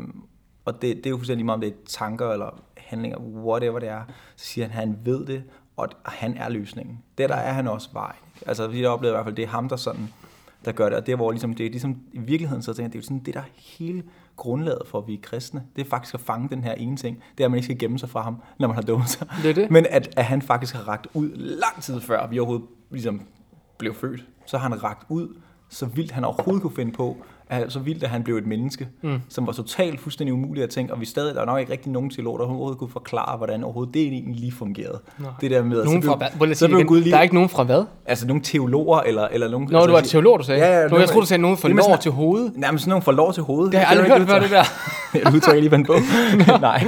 og 0.67 0.81
det, 0.81 0.97
det 0.97 1.05
er 1.05 1.09
jo 1.09 1.17
fuldstændig 1.17 1.37
lige 1.37 1.45
meget, 1.45 1.55
om 1.55 1.61
det 1.61 1.69
er 1.69 1.75
tanker 1.87 2.31
eller 2.31 2.61
handlinger, 2.77 3.19
whatever 3.19 3.79
det 3.79 3.89
er, 3.89 4.01
så 4.35 4.45
siger 4.45 4.67
han, 4.67 4.71
at 4.71 4.87
han 4.87 4.97
ved 5.03 5.25
det, 5.25 5.43
og 5.77 5.89
han 6.05 6.37
er 6.37 6.49
løsningen. 6.49 6.99
Det 7.17 7.29
der 7.29 7.35
er 7.35 7.53
han 7.53 7.67
også 7.67 7.89
vejen. 7.93 8.19
Altså, 8.47 8.67
vi 8.67 8.81
har 8.81 8.89
oplevet 8.89 9.13
i 9.13 9.15
hvert 9.15 9.25
fald, 9.25 9.35
det 9.35 9.43
er 9.43 9.47
ham, 9.47 9.69
der 9.69 9.75
sådan, 9.75 10.09
der 10.65 10.71
gør 10.71 10.89
det, 10.89 10.97
og 10.97 11.05
det 11.05 11.11
er, 11.11 11.15
hvor 11.15 11.31
ligesom, 11.31 11.53
det 11.53 11.65
er 11.65 11.69
ligesom, 11.69 11.97
i 12.11 12.19
virkeligheden, 12.19 12.63
så 12.63 12.73
tænker 12.73 12.83
jeg, 12.83 12.93
det 12.93 12.97
er 12.97 13.01
jo 13.01 13.03
sådan, 13.03 13.19
det 13.19 13.33
der 13.33 13.39
er 13.39 13.45
hele 13.55 14.03
grundlaget 14.35 14.81
for, 14.85 14.97
at 14.97 15.07
vi 15.07 15.13
er 15.13 15.17
kristne, 15.21 15.63
det 15.75 15.85
er 15.85 15.89
faktisk 15.89 16.13
at 16.13 16.19
fange 16.19 16.49
den 16.49 16.63
her 16.63 16.73
ene 16.73 16.97
ting, 16.97 17.23
det 17.37 17.43
er, 17.43 17.45
at 17.47 17.51
man 17.51 17.57
ikke 17.57 17.65
skal 17.65 17.77
gemme 17.77 17.99
sig 17.99 18.09
fra 18.09 18.21
ham, 18.21 18.41
når 18.59 18.67
man 18.67 18.75
har 18.75 18.81
dummet 18.81 19.09
sig. 19.09 19.27
Det 19.41 19.49
er 19.49 19.53
det. 19.53 19.71
Men 19.71 19.85
at, 19.89 20.13
at 20.17 20.25
han 20.25 20.41
faktisk 20.41 20.75
har 20.75 20.87
ragt 20.87 21.07
ud 21.13 21.29
lang 21.35 21.81
tid 21.81 22.01
før, 22.01 22.27
vi 22.27 22.39
overhovedet 22.39 22.67
ligesom 22.91 23.21
blev 23.77 23.93
født, 23.93 24.25
så 24.45 24.57
har 24.57 24.69
han 24.69 24.83
ragt 24.83 25.05
ud, 25.09 25.37
så 25.69 25.85
vildt 25.85 26.11
han 26.11 26.23
overhovedet 26.23 26.61
kunne 26.61 26.75
finde 26.75 26.91
på, 26.91 27.17
at 27.49 27.71
så 27.71 27.79
vildt, 27.79 28.03
at 28.03 28.09
han 28.09 28.23
blev 28.23 28.35
et 28.35 28.47
menneske, 28.47 28.87
mm. 29.01 29.19
som 29.29 29.47
var 29.47 29.53
totalt 29.53 29.99
fuldstændig 29.99 30.33
umuligt 30.33 30.63
at 30.63 30.69
tænke, 30.69 30.93
og 30.93 30.99
vi 30.99 31.05
stadig, 31.05 31.35
der 31.35 31.41
er 31.41 31.45
nok 31.45 31.59
ikke 31.59 31.71
rigtig 31.71 31.91
nogen 31.91 32.09
teologer, 32.09 32.37
der 32.37 32.45
overhovedet 32.45 32.77
kunne 32.77 32.89
forklare, 32.89 33.37
hvordan 33.37 33.63
overhovedet 33.63 33.93
det 33.93 34.01
egentlig 34.01 34.35
lige 34.35 34.51
fungerede. 34.51 34.99
Nej. 35.19 35.31
Det 35.41 35.51
der 35.51 35.63
med, 35.63 35.83
Nogen 35.85 36.01
så 36.01 36.07
fra 36.07 36.15
blev, 36.39 36.51
at 36.51 36.57
så 36.57 36.67
blev 36.67 36.85
Gud 36.85 36.99
lige, 37.01 37.11
Der 37.11 37.17
er 37.17 37.21
ikke 37.21 37.35
nogen 37.35 37.49
fra 37.49 37.63
hvad? 37.63 37.83
altså 38.05 38.27
nogle 38.27 38.43
teologer, 38.43 38.99
eller, 38.99 39.27
eller 39.31 39.49
nogen... 39.49 39.67
Nå, 39.71 39.77
altså, 39.77 39.87
du 39.87 39.93
var 39.93 40.01
teolog, 40.01 40.39
du 40.39 40.43
sagde. 40.43 40.65
Ja, 40.65 40.77
ja, 40.77 40.83
du, 40.83 40.89
nogen- 40.89 41.01
jeg 41.01 41.09
troede, 41.09 41.21
du 41.21 41.27
sagde 41.27 41.41
nogen 41.41 41.57
fra 41.57 41.69
lår 41.69 41.95
til 42.01 42.11
hoved. 42.11 42.51
Nærmest 42.55 42.83
sådan 42.83 42.89
nogle 42.89 43.03
får 43.03 43.11
lov 43.11 43.33
til 43.33 43.43
hovedet. 43.43 43.71
Det 43.71 43.79
har 43.79 43.93
jeg 43.95 44.01
aldrig 44.03 44.17
hørt 44.17 44.29
før, 44.29 44.39
det 44.39 44.51
der. 44.51 44.63
du 45.29 45.35
udtrykker 45.35 45.61
lige 45.61 45.69
på 45.69 45.75
en 45.75 45.85
bog. 45.85 45.95
Nej, 46.61 46.83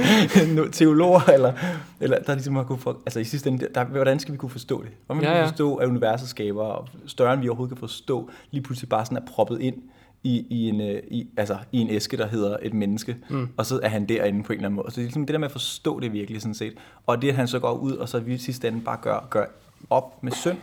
teologer, 0.72 1.20
eller, 1.20 1.52
eller 2.00 2.18
der 2.26 2.32
ligesom 2.34 2.56
har 2.56 2.62
kunne 2.62 2.78
få, 2.78 2.96
altså 3.06 3.20
i 3.20 3.24
sidste 3.24 3.50
ende, 3.50 3.66
der, 3.74 3.84
hvordan 3.84 4.18
skal 4.18 4.32
vi 4.32 4.38
kunne 4.38 4.50
forstå 4.50 4.82
det? 4.82 4.90
Hvordan 5.06 5.24
Ja, 5.24 5.38
ja, 5.38 5.44
forstå, 5.46 5.74
at 5.74 5.88
universet 5.88 6.28
skaber, 6.28 6.62
og 6.62 6.88
større 7.06 7.32
end 7.32 7.42
vi 7.42 7.48
overhovedet 7.48 7.76
kan 7.76 7.80
forstå, 7.80 8.30
lige 8.50 8.62
pludselig 8.62 8.88
bare 8.88 9.04
sådan 9.04 9.16
er 9.16 9.22
proppet 9.26 9.60
ind 9.60 9.74
i, 10.22 10.46
i, 10.50 10.68
en, 10.68 10.80
øh, 10.80 11.02
i, 11.10 11.28
altså, 11.36 11.58
i 11.72 11.78
en 11.78 11.90
æske, 11.90 12.16
der 12.16 12.26
hedder 12.26 12.56
et 12.62 12.74
menneske, 12.74 13.16
mm. 13.30 13.48
og 13.56 13.66
så 13.66 13.80
er 13.82 13.88
han 13.88 14.06
derinde 14.06 14.42
på 14.42 14.52
en 14.52 14.58
eller 14.58 14.68
anden 14.68 14.76
måde. 14.76 14.90
Så 14.90 14.94
det 14.94 15.00
er 15.00 15.06
ligesom 15.06 15.26
det 15.26 15.32
der 15.34 15.38
med 15.38 15.46
at 15.48 15.52
forstå 15.52 16.00
det 16.00 16.12
virkelig 16.12 16.40
sådan 16.42 16.54
set. 16.54 16.72
Og 17.06 17.22
det, 17.22 17.28
at 17.28 17.34
han 17.34 17.48
så 17.48 17.58
går 17.58 17.72
ud, 17.72 17.92
og 17.92 18.08
så 18.08 18.18
vi 18.20 18.34
i 18.34 18.38
sidste 18.38 18.68
ende 18.68 18.80
bare 18.80 18.98
gør, 19.02 19.26
gør 19.30 19.44
op 19.90 20.22
med 20.22 20.32
synd, 20.32 20.58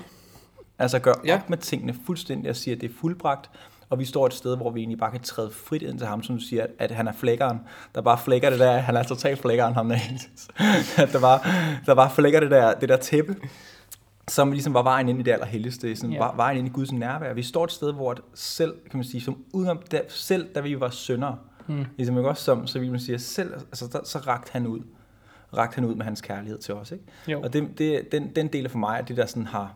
Altså 0.80 1.00
gør 1.00 1.14
Ja. 1.26 1.36
op 1.36 1.50
med 1.50 1.58
tingene 1.58 1.96
fuldstændig 2.06 2.50
og 2.50 2.56
siger, 2.56 2.76
at 2.76 2.82
det 2.82 2.90
er 2.90 2.94
fuldbragt. 3.02 3.50
Og 3.90 4.00
vi 4.00 4.06
står 4.06 4.26
et 4.26 4.34
sted, 4.34 4.58
hvor 4.58 4.72
vi 4.72 4.80
egentlig 4.80 5.00
bare 5.00 5.12
kan 5.12 5.22
træde 5.22 5.52
frit 5.52 5.82
ind 5.82 5.98
til 5.98 6.08
ham, 6.08 6.24
som 6.24 6.38
du 6.38 6.44
siger, 6.44 6.64
at, 6.64 6.70
at 6.80 6.92
han 6.92 7.08
er 7.08 7.12
flækkeren. 7.14 7.60
Der 7.96 8.02
bare 8.02 8.18
flækker 8.18 8.50
det 8.50 8.60
der, 8.60 8.78
han 8.78 8.96
er 8.96 9.04
totalt 9.04 9.40
flækkeren, 9.40 9.74
ham 9.74 9.90
der. 9.90 9.98
der 11.14 11.20
bare, 11.20 11.40
der 11.86 11.96
bare 11.96 12.10
flækker 12.16 12.40
det 12.40 12.52
der, 12.52 12.74
det 12.74 12.90
der 12.90 12.98
tæppe. 12.98 13.36
Som 14.30 14.52
ligesom 14.52 14.74
var 14.74 14.84
vejen 14.84 15.10
ind 15.10 15.20
i 15.20 15.24
det 15.24 15.32
allerhelligste, 15.32 15.96
sådan 15.96 16.12
Ja. 16.12 16.20
var 16.20 16.36
vejen 16.36 16.58
ind 16.58 16.68
i 16.68 16.72
Guds 16.72 16.92
nærvær. 16.92 17.34
Vi 17.34 17.44
står 17.44 17.64
et 17.64 17.72
sted, 17.72 17.94
hvor 17.94 18.12
at 18.12 18.22
selv, 18.34 18.74
kan 18.90 18.98
man 18.98 19.04
sige, 19.04 19.22
som 19.22 19.44
udenom, 19.54 19.80
der, 19.92 20.02
selv 20.08 20.48
da 20.56 20.60
vi 20.60 20.80
var 20.80 20.90
sønder, 20.90 21.34
mm. 21.68 21.86
ligesom 21.98 22.18
ikke 22.18 22.30
også, 22.30 22.44
som, 22.44 22.68
så 22.68 22.80
vil 22.80 22.92
man 22.92 23.00
sige, 23.00 23.20
selv, 23.20 23.54
altså, 23.54 23.88
der, 23.94 24.00
så 24.04 24.20
rakte 24.20 24.54
han 24.54 24.68
ud. 24.68 24.80
Rakte 25.58 25.76
han 25.76 25.86
ud 25.86 25.96
med 25.96 26.06
hans 26.06 26.22
kærlighed 26.22 26.58
til 26.60 26.74
os, 26.74 26.92
ikke? 26.92 27.04
Jo. 27.28 27.42
Og 27.42 27.54
det, 27.54 27.78
det, 27.78 28.12
den, 28.12 28.36
den 28.36 28.48
del 28.48 28.66
af 28.66 28.72
for 28.72 28.78
mig, 28.78 29.00
er 29.00 29.06
det 29.06 29.18
der 29.18 29.26
sådan 29.26 29.46
har, 29.46 29.74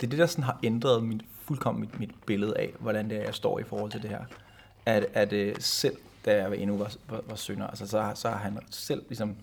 det 0.00 0.06
er 0.06 0.10
det, 0.10 0.18
der 0.18 0.26
sådan 0.26 0.44
har 0.44 0.58
ændret 0.62 1.04
mit, 1.04 1.22
fuldkommen 1.44 1.80
mit, 1.80 1.98
mit 2.00 2.10
billede 2.26 2.58
af, 2.58 2.72
hvordan 2.78 3.10
det 3.10 3.18
er, 3.18 3.22
jeg 3.22 3.34
står 3.34 3.58
i 3.58 3.62
forhold 3.62 3.90
til 3.90 4.02
det 4.02 4.10
her. 4.10 4.20
At, 4.86 5.06
at 5.14 5.32
øh, 5.32 5.54
selv 5.58 5.96
da 6.24 6.36
jeg 6.36 6.56
endnu 6.56 6.76
var, 6.76 6.92
var, 7.08 7.20
var 7.28 7.36
synder, 7.36 7.66
altså, 7.66 7.86
så, 7.86 8.10
så 8.14 8.28
har 8.28 8.36
han 8.36 8.58
selv 8.70 9.02
ligesom 9.08 9.36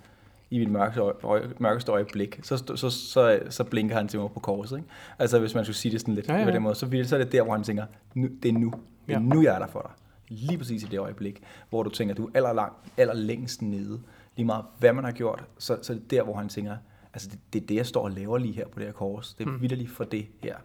i 0.50 0.60
mit 0.60 0.72
mørkeste, 0.72 1.02
øje, 1.02 1.50
mørkeste 1.60 1.92
øjeblik, 1.92 2.40
så, 2.44 2.58
så, 2.58 2.90
så, 2.90 3.40
så, 3.50 3.64
blinker 3.64 3.96
han 3.96 4.08
til 4.08 4.20
mig 4.20 4.32
på 4.32 4.40
korset. 4.40 4.78
Ikke? 4.78 4.90
Altså 5.20 5.40
hvis 5.40 5.56
man 5.56 5.66
skulle 5.66 5.76
sige 5.76 5.92
det 5.92 6.02
sådan 6.02 6.14
lidt 6.14 6.28
Ja, 6.28 6.38
ja, 6.38 6.44
på 6.46 6.52
den 6.52 6.62
måde, 6.62 6.76
så, 6.76 7.04
så 7.06 7.16
er 7.16 7.24
det 7.24 7.32
der, 7.32 7.42
hvor 7.44 7.54
han 7.54 7.64
tænker, 7.64 7.86
nu, 8.14 8.28
det 8.44 8.50
er 8.50 8.54
nu. 8.54 8.74
Det 9.08 9.16
er 9.16 9.20
Ja. 9.20 9.26
nu, 9.26 9.42
jeg 9.44 9.56
er 9.56 9.60
der 9.60 9.68
for 9.68 9.82
dig. 9.82 9.92
Lige 10.30 10.58
præcis 10.58 10.84
i 10.84 10.86
det 10.86 11.00
øjeblik, 11.00 11.44
hvor 11.70 11.84
du 11.84 11.90
tænker, 11.90 12.16
du 12.16 12.26
er 12.26 12.30
aller, 12.34 12.54
lang, 12.54 12.74
aller 12.98 13.14
længst 13.14 13.62
nede. 13.62 14.00
Lige 14.36 14.46
meget 14.46 14.66
hvad 14.80 14.94
man 14.94 15.04
har 15.04 15.12
gjort, 15.12 15.44
så, 15.58 15.78
så 15.82 15.94
er 15.94 15.98
det 15.98 16.12
der, 16.12 16.24
hvor 16.24 16.36
han 16.36 16.50
tænker, 16.50 16.78
altså 17.14 17.30
det, 17.30 17.40
det 17.54 17.64
er 17.64 17.68
det, 17.68 17.76
jeg 17.76 17.86
står 17.86 18.04
og 18.04 18.12
laver 18.12 18.38
lige 18.38 18.54
her 18.54 18.68
på 18.68 18.80
det 18.80 18.88
her 18.88 18.94
kors. 18.94 19.34
Det 19.34 19.48
er 19.48 19.52
mm. 19.52 19.62
vidderligt 19.62 19.92
for 19.92 20.04
det 20.04 20.28
her. 20.44 20.56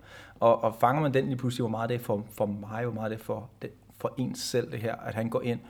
Og, 0.40 0.64
og 0.64 0.74
fanger 0.80 1.02
man 1.02 1.14
den 1.14 1.24
lige 1.26 1.36
pludselig, 1.36 1.62
hvor 1.62 1.70
meget 1.70 1.88
det 1.88 1.94
er 1.94 1.98
for, 1.98 2.26
for 2.30 2.46
mig, 2.46 2.84
hvor 2.84 2.94
meget 2.94 3.10
det 3.10 3.18
er 3.18 3.22
for, 3.22 3.50
det, 3.62 3.70
for 3.98 4.14
ens 4.18 4.38
selv 4.38 4.72
det 4.72 4.80
her, 4.80 4.96
at 4.96 5.14
han 5.14 5.28
går 5.28 5.42
ind, 5.42 5.60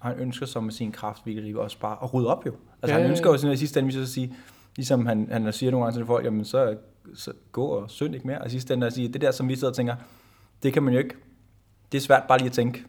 og 0.00 0.08
han 0.08 0.18
ønsker 0.18 0.46
så 0.46 0.60
med 0.60 0.72
sin 0.72 0.92
kraft, 0.92 1.26
virkelig 1.26 1.58
også 1.58 1.78
bare 1.78 1.98
at 2.02 2.14
rydde 2.14 2.28
op 2.28 2.46
jo. 2.46 2.52
Altså 2.82 2.96
Ja, 2.96 3.02
han 3.02 3.10
ønsker 3.10 3.30
jo 3.30 3.36
sådan 3.36 3.54
i 3.54 3.56
sidste 3.56 3.80
ende, 3.80 3.92
så 3.92 4.12
sige, 4.12 4.34
ligesom 4.76 5.06
han, 5.06 5.28
han 5.30 5.52
siger 5.52 5.70
nogle 5.70 5.84
gange 5.84 5.98
til 6.00 6.06
folk, 6.06 6.24
jamen 6.24 6.44
så, 6.44 6.76
så 7.14 7.32
gå 7.52 7.64
og 7.64 7.90
synd 7.90 8.14
ikke 8.14 8.26
mere. 8.26 8.38
Og 8.38 8.46
i 8.46 8.50
sidste 8.50 8.74
ende 8.74 8.86
at 8.86 8.92
sige, 8.92 9.08
det 9.08 9.20
der, 9.20 9.30
som 9.30 9.48
vi 9.48 9.54
sidder 9.54 9.68
og 9.68 9.76
tænker, 9.76 9.94
det 10.62 10.72
kan 10.72 10.82
man 10.82 10.92
jo 10.92 10.98
ikke, 10.98 11.14
det 11.92 11.98
er 11.98 12.02
svært 12.02 12.22
bare 12.28 12.38
lige 12.38 12.46
at 12.46 12.52
tænke, 12.52 12.84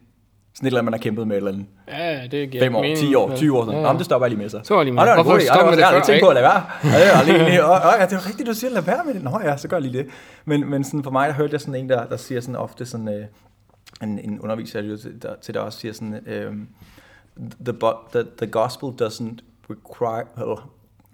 sådan 0.54 0.68
et 0.68 0.70
eller 0.70 0.80
andet, 0.80 0.86
man 0.92 0.94
har 0.94 1.04
kæmpet 1.04 1.28
med 1.28 1.38
eller 1.38 1.52
andet. 1.52 1.66
Ja, 1.88 2.28
det 2.32 2.52
giver 2.52 2.64
5 2.64 2.76
år, 2.76 2.82
mening. 2.82 2.98
10 2.98 3.16
år, 3.16 3.36
20 3.36 3.58
år, 3.58 3.66
sådan. 3.66 3.80
Ja, 3.80 3.86
Ja, 3.86 3.92
ja. 3.92 3.98
det 3.98 4.06
stopper 4.06 4.26
jeg 4.26 4.30
lige 4.30 4.42
med 4.42 4.50
sig. 4.50 4.62
Så 4.64 4.76
var 4.76 4.84
lige 4.84 4.94
med. 4.94 5.02
Åh, 5.02 5.08
det 5.08 5.18
var 5.18 5.24
Hvorfor 5.24 5.40
stoppe 5.40 5.66
med 5.66 5.72
det 5.72 5.78
det 5.78 5.90
før, 5.90 5.96
ikke 5.96 6.06
tænkt 6.08 6.24
på 6.24 6.30
at 6.30 6.36
lade 6.36 6.44
være. 6.44 6.64
Ja, 6.84 7.34
det 7.34 7.48
lige, 7.50 7.66
åh, 7.66 7.72
åh, 7.72 7.94
ja, 8.00 8.06
det 8.06 8.12
var 8.12 8.28
rigtigt, 8.28 8.48
du 8.48 8.54
siger, 8.54 8.72
lad 8.72 8.82
være 8.82 9.04
med 9.06 9.14
det. 9.14 9.24
Nå 9.24 9.40
ja, 9.44 9.58
så 9.58 9.68
gør 9.68 9.78
jeg 9.78 9.82
lige 9.82 9.98
det. 9.98 10.08
Men, 10.46 10.70
men 10.70 10.84
sådan, 10.84 11.04
for 11.04 11.12
mig, 11.12 11.28
der 11.28 11.34
hørte 11.34 11.54
jeg 11.54 11.62
sådan 11.62 11.76
en, 11.76 11.90
der, 11.90 12.06
der 12.06 12.18
siger 12.18 12.42
sådan 12.42 12.56
ofte 12.56 12.86
sådan, 12.86 13.10
øh, 13.10 13.26
en, 14.04 14.20
en 14.20 14.40
underviser, 14.40 14.82
til, 14.82 15.22
der, 15.22 15.36
til 15.42 15.54
der 15.54 15.60
også 15.60 15.80
siger 15.80 15.94
sådan, 15.94 16.14
øh, 16.26 16.54
the, 17.66 17.74
the, 18.14 18.24
the 18.38 18.48
gospel 18.48 18.90
doesn't 19.02 19.49
require, 19.70 20.48
oh, 20.48 20.58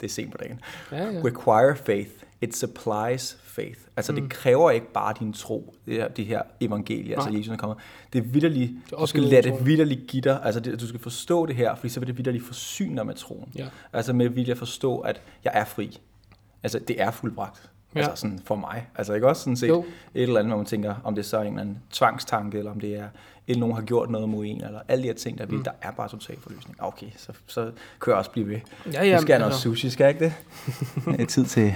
det 0.02 0.08
er 0.08 0.12
sent 0.12 0.32
på 0.32 0.38
dagen, 0.38 0.60
Ja, 0.92 1.12
ja. 1.12 1.22
require 1.26 1.76
faith, 1.76 2.10
it 2.42 2.56
supplies 2.56 3.38
faith. 3.44 3.80
Altså 3.98 4.12
mm. 4.12 4.22
det 4.22 4.30
kræver 4.30 4.72
ikke 4.72 4.92
bare 4.94 5.14
din 5.20 5.34
tro, 5.34 5.76
det 5.86 5.94
her, 5.94 6.08
det 6.08 6.26
her 6.26 6.42
evangelie, 6.62 7.16
altså 7.16 7.30
Nej. 7.30 7.40
Jesus 7.40 7.54
er 7.54 7.58
kommet. 7.58 7.78
Det 8.14 8.20
er 8.20 8.24
vidderligt, 8.24 8.72
er 8.94 8.98
du 8.98 9.06
skal 9.06 9.22
lade 9.24 9.42
det 9.42 9.66
vidderligt 9.66 10.08
give 10.08 10.22
dig, 10.22 10.40
altså 10.44 10.60
det, 10.60 10.82
du 10.82 10.88
skal 10.88 11.00
forstå 11.00 11.46
det 11.46 11.56
her, 11.56 11.76
fordi 11.76 11.90
så 11.90 12.00
vil 12.00 12.08
det 12.08 12.18
vidderligt 12.18 12.46
forsyne 12.46 12.98
dig 12.98 13.06
med 13.06 13.16
troen. 13.16 13.52
Ja. 13.56 13.68
Altså 13.94 14.14
med 14.14 14.30
vilje 14.30 14.52
at 14.52 14.58
forstå, 14.58 15.00
at 15.00 15.22
jeg 15.44 15.52
er 15.56 15.66
fri. 15.66 16.00
Altså 16.64 16.80
det 16.80 17.02
er 17.02 17.12
fuldbragt. 17.12 17.70
Ja. 17.96 18.00
Altså 18.00 18.22
sådan 18.22 18.40
for 18.46 18.56
mig. 18.56 18.88
Altså 18.96 19.14
ikke 19.14 19.28
også 19.28 19.42
sådan 19.42 19.56
set 19.56 19.68
Jo. 19.68 19.86
et 20.14 20.24
eller 20.24 20.40
andet, 20.40 20.50
hvor 20.50 20.58
man 20.58 20.66
tænker, 20.66 20.96
om 21.04 21.16
det 21.16 21.22
er 21.22 21.26
så 21.26 21.42
en 21.42 21.48
eller 21.48 21.62
anden 21.62 21.80
tvangstanke, 21.92 22.58
eller 22.58 22.72
om 22.72 22.80
det 22.80 23.00
er, 23.00 23.08
eller 23.48 23.60
nogen 23.60 23.76
har 23.76 23.82
gjort 23.82 24.10
noget 24.10 24.30
mod 24.30 24.46
en, 24.46 24.64
eller 24.64 24.80
alle 24.88 25.02
de 25.02 25.08
her 25.08 25.16
ting, 25.16 25.38
der, 25.38 25.46
mm. 25.46 25.64
der 25.64 25.72
er 25.82 25.92
bare 25.92 26.10
total 26.10 26.36
forløsning. 26.40 26.78
Okay, 26.80 27.08
så, 27.18 27.32
så 27.48 27.62
kan 28.02 28.12
jeg 28.12 28.16
også 28.16 28.32
blive 28.32 28.50
ved. 28.50 28.60
Ja, 28.94 29.06
ja, 29.06 29.16
nu 29.16 29.22
skal 29.22 29.34
jeg 29.34 29.40
noget 29.40 29.52
altså. 29.52 29.62
sushi, 29.62 29.90
skal 29.90 30.04
jeg 30.04 30.14
ikke 30.14 30.26
det? 30.26 30.34
det 31.18 31.22
er 31.22 31.26
tid 31.26 31.46
til... 31.46 31.76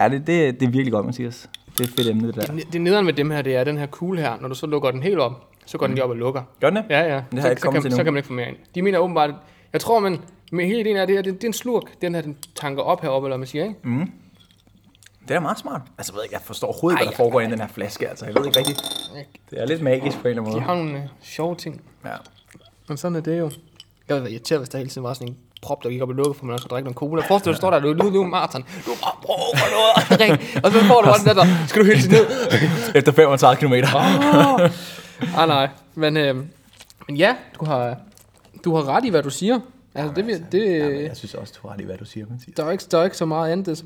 Ja, 0.00 0.08
det, 0.08 0.26
det, 0.26 0.60
det 0.60 0.66
er 0.66 0.70
virkelig 0.70 0.92
godt, 0.92 1.06
Mathias. 1.06 1.50
Det 1.78 1.88
er 1.88 1.92
fedt 1.96 2.08
emne, 2.08 2.26
det 2.26 2.34
der. 2.34 2.54
Det, 2.54 2.72
det 2.72 2.80
nederen 2.80 3.04
med 3.04 3.12
dem 3.12 3.30
her, 3.30 3.42
det 3.42 3.56
er 3.56 3.64
den 3.64 3.78
her 3.78 3.86
kugle 3.86 4.20
her. 4.20 4.36
Når 4.40 4.48
du 4.48 4.54
så 4.54 4.66
lukker 4.66 4.90
den 4.90 5.02
helt 5.02 5.18
op, 5.18 5.50
så 5.66 5.78
går 5.78 5.86
den 5.86 5.94
lige 5.94 6.04
op 6.04 6.10
og 6.10 6.16
lukker. 6.16 6.42
Gør 6.60 6.70
den 6.70 6.76
det? 6.76 6.84
Ja, 6.90 7.14
ja. 7.14 7.22
Det 7.32 7.42
så, 7.42 7.50
ikke 7.50 7.62
så, 7.62 7.70
kan, 7.70 7.82
til 7.82 7.92
så 7.92 8.04
kan 8.04 8.12
man 8.12 8.16
ikke 8.16 8.26
få 8.26 8.32
mere 8.32 8.48
ind. 8.48 8.56
De 8.74 8.82
mener 8.82 8.98
åbenbart, 8.98 9.30
jeg 9.72 9.80
tror, 9.80 10.00
man 10.00 10.18
med 10.52 10.66
hele 10.66 10.80
ideen 10.80 10.96
er 10.96 11.06
det 11.06 11.14
her, 11.14 11.22
det, 11.22 11.34
det 11.34 11.44
er 11.44 11.48
en 11.48 11.52
slurk, 11.52 11.82
den 12.02 12.14
her, 12.14 12.22
den 12.22 12.36
tanker 12.54 12.82
op 12.82 13.00
heroppe, 13.00 13.26
eller 13.26 13.36
hvad 13.36 13.38
man 13.38 13.46
siger, 13.46 13.64
ikke? 13.64 13.76
Mm. 13.82 14.10
Det 15.28 15.36
er 15.36 15.40
meget 15.40 15.58
smart. 15.58 15.80
Altså, 15.98 16.12
jeg 16.12 16.16
ved 16.16 16.24
ikke, 16.24 16.34
jeg 16.34 16.42
forstår 16.44 16.68
overhovedet 16.68 16.98
hvad 17.00 17.06
der 17.06 17.16
foregår 17.16 17.40
i 17.40 17.44
den 17.44 17.60
her 17.60 17.68
flaske. 17.68 18.08
Altså, 18.08 18.24
jeg 18.26 18.34
ved 18.34 18.46
ikke 18.46 18.58
rigtigt. 18.58 18.82
Det 19.50 19.60
er 19.60 19.66
lidt 19.66 19.82
magisk 19.82 20.18
på 20.20 20.28
en 20.28 20.30
eller 20.30 20.42
anden 20.42 20.52
De 20.54 20.60
måde. 20.60 20.66
har 20.66 20.74
nogle 20.74 20.98
øh, 20.98 21.04
sjove 21.22 21.54
ting. 21.56 21.80
Ja. 22.04 22.10
Men 22.88 22.96
sådan 22.96 23.16
er 23.16 23.20
det 23.20 23.38
jo. 23.38 23.50
Jeg 24.08 24.14
ville 24.16 24.24
være 24.24 24.32
irriteret, 24.32 24.60
hvis 24.60 24.68
der 24.68 24.78
hele 24.78 24.90
tiden 24.90 25.02
var 25.04 25.14
sådan 25.14 25.28
en 25.28 25.36
prop, 25.62 25.82
der 25.82 25.88
gik 25.90 26.02
op 26.02 26.08
og 26.08 26.14
lukkede, 26.14 26.34
for 26.38 26.44
man 26.46 26.52
også 26.52 26.62
skulle 26.62 26.70
drikke 26.74 26.84
noget 26.84 26.96
cola. 26.96 27.22
Forestil 27.28 27.44
dig, 27.50 27.54
du 27.54 27.56
står 27.56 27.70
der, 27.70 27.80
du 27.80 27.88
er 27.90 28.10
nu 28.10 28.24
maraton. 28.26 28.62
Du 28.86 28.90
er 28.90 28.96
bare 29.02 29.12
brug 29.22 29.36
for 29.58 29.66
noget. 29.76 30.20
Drik. 30.20 30.64
og 30.64 30.72
så 30.72 30.84
får 30.84 31.00
du 31.00 31.06
bare 31.06 31.18
den 31.18 31.36
der, 31.36 31.66
skal 31.66 31.82
du 31.82 31.86
helt 31.86 32.10
ned. 32.10 32.26
Efter 32.98 33.12
35 33.12 33.56
km. 33.60 33.72
Åh. 33.96 35.40
Ah, 35.40 35.48
nej. 35.48 35.68
Men, 35.94 36.16
øh, 36.16 36.36
men 37.08 37.16
ja, 37.16 37.36
du 37.60 37.64
har, 37.64 37.96
du 38.64 38.74
har 38.76 38.88
ret 38.88 39.04
i, 39.04 39.08
hvad 39.08 39.22
du 39.22 39.30
siger. 39.30 39.60
Altså, 39.94 40.14
det, 40.14 40.26
vil- 40.26 40.46
det, 40.52 40.78
Ja, 40.78 40.88
men 40.88 41.02
jeg 41.04 41.16
synes 41.16 41.34
også, 41.34 41.54
du 41.62 41.68
har 41.68 41.76
det, 41.76 41.86
hvad 41.86 41.96
du 41.98 42.04
siger, 42.04 42.26
Mathias. 42.30 42.56
der, 42.56 42.64
er 42.64 42.70
ikke, 42.70 42.84
der 42.90 42.98
er 42.98 43.04
ikke 43.04 43.16
så 43.16 43.24
meget 43.26 43.52
andet. 43.52 43.84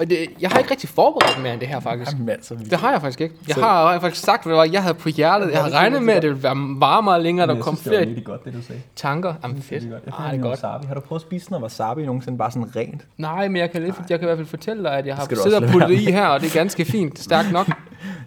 Og 0.00 0.10
det, 0.10 0.26
jeg 0.40 0.50
har 0.50 0.58
ikke 0.58 0.70
rigtig 0.70 0.88
forberedt 0.88 1.42
mere 1.42 1.52
end 1.52 1.60
det 1.60 1.68
her, 1.68 1.80
faktisk. 1.80 2.12
Jamen, 2.12 2.28
altså, 2.28 2.54
vi- 2.54 2.64
Det 2.64 2.78
har 2.78 2.90
jeg 2.92 3.00
faktisk 3.00 3.20
ikke. 3.20 3.34
Jeg 3.48 3.54
Så- 3.54 3.60
har 3.60 4.00
faktisk 4.00 4.24
sagt, 4.24 4.46
hvad 4.46 4.68
jeg 4.72 4.82
havde 4.82 4.94
på 4.94 5.08
hjertet. 5.08 5.50
Jeg 5.52 5.60
havde 5.62 5.74
regnet 5.74 6.02
med, 6.02 6.14
at 6.14 6.22
det 6.22 6.30
ville 6.30 6.42
være 6.42 6.54
varmere 6.80 7.22
længere, 7.22 7.46
der 7.46 7.54
Jeg 7.54 7.62
kom 7.62 7.76
synes, 7.76 7.84
det 7.84 7.98
var 7.98 8.04
flere 8.14 8.24
godt, 8.24 8.44
det 8.44 8.52
du 8.54 8.62
sagde. 8.62 8.80
tanker. 8.96 9.34
Jamen 9.42 9.62
fedt. 9.62 9.82
Det 9.82 9.88
er 9.88 9.92
godt. 9.92 10.02
Jeg 10.06 10.14
Ah, 10.18 10.24
det 10.32 10.38
er 10.38 10.40
noget 10.42 10.60
godt. 10.60 10.72
Wasabi. 10.72 10.86
Har 10.86 10.94
du 10.94 11.00
prøvet 11.00 11.20
at 11.20 11.26
spise 11.26 11.50
noget 11.50 11.62
wasabi 11.62 12.06
nogensinde 12.06 12.38
bare 12.38 12.50
sådan 12.50 12.76
rent? 12.76 13.06
Nej, 13.16 13.48
men 13.48 13.56
jeg 13.56 13.70
kan, 13.70 13.82
lidt, 13.82 13.94
jeg 14.10 14.18
kan 14.18 14.26
i 14.26 14.28
hvert 14.28 14.38
fald 14.38 14.46
fortælle 14.48 14.82
dig, 14.82 14.92
at 14.92 15.06
jeg 15.06 15.16
har 15.16 15.28
siddet 15.42 15.62
og 15.62 15.68
puttet 15.70 15.90
i 15.90 16.10
her, 16.10 16.26
og 16.26 16.40
det 16.40 16.48
er 16.50 16.54
ganske 16.58 16.84
fint. 16.84 17.18
Stærkt 17.28 17.52
nok. 17.52 17.66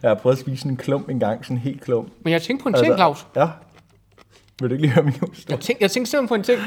Jeg 0.02 0.10
har 0.10 0.16
prøvet 0.16 0.36
at 0.36 0.40
spise 0.40 0.68
en 0.68 0.78
klump 0.78 1.10
en 1.10 1.20
gang, 1.20 1.46
sådan 1.46 1.58
en 1.58 1.62
helt 1.62 1.82
klump. 1.82 2.08
Men 2.24 2.34
jeg 2.34 2.42
tænkte 2.42 2.64
på 2.64 2.70
en 2.70 2.76
ting, 2.76 2.96
Claus. 2.96 3.28
Ja. 3.36 3.48
Vil 4.62 4.70
du 4.70 4.74
ikke 4.76 4.82
lige 4.82 4.94
høre 4.94 5.04
min 5.04 5.14
Jeg 5.22 5.30
historie? 5.34 5.58
tænkte, 5.62 5.82
jeg 5.84 5.92
tænkte 5.92 6.12
simpelthen 6.12 6.28
på 6.28 6.36
en 6.36 6.44
ting. 6.44 6.60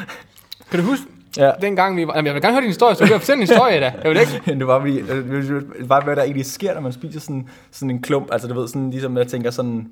Kan 0.70 0.80
du 0.80 0.86
huske, 0.86 1.04
Ja. 1.36 1.50
dengang 1.62 1.96
vi 1.96 2.06
var... 2.06 2.12
Jamen, 2.14 2.26
jeg 2.26 2.34
vil 2.34 2.42
gerne 2.42 2.54
høre 2.54 2.62
din 2.62 2.70
historie, 2.70 2.94
så 2.94 3.04
du 3.04 3.08
kan 3.08 3.20
fortælle 3.20 3.42
en 3.42 3.48
historie 3.48 3.80
da. 3.80 3.92
Jeg 4.02 4.10
vil 4.10 4.20
ikke. 4.20 4.42
det 4.58 4.66
var 4.66 4.80
fordi, 4.80 5.02
det 5.02 5.88
var 5.88 6.00
hvad 6.04 6.16
der 6.16 6.22
egentlig 6.22 6.46
sker, 6.46 6.74
når 6.74 6.80
man 6.80 6.92
spiser 6.92 7.20
sådan, 7.20 7.48
sådan 7.70 7.90
en 7.90 8.02
klump. 8.02 8.28
Altså 8.32 8.48
du 8.48 8.54
ved, 8.54 8.68
sådan 8.68 8.90
ligesom 8.90 9.16
jeg 9.16 9.26
tænker 9.26 9.50
sådan, 9.50 9.88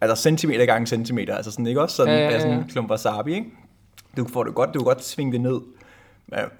altså 0.00 0.22
centimeter 0.22 0.66
gange 0.66 0.86
centimeter. 0.86 1.36
Altså 1.36 1.50
sådan, 1.50 1.66
ikke 1.66 1.82
også 1.82 1.96
sådan, 1.96 2.14
Ja, 2.14 2.20
ja, 2.20 2.30
ja, 2.30 2.40
sådan 2.40 2.58
en 2.58 2.64
klump 2.72 2.90
wasabi, 2.90 3.34
ikke? 3.34 3.46
Du 4.16 4.26
får 4.32 4.44
det 4.44 4.54
godt, 4.54 4.74
du 4.74 4.78
kan 4.78 4.84
godt 4.84 5.04
svinge 5.04 5.32
det 5.32 5.40
ned. 5.40 5.60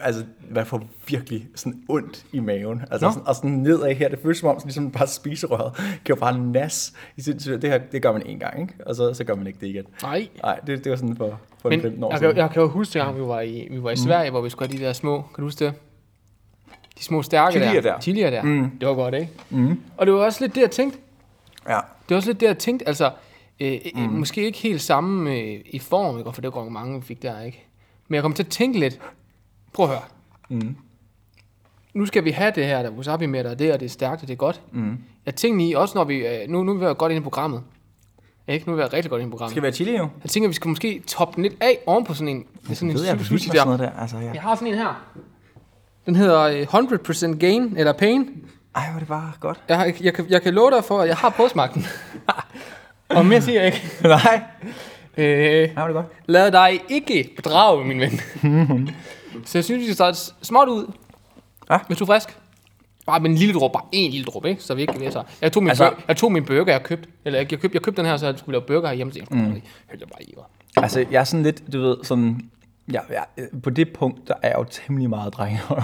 Altså, 0.01 0.25
man 0.51 0.67
får 0.67 0.83
virkelig 1.09 1.49
sådan 1.55 1.83
ondt 1.89 2.25
i 2.33 2.41
maven. 2.41 2.83
Altså, 2.91 3.07
Nå. 3.07 3.13
sådan, 3.13 3.29
og 3.29 3.35
sådan 3.35 3.51
nedad 3.51 3.95
her, 3.95 4.09
det 4.09 4.19
føles 4.23 4.39
som 4.39 4.49
om, 4.49 4.57
sådan, 4.59 4.67
ligesom 4.69 4.91
bare 4.91 5.07
spiserøret 5.07 5.75
kan 6.05 6.15
jo 6.15 6.15
bare 6.15 6.39
nas. 6.39 6.93
i 7.17 7.21
sin- 7.23 7.37
Det, 7.39 7.65
her, 7.65 7.79
det 7.79 8.03
gør 8.03 8.13
man 8.13 8.27
en 8.27 8.39
gang, 8.39 8.61
ikke? 8.61 8.75
Og 8.87 8.95
så, 8.95 9.15
så 9.15 9.25
gør 9.25 9.35
man 9.35 9.47
ikke 9.47 9.59
det 9.61 9.67
igen. 9.67 9.85
Nej. 10.03 10.29
Nej, 10.43 10.61
det, 10.67 10.85
det 10.85 10.91
var 10.91 10.97
sådan 10.97 11.17
for, 11.17 11.41
for 11.63 11.69
Men 11.69 11.81
15 11.81 12.05
år 12.05 12.11
jeg, 12.11 12.19
siden. 12.19 12.35
kan, 12.35 12.43
jeg 12.43 12.51
kan 12.51 12.63
jo 12.63 12.69
huske, 12.69 13.03
at 13.03 13.17
vi 13.17 13.21
var 13.21 13.41
i, 13.41 13.69
vi 13.71 13.83
var 13.83 13.91
i 13.91 13.97
Sverige, 13.97 14.31
hvor 14.31 14.41
vi 14.41 14.51
skulle 14.51 14.69
have 14.71 14.79
de 14.79 14.85
der 14.85 14.93
små... 14.93 15.17
Kan 15.17 15.37
du 15.37 15.43
huske 15.43 15.65
det? 15.65 15.75
De 16.99 17.03
små 17.05 17.23
stærke 17.23 17.53
Chilier 17.53 17.73
der. 17.73 17.81
der. 17.81 18.01
Chilier 18.01 18.31
der. 18.31 18.43
Mm. 18.43 18.71
Det 18.81 18.89
var 18.89 18.95
godt, 18.95 19.15
ikke? 19.15 19.29
Mm. 19.51 19.81
Og 19.97 20.07
det 20.07 20.15
var 20.15 20.21
også 20.25 20.45
lidt 20.45 20.55
det, 20.55 20.61
jeg 20.61 20.71
tænkte. 20.71 20.99
Ja. 21.69 21.75
Det 21.75 22.11
var 22.11 22.17
også 22.17 22.29
lidt 22.29 22.41
det, 22.41 22.47
jeg 22.47 22.59
tænkte. 22.59 22.89
Altså, 22.89 23.11
øh, 23.61 23.79
mm. 23.95 24.01
måske 24.01 24.45
ikke 24.45 24.59
helt 24.59 24.81
samme 24.81 25.35
øh, 25.35 25.61
i 25.67 25.79
form, 25.79 26.19
ikke? 26.19 26.33
for 26.33 26.41
det 26.43 26.55
var 26.55 26.69
mange, 26.69 27.01
vi 27.01 27.07
fik 27.07 27.23
der, 27.23 27.41
ikke? 27.43 27.67
Men 28.09 28.15
jeg 28.15 28.23
kom 28.23 28.33
til 28.33 28.43
at 28.43 28.49
tænke 28.49 28.79
lidt. 28.79 28.99
Prøv 29.73 29.87
at 29.87 29.91
høre. 29.91 30.03
Mm. 30.49 30.77
Nu 31.95 32.07
skal 32.07 32.25
vi 32.25 32.31
have 32.31 32.53
det 32.55 32.67
her, 32.67 32.83
der 32.83 32.91
wasabi 32.91 33.27
med 33.27 33.45
og 33.45 33.59
det, 33.59 33.73
og 33.73 33.81
det 33.81 33.87
er 33.87 33.91
stærkt, 33.91 34.23
og 34.23 34.29
det 34.29 34.35
er 34.35 34.39
godt. 34.39 34.61
Mm. 34.73 34.99
Jeg 35.27 35.35
tænker 35.35 35.67
i, 35.67 35.73
også 35.73 35.99
når 35.99 36.05
vi... 36.05 36.17
Øh, 36.27 36.49
nu, 36.49 36.63
nu 36.63 36.73
er 36.73 36.77
vi 36.77 36.81
været 36.81 36.99
godt 36.99 37.13
inde 37.13 37.21
i 37.21 37.23
programmet. 37.23 37.63
Ikke? 38.49 38.67
Nu 38.67 38.73
er 38.73 38.77
vi 38.77 38.79
været 38.79 38.93
rigtig 38.93 39.11
godt 39.11 39.21
inde 39.21 39.29
i 39.29 39.31
programmet. 39.31 39.51
Skal 39.51 39.63
vi 39.63 39.67
have 39.67 39.73
chili 39.73 39.97
nu? 39.99 40.11
Jeg 40.23 40.31
tænker, 40.31 40.49
vi 40.49 40.55
skal 40.55 40.69
måske 40.69 41.03
toppe 41.07 41.35
den 41.37 41.43
lidt 41.43 41.57
af 41.61 41.79
oven 41.87 42.05
på 42.05 42.15
sådan 42.15 42.29
en, 42.29 42.47
sådan 42.75 42.91
en 42.91 42.97
jeg, 42.97 43.21
sushi 43.21 43.49
der. 43.49 43.59
sådan 43.59 43.67
noget 43.67 43.81
der. 43.81 44.01
Altså, 44.01 44.17
ja. 44.19 44.31
Jeg 44.35 44.43
har 44.43 44.55
sådan 44.55 44.69
en 44.69 44.75
her. 44.75 45.05
Den 46.07 46.17
hedder 46.17 46.41
øh, 46.41 46.63
100% 47.33 47.39
Gain, 47.39 47.77
eller 47.77 47.93
Pain. 47.93 48.29
Ej, 48.75 48.91
hvor 48.91 48.99
det 48.99 49.09
bare 49.09 49.33
godt. 49.41 49.61
Jeg, 49.69 49.77
har, 49.77 49.93
jeg, 50.01 50.15
kan, 50.15 50.27
jeg 50.29 50.43
kan 50.43 50.55
love 50.55 50.71
dig 50.71 50.85
for, 50.85 51.01
at 51.01 51.09
jeg 51.09 51.17
har 51.17 51.31
prøvesmagt 51.31 51.75
den. 51.75 51.87
Og 53.17 53.27
mere 53.27 53.43
siger 53.43 53.63
jeg 53.63 53.67
ikke. 53.67 53.91
Nej. 54.03 54.43
Øh, 55.17 55.71
hvor 55.73 55.83
er 55.83 55.87
det 55.87 55.95
godt. 55.95 56.07
lad 56.27 56.53
dig 56.53 56.81
ikke 56.89 57.31
bedrage, 57.37 57.85
min 57.85 58.01
ven. 58.01 58.21
så 59.45 59.59
jeg 59.59 59.65
synes, 59.65 59.81
vi 59.81 59.85
skal 59.85 59.95
starte 59.95 60.19
småt 60.43 60.69
ud. 60.69 60.93
Ja. 61.71 61.79
Hvis 61.87 61.99
du 61.99 62.05
er 62.05 62.07
frisk. 62.07 62.37
Bare 63.07 63.21
med 63.21 63.31
en 63.31 63.37
lille 63.37 63.55
dråbe, 63.55 63.73
bare 63.73 63.83
en 63.93 64.11
lille 64.11 64.25
dråbe, 64.25 64.49
ikke? 64.51 64.63
Så 64.63 64.75
vi 64.75 64.81
ikke 64.81 65.01
ved 65.01 65.11
så. 65.13 65.23
Jeg 65.43 65.53
tog 65.53 65.63
min, 65.63 65.71
Altså- 65.71 65.91
jeg 66.09 66.17
tog 66.17 66.33
min 66.33 66.45
burger, 66.45 66.73
jeg 66.73 66.83
købte. 66.83 67.09
Eller 67.25 67.39
jeg, 67.39 67.49
købte, 67.49 67.71
jeg 67.75 67.83
købte 67.83 68.03
den 68.03 68.11
her, 68.11 68.17
så 68.17 68.27
jeg 68.27 68.35
skulle 68.39 68.53
lave 68.59 68.67
burger 68.67 68.93
hjemme. 68.93 69.13
Jeg 69.17 69.25
mm. 69.31 69.39
hældte 69.45 69.63
jeg 69.91 69.99
bare 69.99 70.23
i. 70.23 70.35
Altså, 70.77 71.05
jeg 71.11 71.21
er 71.21 71.25
sådan 71.25 71.43
lidt, 71.43 71.73
du 71.73 71.81
ved, 71.81 71.97
sådan... 72.03 72.41
Ja, 72.93 72.99
ja, 73.11 73.43
på 73.63 73.71
det 73.71 73.93
punkt, 73.93 74.29
der 74.29 74.35
er 74.43 74.53
jo 74.59 74.65
temmelig 74.65 75.11
meget 75.11 75.35
drenge. 75.35 75.61
Ja, 75.71 75.83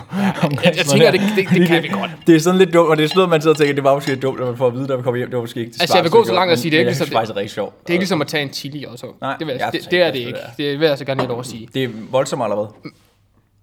Jeg, 0.64 0.74
jeg 0.76 0.86
tænker, 0.86 1.10
det, 1.10 1.20
det, 1.36 1.48
det 1.50 1.68
kan 1.68 1.82
vi 1.82 1.88
godt. 1.88 2.10
Det 2.26 2.34
er 2.36 2.40
sådan 2.40 2.58
lidt 2.58 2.72
dumt, 2.74 2.90
og 2.90 2.96
det 2.96 3.04
er 3.04 3.08
sådan 3.08 3.16
noget, 3.18 3.30
man 3.30 3.40
sidder 3.42 3.54
og 3.54 3.58
tænker, 3.58 3.74
det 3.74 3.84
var 3.84 3.94
måske 3.94 4.10
lidt 4.10 4.22
dumt, 4.22 4.38
når 4.38 4.46
man 4.46 4.56
får 4.56 4.66
at 4.66 4.74
vide, 4.74 4.86
når 4.86 4.96
man 4.96 5.04
kommer 5.04 5.16
hjem. 5.16 5.28
Det 5.28 5.36
var 5.36 5.42
måske 5.42 5.60
ikke 5.60 5.72
det 5.72 5.80
Altså, 5.80 5.96
jeg 5.96 6.04
vil 6.04 6.10
gå 6.12 6.24
så 6.24 6.32
langt 6.34 6.52
og 6.52 6.58
sige, 6.58 6.70
det 6.70 6.76
er 6.76 6.80
ikke 6.80 6.90
ligesom- 6.90 7.06
det 7.08 7.14
er 7.16 7.36
rigtig 7.36 7.50
sjovt. 7.50 7.80
Det 7.82 7.90
er 7.90 7.92
ikke 7.92 8.00
ligesom 8.02 8.20
at 8.20 8.26
tage 8.26 8.42
en 8.42 8.52
chili 8.52 8.84
også. 8.84 9.06
Nej, 9.20 9.36
det, 9.38 9.46
vil 9.46 9.54
det, 9.54 9.88
det 9.90 10.02
er 10.02 10.06
ikke 10.06 10.18
det 10.20 10.26
ikke. 10.26 10.38
Det 10.56 10.80
vil 10.80 10.86
jeg 10.88 10.98
så 10.98 11.04
gerne 11.04 11.20
lige 11.20 11.28
lov 11.28 11.40
at 11.40 11.46
sige. 11.46 11.68
Det 11.74 11.84
er 11.84 11.88
voldsomt 12.10 12.42
allerede. 12.42 12.68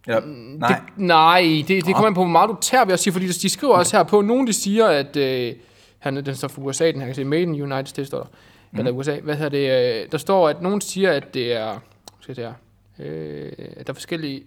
Eller, 0.08 0.22
nej. 0.58 0.70
Det, 0.70 0.78
nej, 0.98 1.64
det, 1.68 1.86
det 1.86 1.94
kommer 1.96 2.08
an 2.08 2.14
på, 2.14 2.22
hvor 2.22 2.32
meget 2.32 2.50
du 2.50 2.58
tager, 2.62 2.86
vil 2.86 2.92
jeg 2.92 3.00
sige, 3.00 3.14
fordi 3.14 3.28
de 3.28 3.50
skriver 3.50 3.74
også 3.74 3.98
her 3.98 4.04
på, 4.04 4.22
nogen 4.22 4.48
de 4.48 4.54
siger, 4.54 4.88
at 4.88 5.16
øh, 5.16 5.54
han 6.00 6.18
er 6.18 6.22
den 6.22 6.36
så 6.36 6.48
for 6.48 6.62
USA, 6.62 6.92
den 6.92 7.00
her 7.00 7.06
kan 7.06 7.16
se, 7.16 7.24
Made 7.24 7.42
in 7.42 7.62
United 7.62 7.86
States, 7.86 8.08
står 8.08 8.20
der. 8.20 8.28
Mm. 8.72 8.80
Eller 8.80 8.92
USA, 8.92 9.20
hvad 9.20 9.36
hedder 9.36 9.50
det, 9.50 10.04
øh, 10.04 10.12
der 10.12 10.18
står, 10.18 10.50
at 10.50 10.62
nogen 10.62 10.82
siger, 10.82 11.12
at 11.12 11.34
det 11.34 11.54
er, 11.54 11.80
skal 12.20 12.36
se 12.36 12.42
her, 12.42 12.54
øh, 13.00 13.52
at 13.58 13.88
der 13.88 13.94
er 13.94 13.96
forskellige, 13.96 14.44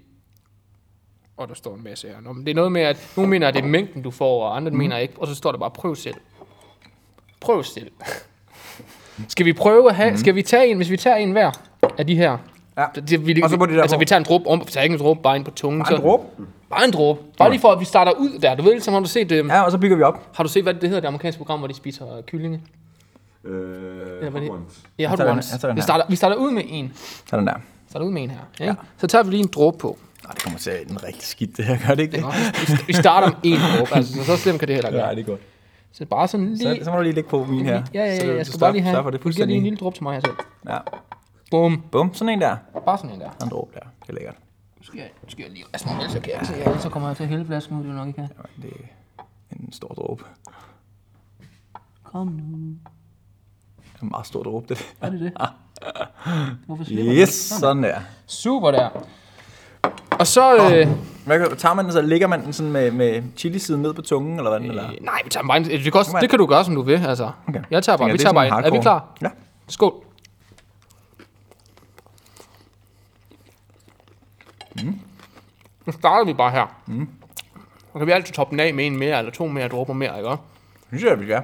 og 1.37 1.49
der 1.49 1.55
står 1.55 1.75
en 1.75 1.85
masse 1.85 2.09
her. 2.09 2.21
Nå, 2.21 2.33
men 2.33 2.44
det 2.44 2.51
er 2.51 2.55
noget 2.55 2.73
med, 2.73 2.83
at 2.83 3.12
nogen 3.16 3.31
mener, 3.31 3.49
at 3.49 3.55
det 3.55 3.64
er 3.64 3.66
mængden, 3.66 4.03
du 4.03 4.11
får, 4.11 4.44
og 4.44 4.57
andre 4.57 4.71
mm. 4.71 4.77
mener 4.77 4.97
ikke, 4.97 5.14
og 5.16 5.27
så 5.27 5.35
står 5.35 5.53
der 5.53 5.59
bare, 5.59 5.71
prøv 5.71 5.94
selv. 5.94 6.14
Prøv 7.40 7.64
selv. 7.64 7.90
skal 9.29 9.47
vi 9.47 9.53
prøve 9.53 9.88
at 9.88 9.97
have, 9.97 10.11
mm. 10.11 10.16
skal 10.16 10.35
vi 10.35 10.42
tage 10.42 10.66
en, 10.66 10.77
hvis 10.77 10.90
vi 10.90 10.97
tager 10.97 11.16
en 11.16 11.33
hver 11.33 11.51
af 11.99 12.07
de 12.07 12.16
her, 12.16 12.38
Ja. 12.79 12.85
det, 13.01 13.27
vi, 13.27 13.43
Og 13.43 13.51
så 13.51 13.57
på 13.57 13.67
de 13.67 13.75
der 13.75 13.83
altså, 13.83 13.97
på. 13.97 13.99
vi 14.01 14.05
tager 14.05 14.19
en 14.21 14.25
dråbe, 14.25 14.47
om, 14.47 14.61
vi 14.61 14.64
tager 14.71 14.85
ikke 14.85 14.93
en 14.95 15.01
dråbe, 15.01 15.21
bare 15.23 15.37
en 15.37 15.45
på 15.45 15.51
tungen. 15.51 15.83
Bare 15.83 15.93
en 15.93 15.97
så- 15.97 16.03
dråbe? 16.03 16.23
Bare 16.71 16.85
en 16.85 16.91
dråbe. 16.91 17.21
Bare 17.38 17.51
lige 17.51 17.61
for, 17.61 17.69
at 17.73 17.81
vi 17.81 17.85
starter 17.85 18.12
ud 18.12 18.38
der. 18.38 18.55
Du 18.55 18.62
ved 18.62 18.73
ligesom, 18.73 18.95
har 18.95 19.01
du 19.01 19.09
set, 19.09 19.33
øh, 19.33 19.47
Ja, 19.47 19.62
og 19.62 19.71
så 19.71 19.79
bygger 19.79 19.97
vi 19.97 20.03
op. 20.03 20.27
har 20.35 20.45
du 20.45 20.49
set, 20.51 20.62
hvad 20.62 20.75
det 20.75 20.83
hedder, 20.83 21.01
det 21.01 21.09
amerikanske 21.09 21.38
program, 21.38 21.59
hvor 21.59 21.69
de 21.69 21.75
spiser 21.75 22.17
øh, 22.17 22.23
kyllinge? 22.23 22.61
Øh, 23.45 23.53
Ja, 24.23 24.29
hvad 24.31 24.41
det- 24.41 24.49
Hot 24.51 24.59
Ones. 24.59 24.85
Ja, 24.99 25.09
den- 25.09 25.17
tager 25.17 25.69
den 25.69 25.77
Vi 25.77 25.81
starter, 25.83 26.05
vi 26.09 26.17
starter 26.17 26.37
ud 26.37 26.51
med 26.51 26.62
en. 26.69 26.93
Sådan 27.31 27.47
der. 27.47 27.55
Starter 27.91 28.07
ud 28.07 28.12
med 28.12 28.23
en 28.23 28.31
her. 28.31 28.38
Ikke? 28.61 28.75
Så 28.99 29.07
tager 29.07 29.23
vi 29.25 29.31
lige 29.31 29.41
en 29.41 29.51
dråbe 29.55 29.79
på. 29.79 29.99
Nej, 30.25 30.33
det 30.33 30.43
kommer 30.43 30.59
til 30.59 30.71
at 30.71 30.88
en 30.91 31.05
rigtig 31.05 31.23
skidt, 31.23 31.57
det 31.57 31.64
her. 31.64 31.79
Gør 31.87 31.95
det 31.95 32.03
ikke 32.03 32.17
det? 32.17 32.25
Vi- 32.69 32.85
Vi 32.87 32.93
starter 32.93 33.27
med 33.29 33.37
en 33.43 33.59
dråbe. 33.79 33.95
Altså, 33.95 34.12
så, 34.14 34.25
så 34.25 34.37
slemt 34.37 34.59
kan 34.59 34.69
det 34.69 34.75
heller 34.77 34.88
ikke 34.91 34.99
Ja, 35.03 35.07
være. 35.07 35.14
det 35.14 35.21
er 35.23 35.27
godt. 35.27 35.41
Så 35.93 36.05
bare 36.07 36.29
sådan 36.29 36.57
Så, 36.59 36.69
lige... 36.73 36.85
så 36.85 36.91
må 36.91 36.97
du 36.97 37.03
lige 37.03 37.14
lægge 37.14 37.31
på 37.31 37.45
min 37.45 37.64
her. 37.64 37.83
Ja, 37.95 38.05
ja, 38.05 38.19
Så 38.21 38.27
ja, 38.27 38.37
jeg 38.37 38.47
skal 38.47 38.61
bare 38.61 38.73
lige 38.73 38.83
have... 38.83 39.03
for 39.03 39.11
det 39.11 39.23
Du 39.25 39.29
giver 39.31 39.47
lige 39.47 39.57
en 39.57 39.62
fuldstændig. 39.62 39.62
lille 39.62 39.77
dråbe 39.79 39.97
til 39.97 40.03
mig 40.03 40.14
her 40.14 40.21
selv. 40.21 40.35
Ja. 40.69 40.77
Bum. 41.51 41.83
Bum, 41.93 42.15
sådan 42.15 42.29
en 42.35 42.41
der. 42.41 42.57
Bare 42.87 42.99
sådan 42.99 43.11
en 43.11 43.21
der. 43.21 43.31
En 43.43 43.49
dråbe 43.51 43.71
der. 43.75 43.81
Det 44.03 44.09
er 44.09 44.13
lækkert. 44.13 44.35
Nu 44.79 44.83
skal 44.85 44.99
jeg, 44.99 45.09
nu 45.23 45.31
skal 45.31 45.43
jeg 45.43 45.53
lige... 45.53 45.65
Altså, 45.73 45.89
ellers 45.91 46.13
så 46.13 46.21
kan 46.21 46.31
jeg, 46.31 46.39
altså, 46.39 46.55
ellers 46.55 46.83
så 46.83 46.89
kommer 46.89 47.09
jeg 47.09 47.17
til 47.17 47.23
at 47.25 47.29
hælde 47.29 47.47
flasken 47.47 47.79
ud, 47.79 47.83
det 47.85 47.91
er 47.91 47.95
nok 47.95 48.09
ikke 48.09 48.21
her. 48.21 48.29
Jamen, 48.37 48.71
det 48.71 48.81
er 49.51 49.55
en 49.67 49.73
stor 49.73 49.89
dråbe. 49.89 50.25
Kom 52.05 52.27
nu. 52.27 52.59
Det 53.77 53.99
er 54.01 54.03
en 54.03 54.11
meget 54.11 54.27
stor 54.27 54.43
dråbe, 54.43 54.67
det. 54.69 54.95
Er 55.01 55.11
det 55.11 55.21
det? 55.21 55.33
Hvorfor 56.67 56.85
slipper 56.85 57.15
Yes, 57.15 57.29
Sådan. 57.29 57.61
sådan 57.61 57.83
der. 57.83 58.01
Super 58.27 58.71
der. 58.71 58.89
Og 60.11 60.27
så... 60.27 60.57
Øh, 60.57 60.89
Hvad 61.27 61.57
tager 61.57 61.75
man 61.75 61.85
den 61.85 61.93
så? 61.93 62.01
Lægger 62.03 62.27
man 62.27 62.45
den 62.45 62.53
sådan 62.53 62.73
med, 62.73 62.91
med 62.91 63.23
chilisiden 63.37 63.83
ned 63.83 63.95
på 63.95 64.03
tungen, 64.03 64.39
eller 64.39 64.51
hvad? 64.59 64.69
Eller? 64.69 64.85
Øh, 64.91 64.97
nej, 65.01 65.21
vi 65.25 65.31
tager 65.31 65.47
bare 65.47 65.57
en, 65.57 65.65
det, 65.65 65.83
kan 65.83 65.95
også, 65.95 66.19
det 66.21 66.31
kan 66.31 66.39
du 66.39 66.47
gøre, 66.47 66.65
som 66.65 66.75
du 66.75 66.83
vil. 66.83 67.07
Altså. 67.07 67.31
Okay. 67.49 67.63
Jeg 67.71 67.83
tager 67.83 67.97
bare, 67.97 68.09
Tænker, 68.09 68.13
vi 68.13 68.19
tager 68.19 68.33
bare 68.33 68.47
en. 68.47 68.53
Er 68.65 68.71
vi 68.71 68.79
klar? 68.79 69.09
Ja. 69.23 69.29
Skål. 69.69 69.93
Nu 75.88 75.92
starter 75.92 76.24
vi 76.24 76.33
bare 76.35 76.51
her. 76.51 76.66
Mm. 76.87 77.09
Og 77.92 78.01
kan 78.01 78.07
vi 78.07 78.12
altid 78.12 78.35
toppe 78.35 78.51
den 78.51 78.61
af 78.61 78.74
med 78.74 78.87
en 78.87 78.96
mere, 78.96 79.18
eller 79.18 79.33
to 79.33 79.46
mere 79.46 79.68
dråber 79.68 79.92
mere, 79.92 80.16
ikke 80.16 80.29
også? 80.29 80.42
Det 80.90 80.98
synes 80.98 81.11
jeg, 81.11 81.20
vi 81.20 81.24
skal. 81.24 81.42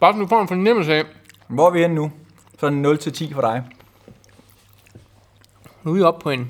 Bare 0.00 0.12
så 0.12 0.18
du 0.18 0.26
får 0.26 0.40
en 0.42 0.48
fornemmelse 0.48 0.94
af, 0.94 1.04
Hvor 1.46 1.66
er 1.66 1.70
vi 1.70 1.80
henne 1.80 1.94
nu? 1.94 2.12
Sådan 2.58 2.78
0 2.78 2.98
til 2.98 3.12
10 3.12 3.32
for 3.34 3.40
dig. 3.40 3.64
nu 5.82 5.90
er 5.90 5.94
vi 5.94 6.02
oppe 6.02 6.20
på 6.22 6.30
en, 6.30 6.40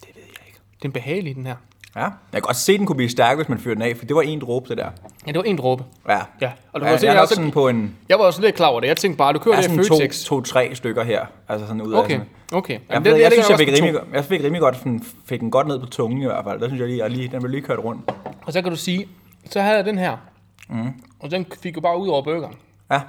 Det 0.00 0.08
ved 0.16 0.22
jeg 0.22 0.46
ikke. 0.46 0.58
den 0.82 0.88
er 0.88 0.92
behagelig, 0.92 1.34
den 1.36 1.46
her. 1.46 1.56
Ja. 1.96 2.00
Jeg 2.00 2.10
kan 2.32 2.40
godt 2.42 2.56
se, 2.56 2.72
at 2.72 2.78
den 2.78 2.86
kunne 2.86 2.96
blive 2.96 3.08
stærk, 3.10 3.36
hvis 3.36 3.48
man 3.48 3.58
fyrede 3.58 3.74
den 3.74 3.82
af, 3.82 3.96
for 3.96 4.04
det 4.04 4.16
var 4.16 4.22
en 4.22 4.38
dråbe, 4.40 4.68
det 4.68 4.78
der. 4.78 4.90
Ja, 5.26 5.32
det 5.32 5.36
var 5.38 5.42
en 5.44 5.56
dråbe. 5.58 5.84
Ja. 6.08 6.18
Ja, 6.40 6.50
og 6.72 6.80
du 6.80 6.86
Ja, 6.86 6.96
se, 6.98 7.06
jeg 7.06 7.12
jeg, 7.14 7.22
også, 7.22 7.34
sådan 7.34 7.50
på 7.50 7.68
en... 7.68 7.96
jeg 8.08 8.18
var 8.18 8.24
også 8.24 8.42
lidt 8.42 8.54
klar 8.54 8.66
over 8.68 8.80
det. 8.80 8.88
Jeg 8.88 8.96
tænkte 8.96 9.18
bare, 9.18 9.32
du 9.32 9.38
kører 9.38 9.54
Jeg 9.54 9.62
det 9.64 9.70
sådan 9.86 9.98
Føtex. 9.98 10.24
to, 10.24 10.40
to-tre 10.40 10.74
stykker 10.74 11.04
her. 11.04 11.24
Altså 11.48 11.66
sådan 11.66 11.82
ud 11.82 11.92
af 11.92 11.98
Okay, 11.98 12.10
sådan. 12.14 12.28
okay. 12.52 12.74
Jeg, 12.74 12.80
Jamen, 12.90 13.04
det, 13.04 13.10
jeg, 13.12 13.20
jeg, 13.20 13.32
synes, 13.32 13.50
jeg, 13.50 13.58
fik 13.58 13.68
rimelig, 13.68 13.94
godt- 13.94 14.04
jeg 14.14 14.24
fik 14.24 14.40
rimelig 14.40 14.60
godt, 14.60 14.76
sådan, 14.76 15.02
fik 15.26 15.40
den 15.40 15.50
godt 15.50 15.66
ned 15.66 15.80
på 15.80 15.86
tungen 15.86 16.22
i 16.22 16.24
hvert 16.26 16.44
fald. 16.44 16.60
Der 16.60 16.68
synes 16.68 16.80
jeg 16.80 16.88
lige, 16.88 17.04
at 17.04 17.12
lige, 17.12 17.28
den 17.28 17.40
blev 17.40 17.50
lige 17.50 17.62
kørt 17.62 17.78
rundt. 17.78 18.10
Og 18.46 18.52
så 18.52 18.62
kan 18.62 18.70
du 18.70 18.76
sige, 18.76 19.08
så 19.50 19.60
havde 19.60 19.76
jeg 19.76 19.84
den 19.84 19.98
her. 19.98 20.16
Mm. 20.68 20.88
Og 21.20 21.30
den 21.30 21.46
fik 21.62 21.76
jo 21.76 21.80
bare 21.80 21.98
ud 21.98 22.08
over 22.08 22.22
burgeren. 22.22 22.54
Ja. 22.90 23.00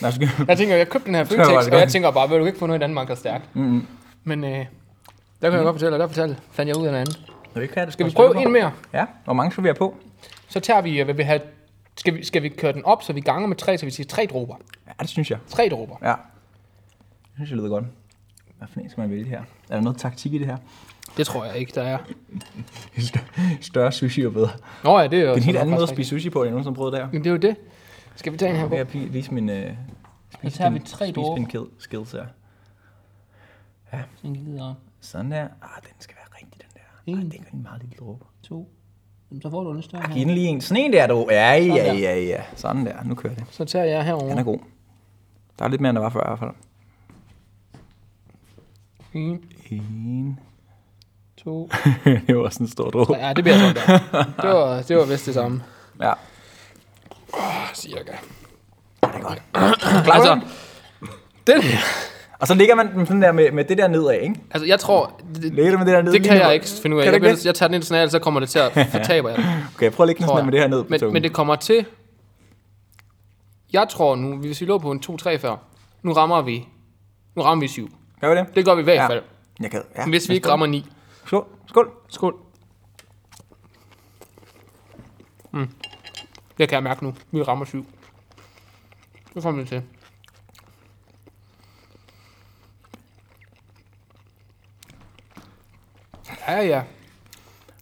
Nå, 0.00 0.10
så, 0.10 0.28
Jeg 0.48 0.58
tænker, 0.58 0.76
jeg 0.76 0.88
købte 0.88 1.06
den 1.06 1.14
her 1.14 1.24
Føtex, 1.30 1.48
og 1.48 1.78
jeg 1.80 1.88
tænker 1.88 2.10
bare, 2.10 2.28
vil 2.28 2.38
du 2.40 2.44
ikke 2.44 2.58
få 2.58 2.66
noget 2.66 2.80
i 2.80 2.82
Danmark, 2.82 3.06
der 3.06 3.12
er 3.14 3.18
stærkt? 3.18 3.44
mm-hmm. 3.56 3.86
Men 4.24 4.44
øh, 4.44 4.50
der 4.50 5.50
kan 5.50 5.52
jeg 5.52 5.62
godt 5.64 5.74
fortælle, 5.74 5.94
og 5.94 5.98
der 6.00 6.06
fortælle, 6.06 6.36
fandt 6.52 6.68
jeg 6.68 6.76
ud 6.76 6.86
af 6.86 6.92
noget 6.92 7.00
andet. 7.00 7.31
Vi 7.60 7.66
kan 7.66 7.84
det 7.86 7.92
Skal 7.92 8.06
vi 8.06 8.10
prøve 8.10 8.42
en 8.42 8.52
mere? 8.52 8.72
Ja. 8.92 9.06
Hvor 9.24 9.32
mange 9.32 9.52
skal 9.52 9.64
vi 9.64 9.68
have 9.68 9.74
på? 9.74 9.96
Så 10.48 10.60
tager 10.60 10.80
vi, 10.80 10.98
øh, 11.00 11.04
hvad 11.04 11.14
vi 11.14 11.22
have, 11.22 11.40
skal 11.96 12.14
vi, 12.14 12.24
skal 12.24 12.42
vi 12.42 12.48
køre 12.48 12.72
den 12.72 12.84
op, 12.84 13.02
så 13.02 13.12
vi 13.12 13.20
ganger 13.20 13.48
med 13.48 13.56
tre, 13.56 13.78
så 13.78 13.86
vi 13.86 13.90
siger 13.90 14.06
tre 14.06 14.26
dråber. 14.30 14.56
Ja, 14.86 14.92
det 15.00 15.08
synes 15.08 15.30
jeg. 15.30 15.38
Tre 15.48 15.68
dråber. 15.68 15.96
Ja. 16.02 16.08
Det 16.08 17.34
synes 17.34 17.50
jeg 17.50 17.58
lyder 17.58 17.68
godt. 17.68 17.84
Hvad 18.58 18.68
for 18.72 18.80
en 18.80 18.90
skal 18.90 19.00
man 19.00 19.10
vælge 19.10 19.24
her? 19.24 19.40
Er 19.40 19.74
der 19.74 19.80
noget 19.80 19.98
taktik 19.98 20.34
i 20.34 20.38
det 20.38 20.46
her? 20.46 20.56
Det 21.16 21.26
tror 21.26 21.44
jeg 21.44 21.56
ikke, 21.56 21.72
der 21.74 21.82
er. 21.82 21.98
Større 23.60 23.92
sushi 23.92 24.26
og 24.26 24.32
bedre. 24.32 24.50
Nå 24.84 24.98
ja, 24.98 25.06
det 25.06 25.18
er 25.18 25.22
jo... 25.22 25.28
Det 25.28 25.32
er 25.32 25.36
en 25.36 25.42
helt 25.42 25.58
anden 25.58 25.74
måde 25.74 25.82
at 25.82 25.88
spise 25.88 26.08
sushi 26.10 26.30
på, 26.30 26.38
end 26.38 26.46
jeg 26.46 26.50
nogensinde 26.50 26.76
prøvede 26.76 26.96
der. 26.96 27.08
Men 27.12 27.24
det 27.24 27.26
er 27.26 27.30
jo 27.30 27.36
det. 27.36 27.56
Skal 28.16 28.32
vi 28.32 28.38
tage 28.38 28.50
en 28.50 28.56
her 28.56 28.68
på? 28.68 28.74
Jeg 28.74 28.92
vil 28.92 29.12
vise 29.12 29.34
min... 29.34 29.48
Øh, 29.50 29.74
Så 30.44 30.50
tager 30.56 30.70
vi 30.70 30.78
tre 30.78 31.10
dråber. 31.10 31.44
Spise 31.44 31.64
skills 31.78 32.12
her. 32.12 32.26
Op. 34.60 34.76
Sådan 35.00 35.30
der. 35.30 35.42
Ah, 35.42 35.82
den 35.82 35.90
skal 35.98 36.16
være. 36.16 36.21
En. 37.06 37.18
Ah, 37.18 37.24
det 37.24 37.34
er 37.34 37.52
en 37.54 37.62
meget 37.62 37.80
lille 37.82 37.96
dråbe. 38.00 38.24
To. 38.42 38.68
Jamen, 39.30 39.42
Så 39.42 39.50
får 39.50 39.64
du 39.64 39.70
en 39.72 39.82
større 39.82 40.02
Giv 40.06 40.14
her. 40.14 40.24
den 40.24 40.34
lige 40.34 40.46
en. 40.48 40.60
Sådan 40.60 40.84
en 40.84 40.92
der, 40.92 41.06
du. 41.06 41.26
Ja, 41.30 41.52
ja, 41.54 41.94
ja, 41.94 42.18
ja. 42.20 42.42
Sådan 42.56 42.86
der. 42.86 43.02
Nu 43.04 43.14
kører 43.14 43.34
det. 43.34 43.44
Så 43.50 43.64
tager 43.64 43.84
jeg 43.84 43.92
Den 43.92 44.00
er 44.00 44.04
herover. 44.04 44.42
god. 44.42 44.58
Der 45.58 45.64
er 45.64 45.68
lidt 45.68 45.80
mere, 45.80 45.90
end 45.90 45.96
der 45.96 46.02
var 46.02 46.10
før 46.10 46.20
i 46.20 46.28
hvert 46.28 46.38
fald. 46.38 46.50
En, 49.14 49.44
En. 49.70 50.40
to. 51.36 51.70
det 52.26 52.36
var 52.38 52.48
sådan 52.48 52.64
en 52.66 52.70
stor 52.70 52.90
dråbe. 52.90 53.14
Ja, 53.16 53.32
det 53.32 53.44
bliver 53.44 53.58
sådan 53.58 53.74
der. 53.74 53.98
Det 54.42 54.50
var, 54.50 54.82
det 54.82 54.96
var 54.96 55.04
vist 55.06 55.26
det 55.26 55.34
samme. 55.34 55.62
Ja. 56.00 56.12
Cirka. 57.74 58.12
Det 59.02 59.10
er 59.14 59.20
godt. 59.20 59.42
Klar 59.52 60.14
altså, 60.14 60.40
den 61.46 61.62
her. 61.62 61.78
Og 62.42 62.48
så 62.48 62.54
ligger 62.54 62.74
man 62.74 62.92
den 62.94 63.06
sådan 63.06 63.22
der 63.22 63.32
med, 63.32 63.52
med 63.52 63.64
det 63.64 63.78
der 63.78 63.88
nedad, 63.88 64.20
ikke? 64.20 64.34
Altså, 64.50 64.66
jeg 64.66 64.80
tror... 64.80 65.20
Det, 65.34 65.54
Ligger 65.54 65.72
du 65.72 65.78
med 65.78 65.86
det 65.86 65.94
der 65.94 66.02
ned? 66.02 66.12
det 66.12 66.24
kan 66.24 66.36
jeg 66.36 66.54
ikke 66.54 66.66
finde 66.82 66.96
ud 66.96 67.00
af. 67.00 67.04
Kan 67.12 67.22
Jeg, 67.24 67.36
det? 67.36 67.46
jeg 67.46 67.54
tager 67.54 67.68
den 67.68 67.74
ind 67.74 67.82
sådan 67.82 68.02
her, 68.02 68.08
så 68.08 68.18
kommer 68.18 68.40
det 68.40 68.48
til 68.48 68.58
at 68.58 68.72
fortabe 68.96 69.28
jeg 69.28 69.36
det. 69.38 69.46
Okay, 69.74 69.90
prøv 69.90 70.04
at 70.04 70.08
lægge 70.08 70.18
den 70.18 70.26
sådan 70.28 70.36
jeg. 70.38 70.44
med 70.44 70.52
det 70.52 70.60
her 70.60 70.68
ned 70.68 70.82
på 70.82 70.86
Men, 70.90 71.00
tungen. 71.00 71.12
men 71.12 71.22
det 71.22 71.32
kommer 71.32 71.56
til... 71.56 71.86
Jeg 73.72 73.86
tror 73.88 74.16
nu, 74.16 74.36
hvis 74.36 74.60
vi 74.60 74.66
lå 74.66 74.78
på 74.78 74.90
en 74.90 75.02
2-3 75.10 75.36
før, 75.36 75.56
nu 76.02 76.12
rammer 76.12 76.42
vi... 76.42 76.68
Nu 77.36 77.42
rammer 77.42 77.60
vi 77.62 77.68
7. 77.68 77.88
Gør 78.20 78.30
vi 78.30 78.36
det? 78.36 78.46
Det 78.54 78.64
gør 78.64 78.74
vi 78.74 78.80
i 78.80 78.84
hvert 78.84 78.94
Ja. 78.96 79.06
fald. 79.08 79.22
Jeg 79.60 79.70
kan. 79.70 79.82
Ja. 79.96 80.06
Hvis 80.06 80.28
vi 80.28 80.34
ikke 80.34 80.48
rammer 80.48 80.66
9. 80.66 80.86
Skål. 81.26 81.44
Skål. 81.68 81.90
Skål. 82.08 82.34
Mm. 85.52 85.68
Det 86.58 86.68
kan 86.68 86.76
jeg 86.76 86.82
mærke 86.82 87.04
nu. 87.04 87.14
Vi 87.30 87.42
rammer 87.42 87.64
7. 87.64 87.86
Det 89.34 89.42
kommer 89.42 89.62
vi 89.62 89.68
til. 89.68 89.82
Ja, 96.48 96.60
ja. 96.60 96.82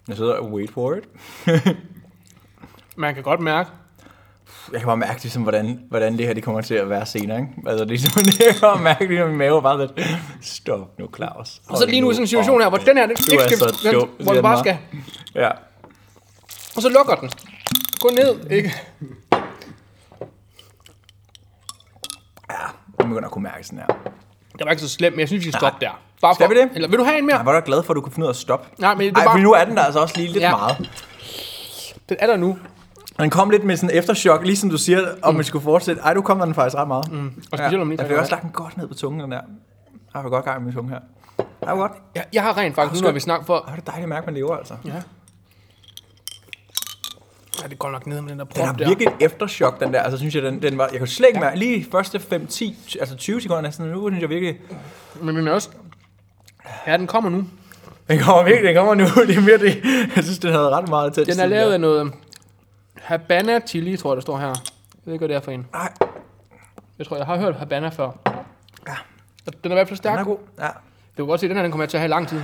Jeg 0.08 0.16
sidder 0.16 0.34
og 0.34 0.52
wait 0.52 0.70
for 0.70 0.94
it. 0.94 1.04
Man 2.96 3.14
kan 3.14 3.22
godt 3.22 3.40
mærke. 3.40 3.70
Jeg 4.72 4.80
kan 4.80 4.86
bare 4.86 4.96
mærke, 4.96 5.22
ligesom, 5.22 5.42
hvordan, 5.42 5.80
hvordan 5.88 6.18
det 6.18 6.26
her 6.26 6.34
det 6.34 6.42
kommer 6.42 6.60
til 6.60 6.74
at 6.74 6.90
være 6.90 7.06
senere. 7.06 7.38
Ikke? 7.38 7.52
Altså, 7.66 7.74
det 7.74 7.80
er 7.80 7.86
ligesom, 7.86 8.22
jeg 8.46 8.54
kan 8.54 8.60
bare 8.60 8.82
mærke, 8.82 9.04
at 9.22 9.28
min 9.28 9.38
mave 9.38 9.62
bare 9.62 9.78
lidt, 9.78 10.08
stop 10.40 10.98
nu, 10.98 11.08
Claus. 11.16 11.62
Og 11.68 11.78
så 11.78 11.86
lige 11.86 12.00
nu 12.00 12.10
i 12.10 12.14
sådan 12.14 12.22
en 12.22 12.26
situation 12.26 12.60
her, 12.60 12.68
hvor 12.68 12.78
den 12.78 12.96
her, 12.96 13.06
den 13.06 13.16
ikke 13.32 13.44
skal, 13.44 13.58
så 13.58 13.80
den, 13.84 13.94
dum, 13.94 14.08
hvor 14.08 14.32
du 14.32 14.42
bare 14.42 14.56
den 14.56 14.64
skal. 14.64 14.78
Ja. 15.34 15.50
Og 16.76 16.82
så 16.82 16.88
lukker 16.88 17.14
den. 17.14 17.30
Gå 18.00 18.08
ned, 18.08 18.50
ikke? 18.50 18.74
Jeg 22.48 23.08
begynder 23.08 23.24
at 23.24 23.30
kunne 23.30 23.42
mærke 23.42 23.64
sådan 23.64 23.78
her. 23.78 23.86
Det 24.52 24.64
var 24.64 24.70
ikke 24.70 24.82
så 24.82 24.88
slemt, 24.88 25.14
men 25.16 25.20
jeg 25.20 25.28
synes, 25.28 25.44
vi 25.46 25.50
skal 25.50 25.60
stoppe 25.60 25.84
der. 25.84 25.90
Bare 26.22 26.34
Skal 26.34 26.46
for, 26.46 26.54
vi 26.54 26.60
det? 26.60 26.68
Eller 26.74 26.88
vil 26.88 26.98
du 26.98 27.04
have 27.04 27.18
en 27.18 27.26
mere? 27.26 27.36
Jeg 27.36 27.46
var 27.46 27.52
da 27.52 27.62
glad 27.64 27.82
for, 27.82 27.92
at 27.92 27.96
du 27.96 28.00
kunne 28.00 28.12
finde 28.12 28.24
ud 28.24 28.28
af 28.28 28.32
at 28.32 28.36
stoppe. 28.36 28.68
Nej, 28.78 28.94
men 28.94 29.00
det 29.00 29.12
er 29.16 29.20
Ej, 29.20 29.24
bare, 29.24 29.34
for 29.34 29.42
nu 29.42 29.52
er 29.52 29.64
den 29.64 29.76
der 29.76 29.82
altså 29.82 30.00
også 30.00 30.16
lige 30.16 30.28
lidt 30.28 30.42
Ja. 30.42 30.50
meget. 30.56 30.90
den 32.08 32.16
er 32.20 32.26
der 32.26 32.36
nu. 32.36 32.58
Den 33.18 33.30
kom 33.30 33.50
lidt 33.50 33.64
med 33.64 33.76
sådan 33.76 33.90
en 33.90 33.96
efterchok, 33.98 34.44
ligesom 34.44 34.70
du 34.70 34.78
siger, 34.78 35.06
om 35.22 35.34
man 35.34 35.44
skulle 35.44 35.62
fortsætte. 35.62 36.02
Ej, 36.02 36.14
du 36.14 36.22
kommer 36.22 36.44
den 36.44 36.54
faktisk 36.54 36.76
ret 36.76 36.88
meget. 36.88 37.12
Mm. 37.12 37.32
Og 37.52 37.58
specielt 37.58 37.82
om 37.82 37.88
lige 37.90 38.00
Jeg 38.00 38.08
fik 38.08 38.16
også 38.18 38.30
lagt 38.30 38.42
den 38.42 38.50
godt 38.50 38.76
ned 38.76 38.88
på 38.88 38.94
tungen, 38.94 39.20
den 39.20 39.30
der. 39.30 39.40
Jeg 40.14 40.22
har 40.22 40.28
godt 40.28 40.44
gang 40.44 40.58
med 40.62 40.64
min 40.66 40.74
tunge 40.74 40.90
her. 40.90 40.98
Er 41.62 41.70
jo 41.70 41.76
godt. 41.76 41.92
Jeg, 42.14 42.24
jeg 42.32 42.42
har 42.42 42.56
rent 42.58 42.74
faktisk, 42.74 43.02
nu 43.02 43.06
når 43.06 43.12
vi 43.12 43.20
snakker 43.20 43.46
for... 43.46 43.64
Ej, 43.68 43.74
det 43.74 43.80
er 43.80 43.84
dejligt 43.90 44.02
at 44.02 44.08
mærke, 44.08 44.22
at 44.22 44.26
man 44.26 44.34
lever, 44.34 44.56
altså. 44.56 44.74
Ja. 44.84 44.92
Ja, 47.62 47.68
det 47.68 47.78
går 47.78 47.90
nok 47.90 48.06
ned 48.06 48.20
med 48.20 48.30
den 48.30 48.38
der 48.38 48.44
Den 48.44 48.54
prop 48.54 48.66
har 48.66 48.72
der. 48.72 48.88
virkelig 48.88 49.06
et 49.08 49.14
efterchok, 49.24 49.80
den 49.80 49.92
der. 49.94 50.02
Altså, 50.02 50.18
synes 50.18 50.34
jeg, 50.34 50.42
den, 50.42 50.62
den 50.62 50.78
var... 50.78 50.88
Jeg 50.92 50.98
kunne 50.98 51.08
slet 51.08 51.28
ikke 51.28 51.40
mærke... 51.40 51.58
Lige 51.58 51.86
første 51.92 52.18
5-10, 52.18 53.00
altså 53.00 53.16
20 53.16 53.40
sekunder 53.40 53.60
næsten, 53.62 53.86
nu 53.86 54.08
synes 54.08 54.20
jeg 54.22 54.28
virkelig... 54.28 54.60
Men 55.22 55.36
den 55.36 55.48
er 55.48 55.52
også... 55.52 55.70
Ja, 56.86 56.96
den 56.96 57.06
kommer 57.06 57.30
nu. 57.30 57.44
Den 58.08 58.18
kommer 58.18 58.42
virkelig, 58.44 58.68
den 58.68 58.76
kommer 58.76 58.94
nu. 58.94 59.04
Det 59.26 59.36
er 59.36 59.40
mere 59.40 59.58
det. 59.58 59.84
Jeg 60.16 60.24
synes, 60.24 60.38
den 60.38 60.52
havde 60.52 60.68
ret 60.70 60.88
meget 60.88 61.14
til 61.14 61.26
Den 61.26 61.40
er 61.40 61.46
lavet 61.46 61.72
af 61.72 61.80
noget... 61.80 62.12
Habana 63.00 63.60
chili, 63.66 63.96
tror 63.96 64.10
jeg, 64.12 64.16
der 64.16 64.20
står 64.22 64.38
her. 64.38 64.46
Jeg 64.46 64.54
ved 65.04 65.12
ikke, 65.12 65.20
hvad 65.26 65.28
det 65.28 65.36
er 65.36 65.40
for 65.40 65.50
en. 65.50 65.66
Nej, 65.72 65.92
Jeg 66.98 67.06
tror, 67.06 67.16
jeg 67.16 67.26
har 67.26 67.38
hørt 67.38 67.56
Habana 67.56 67.88
før. 67.88 68.10
Ja. 68.88 68.94
Den 69.46 69.52
er 69.64 69.70
i 69.70 69.74
hvert 69.74 69.76
fald 69.76 69.88
den 69.88 69.96
stærk. 69.96 70.18
er 70.18 70.24
god. 70.24 70.38
Ja. 70.58 70.66
Du 70.66 70.72
kan 71.16 71.26
godt 71.26 71.40
se, 71.40 71.46
at 71.46 71.50
den 71.50 71.56
her 71.56 71.62
den 71.62 71.70
kommer 71.72 71.86
til 71.86 71.96
at 71.96 72.00
have 72.00 72.08
lang 72.08 72.28
tid. 72.28 72.40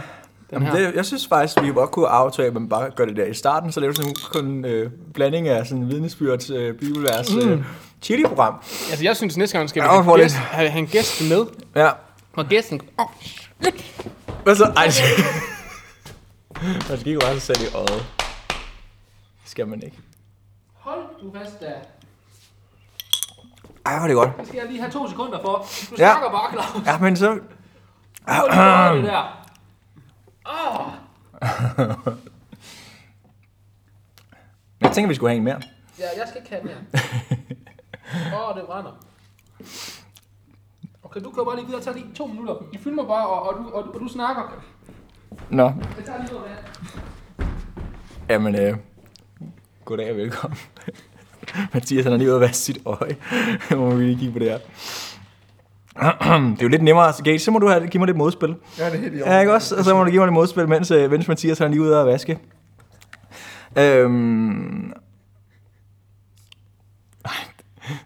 Den 0.51 0.63
Jamen, 0.63 0.69
her. 0.69 0.77
det, 0.87 0.95
jeg 0.95 1.05
synes 1.05 1.27
faktisk, 1.27 1.63
vi 1.63 1.73
godt 1.73 1.91
kunne 1.91 2.09
aftale, 2.09 2.49
at 2.49 2.55
man 2.55 2.69
bare 2.69 2.91
gør 2.91 3.05
det 3.05 3.17
der 3.17 3.25
i 3.25 3.35
starten, 3.35 3.73
så 3.73 3.81
laver 3.81 3.93
sådan 3.93 4.15
kun 4.33 4.47
en 4.47 4.65
øh, 4.65 4.91
blanding 5.15 5.49
af 5.49 5.67
sådan 5.67 5.89
vidnesbyrds, 5.89 6.51
øh, 6.51 6.75
bibelvers, 6.75 7.35
øh, 7.35 7.65
chili-program. 8.03 8.55
Altså, 8.91 9.05
jeg 9.05 9.17
synes 9.17 9.37
næste 9.37 9.59
gang 9.59 9.69
skal 9.69 9.83
vi 9.83 9.87
Ja, 9.87 10.03
have, 10.03 10.17
gæst, 10.17 10.37
have, 10.37 10.71
have 10.71 10.79
en 10.79 10.87
gæst 10.87 11.23
med. 11.31 11.47
Ja. 11.75 11.91
Og 12.37 12.47
gæsten... 12.47 12.81
Hvad 14.43 14.57
så? 14.57 14.65
Ej, 14.65 14.85
man 16.89 16.99
skal 16.99 17.09
ikke 17.09 17.21
sig 17.23 17.43
selv 17.43 17.59
i 17.63 17.75
øjet. 17.75 18.07
Det 19.43 19.51
skal 19.51 19.69
man 19.69 19.83
ikke. 19.83 19.99
Hold 20.75 21.01
du 21.23 21.33
fast 21.39 21.61
der. 21.61 21.73
Ej, 23.87 23.93
hvor 23.99 24.03
er 24.03 24.07
det 24.07 24.17
godt. 24.17 24.31
Det 24.39 24.47
skal 24.49 24.59
jeg 24.59 24.67
lige 24.69 24.81
have 24.81 24.93
to 24.93 25.09
sekunder 25.11 25.39
for. 25.43 25.67
Du 25.91 25.95
Ja. 25.99 26.13
snakker 26.13 26.31
bare, 26.31 26.53
Claus. 26.53 26.87
Ja, 26.87 26.99
men 26.99 27.17
så... 27.17 27.39
Hold 28.29 28.97
det 28.97 29.05
der. 29.05 29.46
Jeg 34.81 34.93
tænker, 34.93 35.09
vi 35.09 35.15
skulle 35.15 35.31
have 35.31 35.37
en 35.39 35.45
mere. 35.45 35.61
Ja, 35.99 36.05
jeg 36.19 36.29
skal 36.29 36.41
ikke 36.41 36.51
have 36.51 36.65
mere. 36.65 36.77
Åh, 38.35 38.49
oh, 38.49 38.57
det 38.57 38.65
brænder. 38.67 39.05
Okay, 41.03 41.21
du 41.21 41.31
kan 41.31 41.45
bare 41.45 41.57
lige 41.57 41.67
videre. 41.67 41.83
Tag 41.83 41.95
lige 41.95 42.07
to 42.15 42.27
minutter. 42.27 42.55
I 42.73 42.79
filmer 42.79 43.07
bare, 43.07 43.27
og, 43.27 43.43
og, 43.43 43.55
du, 43.59 43.71
og, 43.71 43.95
og 43.95 44.01
du 44.01 44.09
snakker. 44.09 44.65
Nå. 45.51 45.65
Jeg 45.65 46.05
tager 46.07 46.19
lige 46.19 46.33
noget 46.33 46.51
vand. 46.51 46.59
Jamen, 48.29 48.55
øh, 48.55 48.77
goddag 49.85 50.11
og 50.11 50.17
velkommen. 50.17 50.59
Mathias, 51.75 52.05
han 52.05 52.13
er 52.13 52.17
lige 52.17 52.29
ude 52.29 52.35
at 52.35 52.41
vaske 52.41 52.57
sit 52.57 52.79
øje. 52.87 53.17
Må 53.81 53.95
vi 53.95 54.05
lige 54.05 54.19
kigge 54.19 54.33
på 54.33 54.39
det 54.39 54.51
her. 54.51 54.59
det 56.51 56.61
er 56.61 56.63
jo 56.63 56.69
lidt 56.69 56.83
nemmere. 56.83 57.13
Gage, 57.25 57.39
så 57.39 57.51
må 57.51 57.59
du 57.59 57.69
have, 57.69 57.87
give 57.87 57.99
mig 57.99 58.07
lidt 58.07 58.17
modspil. 58.17 58.55
Ja, 58.79 58.87
det 58.87 58.95
er 58.95 58.99
helt 58.99 59.15
i 59.15 59.19
Ja, 59.19 59.41
ikke 59.41 59.55
også? 59.55 59.77
Og 59.77 59.85
så 59.85 59.95
må 59.95 60.05
du 60.05 60.11
give 60.11 60.19
mig 60.21 60.27
lidt 60.27 60.35
modspil, 60.35 60.69
mens, 60.69 60.91
øh, 60.91 61.11
mens 61.11 61.29
Mathias 61.29 61.59
han 61.59 61.67
er 61.67 61.71
lige 61.71 61.83
ude 61.83 62.01
at 62.01 62.07
vaske. 62.07 62.39
Øhm... 63.79 64.93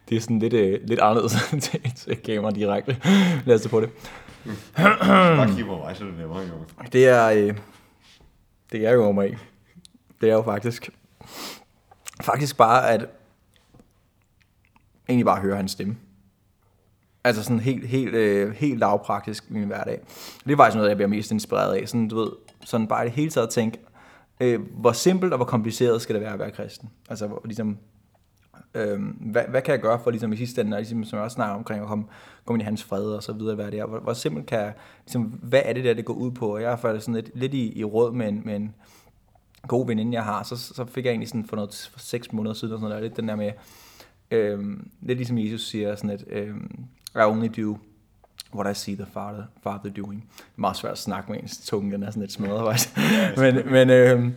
Det 0.09 0.16
er 0.16 0.20
sådan 0.20 0.38
lidt, 0.38 0.53
øh, 0.53 0.80
lidt 0.84 1.01
anderledes 1.01 1.32
til, 1.97 2.16
kamera 2.16 2.51
direkte. 2.51 2.97
Lad 3.45 3.57
os 3.57 3.68
på 3.68 3.80
det. 3.80 3.91
Bare 4.76 5.47
kigge 5.49 5.64
på 5.64 5.76
mig, 5.76 5.97
så 5.97 6.05
er 6.05 6.09
det 6.09 6.18
nemmere, 6.18 6.41
jo. 6.41 6.86
Det 6.93 7.09
er, 7.09 7.26
øh, 7.26 7.55
det 8.72 8.86
er 8.86 8.93
jo 8.93 9.20
af. 9.20 9.36
Det 10.20 10.30
er 10.30 10.34
jo 10.34 10.43
faktisk, 10.43 10.91
faktisk 12.20 12.57
bare 12.57 12.91
at 12.91 13.07
egentlig 15.09 15.24
bare 15.24 15.41
høre 15.41 15.57
hans 15.57 15.72
stemme. 15.72 15.97
Altså 17.25 17.43
sådan 17.43 17.61
helt, 17.61 17.87
helt, 17.87 18.14
øh, 18.14 18.53
helt 18.53 18.79
lavpraktisk 18.79 19.45
i 19.51 19.53
min 19.53 19.64
hverdag. 19.64 20.01
Det 20.45 20.53
er 20.53 20.57
faktisk 20.57 20.77
noget, 20.77 20.89
jeg 20.89 20.97
bliver 20.97 21.09
mest 21.09 21.31
inspireret 21.31 21.75
af. 21.75 21.89
Sådan, 21.89 22.09
du 22.09 22.16
ved, 22.16 22.31
sådan 22.64 22.87
bare 22.87 23.05
det 23.05 23.12
hele 23.12 23.31
taget 23.31 23.47
at 23.47 23.53
tænke, 23.53 23.79
øh, 24.41 24.61
hvor 24.81 24.93
simpelt 24.93 25.33
og 25.33 25.37
hvor 25.37 25.47
kompliceret 25.47 26.03
skal 26.03 26.14
det 26.14 26.23
være 26.23 26.33
at 26.33 26.39
være 26.39 26.51
kristen? 26.51 26.91
Altså 27.09 27.27
hvor, 27.27 27.43
ligesom, 27.45 27.79
øh, 28.75 29.01
hvad, 29.21 29.43
hvad 29.49 29.62
kan 29.62 29.73
jeg 29.73 29.81
gøre 29.81 30.01
for 30.05 30.11
ligesom 30.11 30.33
i 30.33 30.37
sidste 30.37 30.61
ende, 30.61 30.77
og 30.77 30.81
ligesom, 30.81 31.05
som 31.05 31.16
jeg 31.16 31.25
også 31.25 31.35
snakker 31.35 31.55
omkring, 31.55 31.83
at 31.83 31.89
komme, 31.89 32.05
komme 32.45 32.57
ind 32.57 32.62
i 32.62 32.64
hans 32.64 32.85
fred 32.85 33.05
og 33.05 33.23
så 33.23 33.33
videre, 33.33 33.55
hvad 33.55 33.71
det 33.71 33.79
er. 33.79 33.87
Hvor, 33.87 34.01
hvor 34.01 34.12
simpelt 34.12 34.47
kan 34.47 34.59
jeg, 34.59 34.73
ligesom, 35.05 35.23
hvad 35.23 35.62
er 35.64 35.73
det 35.73 35.85
der, 35.85 35.95
det 35.95 36.05
går 36.05 36.14
ud 36.14 36.31
på? 36.31 36.55
Og 36.55 36.62
jeg 36.62 36.73
er 36.73 36.77
faktisk 36.77 37.05
sådan 37.05 37.23
lidt, 37.23 37.31
lidt 37.35 37.55
i, 37.55 37.79
i 37.79 37.85
råd 37.85 38.12
med 38.12 38.29
en, 38.29 38.43
med 38.45 38.57
en 38.57 38.75
god 39.68 39.87
veninde, 39.87 40.14
jeg 40.14 40.25
har, 40.25 40.43
så, 40.43 40.57
så 40.57 40.85
fik 40.85 41.05
jeg 41.05 41.11
egentlig 41.11 41.29
sådan 41.29 41.47
for 41.47 41.57
noget 41.57 41.89
for 41.93 41.99
seks 41.99 42.33
måneder 42.33 42.55
siden, 42.55 42.75
og 42.75 42.81
sådan 42.81 42.89
noget, 42.89 43.03
lidt 43.03 43.16
den 43.16 43.29
der 43.29 43.37
med, 43.37 43.53
øh, 44.31 44.59
lidt 45.01 45.18
ligesom 45.18 45.39
Jesus 45.39 45.68
siger, 45.68 45.95
sådan 45.95 46.11
at, 46.11 46.25
øh, 46.29 46.55
i 47.15 47.23
only 47.23 47.49
do 47.57 47.79
what 48.55 48.77
I 48.77 48.79
see 48.79 48.95
the 48.95 49.07
father, 49.07 49.45
father 49.63 49.91
doing. 49.91 50.25
Det 50.37 50.43
er 50.57 50.61
meget 50.61 50.77
svært 50.77 50.93
at 50.93 50.99
snakke 50.99 51.33
med 51.33 51.43
ens 51.43 51.67
tunge, 51.67 51.93
den 51.93 52.03
er 52.03 52.11
sådan 52.11 52.21
lidt 52.21 52.33
smadret 52.33 52.67
faktisk. 52.67 52.97
men, 53.43 53.73
men, 53.73 53.91
øhm, 53.91 54.35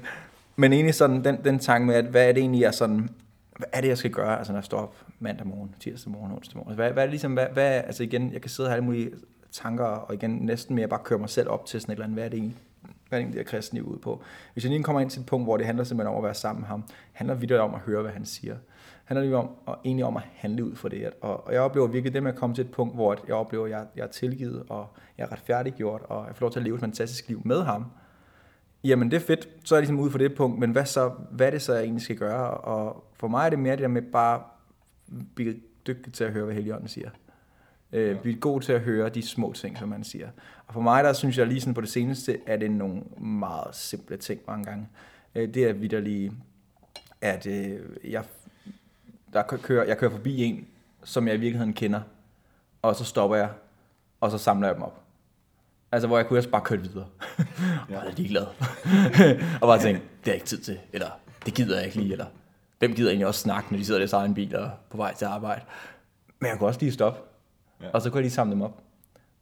men 0.56 0.74
egentlig 0.74 0.96
sådan 0.96 1.24
den, 1.24 1.44
den 1.44 1.60
tanke 1.60 1.88
med, 1.88 1.96
at 1.96 2.06
hvad 2.06 2.30
er 2.30 2.32
det 2.32 2.42
egentlig, 2.42 2.62
jeg 2.62 2.74
sådan, 2.74 3.10
hvad 3.58 3.68
er 3.74 3.82
det, 3.82 3.88
jeg 3.88 3.98
skal 3.98 4.12
gøre, 4.12 4.38
altså 4.38 4.54
når 4.54 4.60
jeg 4.60 4.66
står 4.66 4.78
op 4.78 4.96
mandag 5.20 5.48
morgen, 5.48 5.76
tirsdag 5.80 6.12
morgen, 6.12 6.32
onsdag 6.32 6.58
morgen. 6.58 6.76
Hvad, 6.76 6.92
hvad 6.92 7.04
er 7.04 7.08
det 7.08 7.12
ligesom, 7.12 7.34
hvad, 7.34 7.48
hvad, 7.54 7.72
altså 7.72 8.04
igen, 8.04 8.34
jeg 8.34 8.42
kan 8.42 8.50
sidde 8.50 8.68
og 8.68 8.72
have 8.72 8.76
alle 8.76 8.86
mulige 8.86 9.12
tanker, 9.52 9.86
og 9.86 10.14
igen 10.14 10.32
næsten 10.32 10.76
mere 10.76 10.88
bare 10.88 11.00
køre 11.04 11.20
mig 11.20 11.30
selv 11.30 11.50
op 11.50 11.66
til 11.66 11.82
sådan 11.82 11.92
et 11.92 11.96
eller 11.96 12.06
andet, 12.06 12.16
hvad 12.16 12.26
er 12.26 12.30
det 12.30 12.38
egentlig, 12.38 12.58
hvad 13.10 13.20
er 13.20 13.22
det 13.22 13.26
egentlig, 13.26 13.40
det 13.40 13.48
kristne 13.48 13.84
ud 13.84 13.98
på. 13.98 14.22
Hvis 14.54 14.64
jeg 14.64 14.72
lige 14.72 14.84
kommer 14.84 15.02
ind 15.02 15.10
til 15.10 15.20
et 15.20 15.26
punkt, 15.26 15.46
hvor 15.46 15.58
det 15.58 15.66
handler 15.66 15.84
simpelthen 15.84 16.12
om 16.12 16.18
at 16.18 16.24
være 16.24 16.34
sammen 16.34 16.62
med 16.62 16.68
ham, 16.68 16.84
handler 17.12 17.36
videre 17.36 17.60
om 17.60 17.74
at 17.74 17.80
høre, 17.80 18.02
hvad 18.02 18.12
han 18.12 18.26
siger. 18.26 18.56
Handler 19.16 19.30
lige 19.30 19.38
om, 19.38 19.50
og 19.66 19.78
egentlig 19.86 20.06
om 20.06 20.18
at 20.18 20.24
handle 20.34 20.66
ud 20.66 20.76
for 20.76 20.90
det. 20.90 21.10
Og, 21.22 21.48
og 21.48 21.54
jeg 21.54 21.62
oplever 21.62 21.88
virkelig 21.88 22.14
det 22.14 22.24
med 22.24 22.32
at 22.32 22.38
komme 22.38 22.56
til 22.56 22.66
et 22.66 22.72
punkt, 22.72 22.96
hvor 22.96 23.12
at 23.12 23.20
jeg 23.28 23.36
oplever, 23.36 23.66
at 23.66 23.72
jeg, 23.72 23.86
jeg 23.96 24.04
er 24.04 24.08
tilgivet, 24.08 24.64
og 24.70 24.88
jeg 25.18 25.24
er 25.24 25.32
retfærdiggjort, 25.32 26.02
og 26.02 26.28
jeg 26.28 26.36
får 26.36 26.46
lov 26.46 26.52
til 26.52 26.60
at 26.60 26.64
leve 26.64 26.76
et 26.76 26.82
fantastisk 26.82 27.28
liv 27.28 27.42
med 27.46 27.64
ham. 27.64 27.86
Jamen 28.84 29.12
det 29.12 29.18
er 29.18 29.26
fedt, 29.26 29.50
så 29.64 29.76
er 29.76 29.80
jeg 29.80 29.82
ligesom 29.82 30.00
ude 30.00 30.12
for 30.12 30.18
det 30.18 30.36
punkt, 30.36 30.60
men 30.60 30.72
hvad, 30.72 30.86
så, 30.86 31.12
hvad 31.32 31.48
er 31.48 31.52
det 31.52 31.62
så, 31.62 31.74
jeg 31.74 31.84
egentlig 31.84 32.04
skal 32.04 32.16
gøre? 32.16 32.52
Og 32.52 33.04
for 33.14 33.28
mig 33.28 33.46
er 33.46 33.50
det 33.50 33.60
mere 33.60 33.72
det 33.72 33.82
der 33.82 33.88
med 33.88 34.02
bare 34.02 34.44
blive 35.36 35.56
dygtig 35.88 36.14
til 36.14 36.24
at 36.24 36.32
høre, 36.32 36.46
hvad 36.46 36.56
Helligånden 36.56 36.88
siger. 36.88 37.10
Øh, 37.92 38.22
blive 38.22 38.40
god 38.40 38.62
til 38.62 38.74
at 38.74 38.82
høre 38.82 39.10
de 39.10 39.22
små 39.22 39.54
ting, 39.54 39.78
som 39.78 39.90
man 39.90 40.04
siger. 40.04 40.30
Og 40.68 40.74
for 40.74 40.82
mig, 40.82 41.04
der 41.04 41.14
synes 41.14 41.38
jeg 41.38 41.48
lige 41.48 41.62
sådan 41.62 41.74
på 41.74 41.82
det 41.82 41.90
seneste, 41.90 42.38
er 42.46 42.58
det 42.58 42.72
nogle 42.72 43.02
meget 43.18 43.76
simple 43.76 44.18
ting 44.18 44.42
mange 44.48 44.66
gange. 44.66 44.88
Øh, 45.36 45.54
det 45.54 45.70
er 45.70 45.74
vidderlig, 45.74 46.32
at 47.22 47.48
øh, 47.48 47.80
jeg, 48.12 48.24
der 49.34 49.44
kører, 49.44 49.86
jeg 49.86 49.98
kører 49.98 50.12
forbi 50.12 50.44
en, 50.44 50.68
som 51.04 51.28
jeg 51.28 51.36
i 51.36 51.40
virkeligheden 51.40 51.74
kender, 51.74 52.02
og 52.82 52.96
så 52.96 53.06
stopper 53.06 53.36
jeg, 53.36 53.50
og 54.22 54.32
så 54.32 54.38
samler 54.38 54.68
jeg 54.68 54.76
dem 54.76 54.84
op. 54.84 55.00
Altså, 55.92 56.08
hvor 56.08 56.18
jeg 56.18 56.28
kunne 56.28 56.40
også 56.40 56.50
bare 56.50 56.62
køre 56.62 56.80
videre. 56.80 57.06
Ja. 57.40 57.44
og 57.98 58.06
jeg 58.06 58.12
er 58.12 58.16
ligeglad. 58.16 58.46
og 59.62 59.68
bare 59.68 59.80
tænke, 59.80 60.02
det 60.26 60.32
er 60.32 60.34
ikke 60.34 60.46
tid 60.46 60.58
til, 60.58 60.80
eller 60.94 61.08
det 61.46 61.54
gider 61.54 61.76
jeg 61.76 61.86
ikke 61.86 61.98
lige, 61.98 62.12
eller 62.12 62.26
hvem 62.80 62.94
gider 62.94 63.10
egentlig 63.10 63.28
også 63.28 63.40
snakke, 63.40 63.72
når 63.72 63.78
de 63.78 63.86
sidder 63.86 64.00
i 64.00 64.02
deres 64.02 64.14
egen 64.14 64.34
bil 64.34 64.56
og 64.56 64.72
på 64.90 64.98
vej 64.98 65.14
til 65.14 65.26
arbejde. 65.26 65.62
Men 66.40 66.50
jeg 66.50 66.58
kunne 66.58 66.68
også 66.68 66.80
lige 66.80 66.92
stoppe, 66.92 67.20
ja. 67.82 67.90
og 67.94 68.02
så 68.02 68.10
kunne 68.10 68.18
jeg 68.18 68.24
lige 68.24 68.32
samle 68.32 68.54
dem 68.54 68.62
op. 68.62 68.82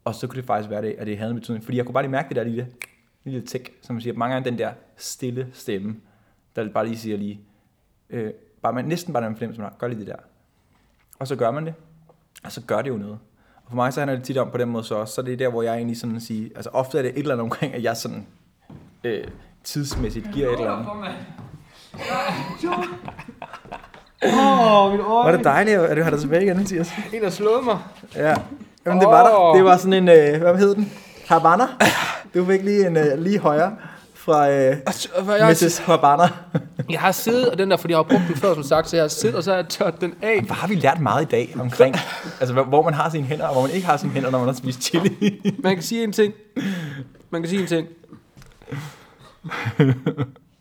Og 0.04 0.16
så 0.16 0.28
kunne 0.28 0.38
det 0.38 0.46
faktisk 0.46 0.70
være 0.70 0.82
det, 0.82 0.96
at 0.98 1.08
det 1.08 1.18
havde 1.18 1.32
en 1.32 1.40
betydning. 1.40 1.66
Fordi 1.66 1.78
jeg 1.78 1.86
kunne 1.86 1.94
bare 1.94 2.04
lige 2.04 2.12
mærke 2.12 2.30
det 2.30 2.36
der 2.36 2.44
lille, 2.44 2.68
lille 3.24 3.42
tik, 3.42 3.72
som 3.82 3.96
man 3.96 4.02
siger, 4.02 4.14
mange 4.14 4.34
gange 4.34 4.50
den 4.50 4.60
der 4.60 4.74
stille 4.98 5.48
stemme, 5.54 5.96
der 6.56 6.70
bare 6.70 6.86
lige 6.86 6.98
siger 6.98 7.18
lige, 7.18 7.42
øh, 8.10 8.34
bare 8.62 8.74
man, 8.74 8.86
næsten 8.86 9.14
bare 9.14 9.26
den 9.26 9.36
fornemmelse, 9.36 9.62
man 9.62 9.70
har, 9.70 9.78
gør 9.78 9.88
lige 9.88 10.00
det 10.00 10.08
der. 10.08 10.16
Og 11.20 11.28
så 11.28 11.36
gør 11.36 11.52
man 11.52 11.66
det, 11.66 11.74
og 12.44 12.52
så 12.52 12.62
gør 12.62 12.82
det 12.82 12.90
jo 12.90 12.98
noget. 12.98 13.20
Og 13.56 13.70
for 13.70 13.76
mig 13.76 13.94
så 13.94 14.00
handler 14.00 14.16
det 14.16 14.26
tit 14.26 14.38
om 14.38 14.52
på 14.52 14.58
den 14.58 14.70
måde 14.70 14.84
så 14.84 14.96
også, 14.96 15.14
så 15.14 15.22
det 15.22 15.34
er 15.34 15.38
der, 15.38 15.50
hvor 15.50 15.62
jeg 15.62 15.76
egentlig 15.76 16.00
sådan 16.00 16.16
at 16.16 16.22
sige, 16.22 16.52
altså 16.56 16.70
ofte 16.74 16.98
er 16.98 17.02
det 17.02 17.12
et 17.12 17.18
eller 17.18 17.34
andet 17.34 17.44
omkring, 17.44 17.74
at 17.74 17.84
jeg 17.84 17.98
sådan 17.98 18.28
øh, 19.04 19.24
tidsmæssigt 19.64 20.28
giver 20.34 20.48
et 20.48 20.60
eller 20.60 20.72
andet. 20.72 20.88
Åh, 24.24 24.86
oh, 24.86 24.92
mit 24.92 25.02
Var 25.02 25.32
det 25.32 25.44
dejligt, 25.44 25.80
at 25.80 25.98
du 25.98 26.04
har 26.04 26.10
dig 26.10 26.20
tilbage 26.20 26.44
igen, 26.44 26.58
Mathias? 26.58 26.94
En, 27.14 27.22
der 27.22 27.30
slået 27.30 27.64
mig. 27.66 27.80
Ja. 28.16 28.36
Jamen, 28.86 29.02
det 29.02 29.08
var 29.08 29.24
der. 29.28 29.54
Det 29.54 29.64
var 29.64 29.78
sådan 29.78 29.94
en, 29.94 30.10
øh, 30.10 30.42
hvad 30.42 30.58
hed 30.58 30.76
den? 30.76 30.92
Havana. 31.28 31.64
Du 32.34 32.46
fik 32.46 32.64
lige 32.64 32.88
en 32.88 32.98
øh, 32.98 33.18
lige 33.18 33.40
højre 33.40 33.76
fra 34.22 34.50
øh, 34.50 34.56
Jeg, 34.56 35.50
Mrs. 35.50 35.78
Havana. 35.78 36.24
jeg 36.90 37.00
har 37.00 37.12
siddet, 37.12 37.50
og 37.50 37.58
den 37.58 37.72
der, 37.72 37.78
fordi 37.78 37.92
jeg 37.92 37.98
har 37.98 38.04
brugt 38.04 38.22
den 38.28 38.36
før, 38.36 38.54
som 38.54 38.64
sagt, 38.64 38.90
så 38.90 38.96
jeg 38.96 39.04
har 39.04 39.08
siddet, 39.08 39.36
og 39.36 39.44
så 39.44 39.50
har 39.52 39.58
jeg 39.58 39.68
tørt 39.68 40.02
den 40.02 40.14
af. 40.22 40.42
Hvad 40.42 40.56
har 40.56 40.68
vi 40.68 40.76
lært 40.76 41.00
meget 41.00 41.22
i 41.26 41.28
dag 41.28 41.56
omkring, 41.60 41.96
altså 42.40 42.54
hvor- 42.54 42.64
hvor 42.64 42.82
man 42.84 42.94
har 42.94 43.10
sine 43.10 43.24
hænder, 43.24 43.46
og 43.48 43.54
hvor 43.54 43.62
man 43.62 43.72
ikke 43.72 43.88
har 43.88 43.98
sine 43.98 44.12
hænder, 44.12 44.30
når 44.32 44.38
man 44.40 44.48
har 44.48 44.54
spist 44.56 44.84
chili. 44.84 45.42
Man 45.64 45.74
kan 45.76 45.84
sige 45.84 46.04
en 46.04 46.12
ting. 46.12 46.34
Man 47.30 47.42
kan 47.42 47.50
sige 47.50 47.62
en 47.62 47.68
ting. 47.68 47.88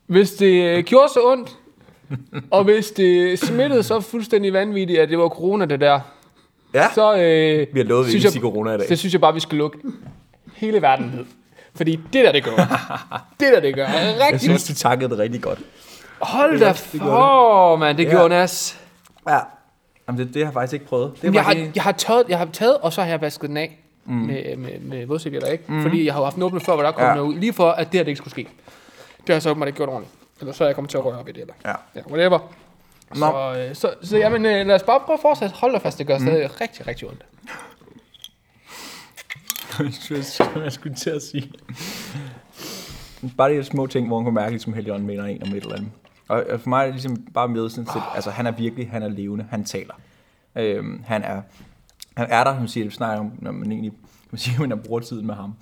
Hvis 0.07 0.31
det 0.33 0.63
øh, 0.79 0.85
gjorde 0.85 1.09
så 1.13 1.21
ondt, 1.25 1.57
og 2.51 2.65
hvis 2.65 2.91
det 2.91 3.39
smittede 3.39 3.83
så 3.83 4.01
fuldstændig 4.01 4.53
vanvittigt, 4.53 5.01
at 5.01 5.09
det 5.09 5.19
var 5.19 5.29
corona, 5.29 5.65
det 5.65 5.81
der, 5.81 6.01
Ja, 6.75 6.87
så 6.95 7.15
øh, 7.15 7.67
vi 7.75 7.79
har 7.81 7.85
lovet, 7.85 8.07
vi 8.07 8.11
synes 8.11 8.25
ikke 8.25 8.37
jeg- 8.37 8.53
corona 8.53 8.75
i 8.75 8.79
dag. 8.79 8.89
det 8.89 8.99
synes 8.99 9.13
jeg 9.13 9.21
bare, 9.21 9.35
vi 9.35 9.41
skal 9.41 9.59
lukke 9.59 9.79
hele 10.55 10.83
verden 10.83 11.13
ned. 11.17 11.25
Fordi 11.75 11.97
det 12.13 12.25
der, 12.25 12.33
det 12.33 12.45
gør. 12.45 12.57
det 13.41 13.53
der, 13.55 13.61
det 13.61 13.75
gør. 13.75 13.87
Jeg 13.87 14.17
Rigtig. 14.21 14.41
synes, 14.41 14.65
du 14.65 14.75
takkede 14.75 15.11
det 15.11 15.19
rigtig 15.19 15.43
godt. 15.43 15.59
Hold 16.21 16.61
da 16.61 16.71
for, 16.73 17.77
mand. 17.77 17.97
Det 17.99 18.05
Ja. 18.05 18.11
gjorde 18.11 18.29
nas. 18.29 18.81
Ja. 19.29 19.39
Jamen, 20.09 20.19
det, 20.27 20.35
det 20.35 20.43
har 20.43 20.47
jeg 20.51 20.53
faktisk 20.55 20.73
ikke 20.73 20.87
prøvet. 20.87 21.13
Det 21.23 21.35
Jeg 21.35 21.45
har, 21.45 21.57
jeg, 21.75 21.83
har 21.83 21.93
taget, 21.93 22.25
jeg 22.29 22.39
har 22.39 22.45
taget, 22.53 22.77
og 22.79 22.93
så 22.93 23.03
har 23.03 23.09
jeg 23.09 23.21
vasket 23.21 23.49
den 23.49 23.57
af 23.57 23.79
mm. 24.05 24.13
med, 24.15 24.57
med, 24.57 24.81
med 24.81 25.07
vådservietter, 25.07 25.49
ikke? 25.49 25.65
Mm. 25.69 25.83
Fordi 25.83 26.05
jeg 26.07 26.13
har 26.15 26.21
jo 26.21 26.25
haft 26.25 26.35
den 26.35 26.43
åbnet 26.43 26.63
før, 26.63 26.75
hvor 26.75 26.83
der 26.83 26.93
kom 26.93 27.05
Ja. 27.05 27.15
noget 27.15 27.29
ud. 27.29 27.35
Lige 27.39 27.53
for, 27.53 27.71
at 27.71 27.93
det 27.93 27.99
her 27.99 28.05
det 28.05 28.09
ikke 28.11 28.19
skulle 28.19 28.33
ske. 28.33 28.43
Det 29.19 29.29
har 29.29 29.35
jeg 29.35 29.43
så 29.43 29.51
åbenbart 29.51 29.69
ikke 29.69 29.77
gjort 29.77 29.89
ordentligt. 29.89 30.15
Eller 30.41 30.53
så 30.53 30.65
er 30.65 30.69
jeg 30.69 30.75
kommet 30.75 30.91
til 30.91 30.99
at 30.99 31.05
røre 31.05 31.19
op 31.19 31.29
i 31.29 31.33
det, 31.33 31.41
eller 31.41 31.55
Ja. 31.65 31.73
ja, 31.95 32.01
whatever. 32.11 32.39
Nå. 33.15 33.17
Så, 33.17 33.55
øh, 33.69 33.75
så, 33.75 33.91
så 34.03 34.17
jamen, 34.19 34.47
øh, 34.47 34.67
lad 34.67 34.75
os 34.75 34.83
bare 34.83 35.01
prøve 35.01 35.15
at 35.15 35.21
fortsætte. 35.23 35.55
Hold 35.55 35.73
da 35.73 35.79
fast, 35.79 35.99
det 35.99 36.07
gør 36.07 36.19
stadig 36.19 36.61
rigtig, 36.61 36.87
rigtig 36.87 37.09
ondt. 37.09 37.23
Jeg 40.65 40.73
skulle 40.79 40.95
til 40.95 41.11
at 41.11 41.23
sige. 41.23 41.53
Bare 43.37 43.57
de 43.57 43.65
små 43.65 43.87
ting, 43.87 44.07
hvor 44.07 44.19
man 44.19 44.25
kan 44.25 44.35
mærke, 44.35 44.51
ligesom 44.51 44.73
Helion 44.73 45.03
mener 45.03 45.25
en 45.25 45.43
om 45.43 45.49
et 45.49 45.63
eller 45.63 45.77
andet. 45.77 45.91
Og 46.29 46.61
for 46.61 46.69
mig 46.69 46.81
er 46.81 46.85
det 46.85 46.95
ligesom 46.95 47.17
bare 47.35 47.49
med 47.49 47.71
sådan 47.71 47.87
set, 47.87 48.03
altså 48.15 48.31
han 48.31 48.47
er 48.47 48.51
virkelig, 48.51 48.91
han 48.91 49.03
er 49.03 49.09
levende, 49.09 49.47
han 49.51 49.65
taler. 49.65 49.95
Øhm, 50.57 51.03
han 51.07 51.23
er, 51.23 51.43
han 52.17 52.27
er 52.31 52.45
der, 52.45 52.57
som 52.57 52.69
siger, 52.69 52.85
det 52.85 52.93
snakker 52.93 53.21
om, 53.21 53.33
når 53.39 53.53
man 53.53 53.73
egentlig, 53.73 53.93
man 54.31 54.39
siger, 54.39 54.67
man 54.67 54.79
bruger 54.79 55.01
tiden 55.01 55.27
med 55.27 55.35
ham. 55.35 55.55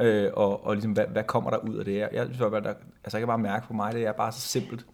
Øh, 0.00 0.30
og, 0.34 0.66
og 0.66 0.74
ligesom, 0.74 0.92
hvad, 0.92 1.04
hvad 1.12 1.22
kommer 1.24 1.50
der 1.50 1.58
ud 1.58 1.74
af 1.74 1.84
det? 1.84 1.98
Jeg, 1.98 2.08
jeg 2.12 2.26
synes, 2.26 2.40
at 2.40 2.64
der, 2.64 2.72
altså 3.04 3.16
jeg 3.16 3.20
kan 3.20 3.26
bare 3.26 3.38
mærke 3.38 3.66
på 3.66 3.72
mig, 3.72 3.92
det 3.92 4.06
er 4.06 4.12
bare 4.12 4.32
så 4.32 4.40
simpelt. 4.40 4.86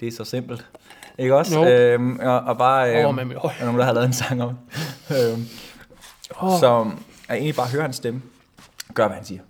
Det 0.00 0.08
er 0.08 0.12
så 0.12 0.24
simpelt. 0.24 0.66
Ikke 1.18 1.36
også? 1.36 1.58
Jo. 1.60 1.68
Øhm, 1.68 2.18
og, 2.22 2.40
og 2.40 2.58
bare... 2.58 3.04
Øhm, 3.04 3.14
mit 3.14 3.36
øje. 3.36 3.54
der 3.58 3.60
er 3.60 3.64
nogen, 3.64 3.78
der 3.78 3.84
har 3.84 3.92
lavet 3.92 4.06
en 4.06 4.12
sang 4.12 4.42
om. 4.42 4.48
øhm, 5.10 5.46
Åh. 6.42 6.60
Så 6.60 6.90
at 7.28 7.36
egentlig 7.36 7.54
bare 7.54 7.68
høre 7.68 7.82
hans 7.82 7.96
stemme. 7.96 8.22
Gør, 8.94 9.06
hvad 9.06 9.16
han 9.16 9.24
siger. 9.24 9.40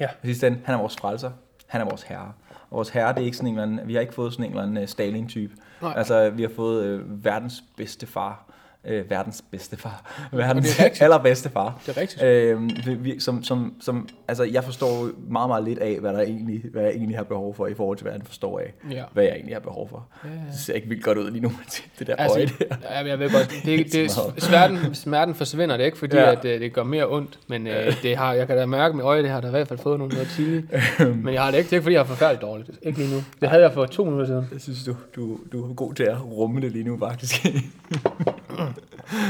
Ja. 0.00 0.08
I 0.22 0.26
sidste 0.26 0.46
ende, 0.46 0.60
han 0.64 0.74
er 0.74 0.78
vores 0.78 0.96
frelser. 0.96 1.30
Han 1.66 1.80
er 1.80 1.84
vores 1.84 2.02
herre. 2.02 2.32
Og 2.50 2.76
vores 2.76 2.88
herre, 2.88 3.14
det 3.14 3.20
er 3.20 3.24
ikke 3.24 3.36
sådan 3.36 3.48
en 3.48 3.58
eller 3.58 3.72
anden, 3.72 3.88
vi 3.88 3.94
har 3.94 4.00
ikke 4.00 4.14
fået 4.14 4.32
sådan 4.32 4.44
en 4.44 4.50
eller 4.50 4.62
anden 4.62 4.82
uh, 4.82 4.88
Stalin-type. 4.88 5.54
Nej. 5.82 5.94
Altså, 5.96 6.30
vi 6.30 6.42
har 6.42 6.50
fået 6.56 6.84
øh, 6.84 7.24
verdens 7.24 7.64
bedste 7.76 8.06
far. 8.06 8.44
Øh, 8.84 9.10
verdens 9.10 9.44
bedste 9.50 9.76
far. 9.76 10.26
Verdens 10.32 10.76
det 10.76 10.86
er 11.00 11.04
allerbedste 11.04 11.48
far. 11.50 11.80
Det 11.86 11.96
er 11.96 12.00
rigtigt. 12.00 12.22
Øh, 12.22 13.04
vi, 13.04 13.20
som, 13.20 13.42
som, 13.44 13.74
som, 13.80 14.08
altså, 14.28 14.44
jeg 14.44 14.64
forstår 14.64 15.08
meget, 15.28 15.48
meget 15.48 15.64
lidt 15.64 15.78
af, 15.78 15.98
hvad, 16.00 16.12
der 16.12 16.20
egentlig, 16.20 16.62
hvad 16.72 16.82
jeg 16.82 16.90
egentlig 16.92 17.16
har 17.16 17.24
behov 17.24 17.54
for, 17.54 17.66
i 17.66 17.74
forhold 17.74 17.98
til, 17.98 18.02
hvad 18.04 18.12
han 18.12 18.22
forstår 18.22 18.58
af, 18.58 18.72
Ja. 18.90 19.02
hvad 19.12 19.24
jeg 19.24 19.32
egentlig 19.32 19.54
har 19.54 19.60
behov 19.60 19.88
for. 19.88 20.06
Ja, 20.24 20.28
ja. 20.30 20.34
Det 20.52 20.60
ser 20.60 20.74
ikke 20.74 20.88
vildt 20.88 21.04
godt 21.04 21.18
ud 21.18 21.30
lige 21.30 21.42
nu, 21.42 21.52
det 21.98 22.06
der 22.06 22.14
øje 22.18 22.40
Altså, 22.40 22.54
der. 22.58 22.76
ja, 22.90 23.06
jeg 23.06 23.18
ved 23.18 23.30
godt, 23.30 23.54
det, 23.64 23.92
det, 23.92 24.10
smerten, 24.48 24.94
smerten 24.94 25.34
forsvinder 25.34 25.76
det 25.76 25.84
ikke, 25.84 25.98
fordi 25.98 26.16
Ja. 26.16 26.32
at, 26.32 26.44
øh, 26.44 26.60
det 26.60 26.72
gør 26.72 26.82
mere 26.82 27.08
ondt, 27.08 27.38
men 27.48 27.66
øh, 27.66 28.02
det 28.02 28.16
har, 28.16 28.32
jeg 28.32 28.46
kan 28.46 28.56
da 28.56 28.66
mærke 28.66 28.96
med 28.96 29.04
øje, 29.04 29.22
det 29.22 29.30
har 29.30 29.40
der 29.40 29.48
i 29.48 29.50
hvert 29.50 29.68
fald 29.68 29.78
fået 29.78 29.98
nogle 29.98 30.14
noget 30.14 30.28
tidligt. 30.28 30.66
men 31.24 31.34
jeg 31.34 31.42
har 31.42 31.50
det 31.50 31.58
ikke, 31.58 31.66
det 31.66 31.72
er 31.72 31.76
ikke 31.76 31.82
fordi, 31.82 31.94
jeg 31.94 32.00
har 32.02 32.06
forfærdeligt 32.06 32.42
dårligt. 32.42 32.70
Ikke 32.82 32.98
lige 32.98 33.14
nu. 33.14 33.22
Det 33.40 33.48
havde 33.48 33.62
jeg 33.62 33.72
for 33.72 33.86
to 33.86 34.04
minutter 34.04 34.26
siden. 34.26 34.48
Jeg 34.52 34.60
synes, 34.60 34.84
du, 34.84 34.96
du, 35.16 35.38
du 35.52 35.70
er 35.70 35.74
god 35.74 35.94
til 35.94 36.02
at 36.04 36.16
rumme 36.24 36.60
det 36.60 36.72
lige 36.72 36.84
nu, 36.84 36.98
faktisk. 36.98 37.46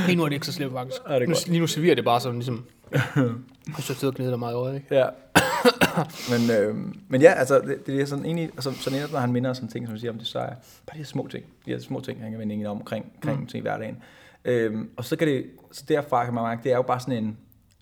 Lige 0.06 0.16
nu 0.16 0.24
er 0.24 0.28
det 0.28 0.34
ikke 0.34 0.46
så 0.46 0.52
slemt, 0.52 0.72
faktisk. 0.72 1.00
Ja, 1.08 1.14
det 1.14 1.22
er 1.22 1.26
godt. 1.26 1.48
lige 1.48 1.60
nu 1.60 1.66
serverer 1.66 1.94
det 1.94 2.04
bare 2.04 2.20
som 2.20 2.34
ligesom... 2.34 2.64
Hvis 3.74 3.88
jeg 3.88 3.96
sidder 3.96 4.06
og 4.06 4.14
gnider 4.14 4.30
dig 4.30 4.38
meget 4.38 4.54
øjet, 4.54 4.74
ikke? 4.74 4.94
Ja. 4.94 5.06
men, 6.32 6.50
øh, 6.50 6.76
men 7.08 7.22
ja, 7.22 7.32
altså, 7.32 7.60
det, 7.60 7.86
det 7.86 8.00
er 8.00 8.04
sådan 8.04 8.24
egentlig, 8.24 8.44
altså, 8.44 8.72
sådan 8.72 8.98
netop, 8.98 9.12
når 9.12 9.18
han 9.18 9.32
minder 9.32 9.50
om 9.50 9.54
sådan 9.54 9.68
ting, 9.68 9.86
som 9.86 9.98
siger 9.98 10.12
om 10.12 10.18
det, 10.18 10.26
så 10.26 10.38
er 10.38 10.46
bare 10.46 10.92
de 10.92 10.98
her 10.98 11.04
små 11.04 11.28
ting, 11.28 11.44
de 11.66 11.70
her 11.70 11.78
små 11.78 12.00
ting, 12.00 12.22
han 12.22 12.30
kan 12.30 12.40
vende 12.40 12.66
om 12.66 12.76
omkring, 12.76 13.12
omkring 13.16 13.40
mm. 13.40 13.46
ting 13.46 13.58
i 13.58 13.62
hverdagen. 13.62 13.96
Øhm, 14.44 14.90
og 14.96 15.04
så 15.04 15.16
kan 15.16 15.28
det, 15.28 15.46
så 15.72 15.84
derfra 15.88 16.24
kan 16.24 16.34
man 16.34 16.44
mærke, 16.44 16.62
det 16.64 16.72
er 16.72 16.76
jo 16.76 16.82
bare 16.82 17.00
sådan 17.00 17.24
en, 17.24 17.38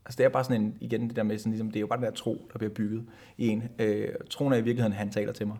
altså 0.06 0.16
det 0.18 0.24
er 0.24 0.28
bare 0.28 0.44
sådan 0.44 0.62
en, 0.62 0.74
igen 0.80 1.08
det 1.08 1.16
der 1.16 1.22
med 1.22 1.38
sådan 1.38 1.52
ligesom, 1.52 1.70
det 1.70 1.76
er 1.76 1.80
jo 1.80 1.86
bare 1.86 1.98
den 1.98 2.06
der 2.06 2.12
tro, 2.12 2.48
der 2.52 2.58
bliver 2.58 2.72
bygget 2.74 3.04
i 3.38 3.48
en. 3.48 3.68
Øh, 3.78 4.08
troen 4.30 4.52
er 4.52 4.56
i 4.56 4.60
virkeligheden, 4.60 4.92
han 4.92 5.10
taler 5.10 5.32
til 5.32 5.46
mig. 5.46 5.56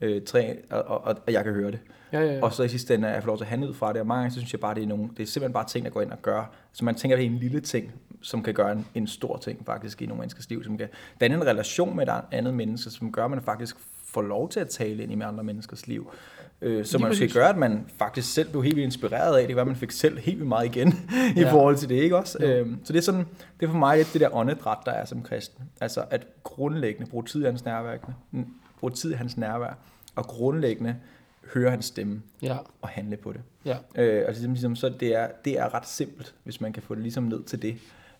Øh, 0.00 0.22
tre, 0.22 0.56
og, 0.70 0.82
og, 0.82 1.04
og, 1.04 1.16
og 1.26 1.32
jeg 1.32 1.44
kan 1.44 1.52
høre 1.52 1.70
det. 1.70 1.80
Ja, 2.12 2.20
ja, 2.20 2.32
ja. 2.34 2.42
Og 2.42 2.52
så 2.52 2.62
i 2.62 2.68
sidste 2.68 2.94
ende, 2.94 3.08
at 3.08 3.14
jeg 3.14 3.22
får 3.22 3.26
lov 3.26 3.36
til 3.36 3.44
at 3.44 3.48
handle 3.50 3.68
ud 3.68 3.74
fra 3.74 3.92
det, 3.92 4.00
og 4.00 4.06
mange 4.06 4.20
gange, 4.22 4.34
så 4.34 4.38
synes 4.40 4.52
jeg 4.52 4.60
bare, 4.60 4.74
det 4.74 4.82
er, 4.82 4.86
nogle, 4.86 5.08
det 5.16 5.22
er 5.22 5.26
simpelthen 5.26 5.52
bare 5.52 5.66
ting, 5.66 5.84
der 5.84 5.90
går 5.90 6.02
ind 6.02 6.10
og 6.12 6.22
gør. 6.22 6.50
Så 6.72 6.84
man 6.84 6.94
tænker, 6.94 7.16
det 7.16 7.26
er 7.26 7.30
en 7.30 7.38
lille 7.38 7.60
ting, 7.60 7.92
som 8.20 8.42
kan 8.42 8.54
gøre 8.54 8.72
en, 8.72 8.86
en 8.94 9.06
stor 9.06 9.36
ting 9.36 9.66
faktisk 9.66 10.02
i 10.02 10.06
nogle 10.06 10.18
menneskers 10.20 10.50
liv, 10.50 10.64
som 10.64 10.78
kan 10.78 10.88
danne 11.20 11.36
en 11.36 11.46
relation 11.46 11.96
med 11.96 12.06
et 12.08 12.12
andet 12.32 12.54
menneske, 12.54 12.90
som 12.90 13.12
gør, 13.12 13.24
at 13.24 13.30
man 13.30 13.42
faktisk 13.42 13.76
får 14.06 14.22
lov 14.22 14.48
til 14.48 14.60
at 14.60 14.68
tale 14.68 15.02
ind 15.02 15.12
i 15.12 15.14
med 15.14 15.26
andre 15.26 15.44
menneskers 15.44 15.86
liv. 15.86 16.10
Øh, 16.62 16.84
som 16.84 17.00
man 17.00 17.10
måske 17.10 17.20
præcis. 17.22 17.34
gør, 17.34 17.46
at 17.48 17.56
man 17.56 17.86
faktisk 17.98 18.32
selv 18.34 18.50
blev 18.50 18.62
helt 18.62 18.76
vildt 18.76 18.84
inspireret 18.86 19.36
af 19.38 19.46
det, 19.46 19.56
hvad 19.56 19.64
man 19.64 19.76
fik 19.76 19.90
selv 19.90 20.18
helt 20.18 20.36
vildt 20.38 20.48
meget 20.48 20.66
igen 20.66 20.88
i 21.36 21.40
Ja. 21.40 21.52
forhold 21.52 21.76
til 21.76 21.88
det, 21.88 21.94
ikke 21.94 22.16
også? 22.16 22.38
Jo. 22.42 22.46
Øh, 22.48 22.66
så 22.84 22.92
det 22.92 22.98
er 22.98 23.02
sådan, 23.02 23.26
det 23.60 23.66
er 23.66 23.70
for 23.70 23.78
mig 23.78 23.96
lidt 23.96 24.12
det 24.12 24.20
der 24.20 24.34
åndedræt, 24.36 24.76
der 24.86 24.92
er 24.92 25.04
som 25.04 25.22
kristen. 25.22 25.64
Altså 25.80 26.04
at 26.10 26.26
grundlæggende 26.42 27.10
bruge 27.10 27.24
tid 27.24 27.42
i 27.42 27.44
hans 27.44 27.64
nærvær, 27.64 27.96
bruge 28.80 28.90
tid 28.92 29.10
i 29.12 29.14
hans 29.14 29.36
nærvær, 29.36 29.78
og 30.16 30.24
grundlæggende 30.26 30.96
høre 31.54 31.70
hans 31.70 31.84
stemme 31.84 32.22
Ja, 32.42 32.56
og 32.82 32.88
handle 32.88 33.16
på 33.16 33.32
det. 33.32 33.40
ja. 33.64 33.76
Øh, 33.94 34.24
og 34.26 34.32
ligesom, 34.32 34.52
ligesom, 34.52 34.76
så 34.76 34.88
det 35.00 35.16
er, 35.16 35.28
det 35.44 35.58
er 35.58 35.74
ret 35.74 35.86
simpelt, 35.88 36.34
hvis 36.44 36.60
man 36.60 36.72
kan 36.72 36.82
få 36.82 36.94
det 36.94 37.02
ligesom 37.02 37.24
ned 37.24 37.42
til 37.42 37.62
det. 37.62 37.76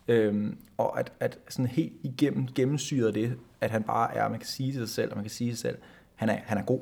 Øhm, 0.08 0.58
og 0.76 1.00
at, 1.00 1.12
at 1.20 1.38
sådan 1.48 1.66
helt 1.66 1.92
igennem 2.02 2.46
gennemsyret 2.54 3.14
det, 3.14 3.36
at 3.60 3.70
han 3.70 3.82
bare 3.82 4.14
er, 4.14 4.28
man 4.28 4.38
kan 4.38 4.46
sige 4.48 4.72
til 4.72 4.80
sig 4.80 4.88
selv, 4.94 5.10
og 5.10 5.16
man 5.16 5.24
kan 5.24 5.30
sige 5.30 5.50
sig 5.50 5.58
selv, 5.58 5.78
han 6.14 6.28
er, 6.28 6.36
han 6.44 6.58
er 6.58 6.62
god. 6.62 6.80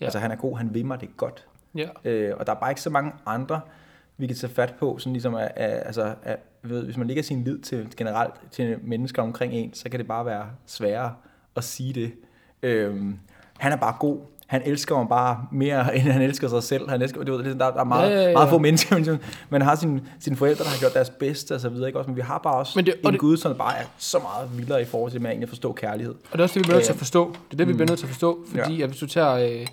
Ja. 0.00 0.04
Altså 0.04 0.18
han 0.18 0.30
er 0.30 0.36
god, 0.36 0.56
han 0.58 0.74
vil 0.74 0.86
mig 0.86 1.00
det 1.00 1.16
godt. 1.16 1.46
Ja, 1.74 1.88
Øh, 2.04 2.34
og 2.36 2.46
der 2.46 2.54
er 2.54 2.60
bare 2.60 2.70
ikke 2.70 2.80
så 2.80 2.90
mange 2.90 3.12
andre, 3.26 3.60
vi 4.16 4.26
kan 4.26 4.36
tage 4.36 4.52
fat 4.52 4.74
på, 4.78 4.98
sådan 4.98 5.12
ligesom 5.12 5.34
at, 5.34 5.52
at, 5.56 5.82
altså, 5.86 6.14
at, 6.22 6.38
ved, 6.62 6.84
hvis 6.84 6.96
man 6.96 7.06
lægger 7.06 7.22
sin 7.22 7.44
lid 7.44 7.58
til 7.58 7.88
generelt 7.96 8.34
til 8.50 8.78
mennesker 8.82 9.22
omkring 9.22 9.52
en, 9.52 9.74
så 9.74 9.88
kan 9.88 10.00
det 10.00 10.06
bare 10.08 10.26
være 10.26 10.50
sværere 10.66 11.14
at 11.56 11.64
sige 11.64 11.92
det. 11.92 12.12
Øhm, 12.62 13.18
han 13.58 13.72
er 13.72 13.76
bare 13.76 13.96
god. 14.00 14.20
Han 14.46 14.62
elsker 14.64 14.96
mig 14.98 15.08
bare 15.08 15.46
mere, 15.52 15.80
end 15.96 16.02
han 16.02 16.22
elsker 16.22 16.48
sig 16.48 16.62
selv. 16.62 16.88
Han 16.90 17.02
elsker, 17.02 17.22
ligesom, 17.22 17.58
der, 17.58 17.70
der 17.70 17.80
er 17.80 17.84
meget, 17.84 18.10
Ja, 18.10 18.16
ja, 18.16 18.26
ja, 18.26 18.32
meget 18.32 18.48
få 18.50 18.58
mennesker. 18.58 18.98
men 18.98 19.18
Man 19.50 19.62
har 19.62 19.74
sine, 19.74 20.02
sine 20.20 20.36
forældre, 20.36 20.64
der 20.64 20.70
har 20.70 20.78
gjort 20.78 20.94
deres 20.94 21.10
bedste 21.10 21.54
og 21.54 21.60
så 21.60 21.68
videre. 21.68 21.88
Ikke? 21.88 21.98
Også, 21.98 22.08
men 22.10 22.16
vi 22.16 22.20
har 22.22 22.38
bare 22.38 22.54
også 22.54 22.72
Men 22.76 22.86
det- 22.86 22.94
det, 22.94 23.02
og 23.04 23.08
en 23.08 23.12
det- 23.12 23.20
Gud, 23.20 23.36
som 23.36 23.54
bare 23.56 23.78
er 23.78 23.84
så 23.98 24.18
meget 24.18 24.58
vildere 24.58 24.82
i 24.82 24.84
forhold 24.84 25.10
til 25.12 25.18
at 25.18 25.26
egentlig 25.26 25.48
forstå 25.48 25.72
kærlighed. 25.72 26.14
og 26.14 26.32
det 26.32 26.38
er 26.38 26.42
også 26.42 26.54
det, 26.54 26.60
vi 26.60 26.62
bliver 26.62 26.74
nødt 26.76 26.84
til 26.84 26.92
at 26.92 26.98
forstå. 26.98 27.28
Det 27.30 27.52
er 27.52 27.56
det, 27.56 27.68
vi 27.68 27.72
bliver 27.72 27.88
nødt 27.88 27.98
til 27.98 28.06
at 28.06 28.10
forstå, 28.10 28.38
fordi 28.48 28.76
Ja. 28.76 28.82
at 28.82 28.88
hvis 28.90 29.00
du 29.00 29.06
tager, 29.06 29.32
øh, 29.34 29.66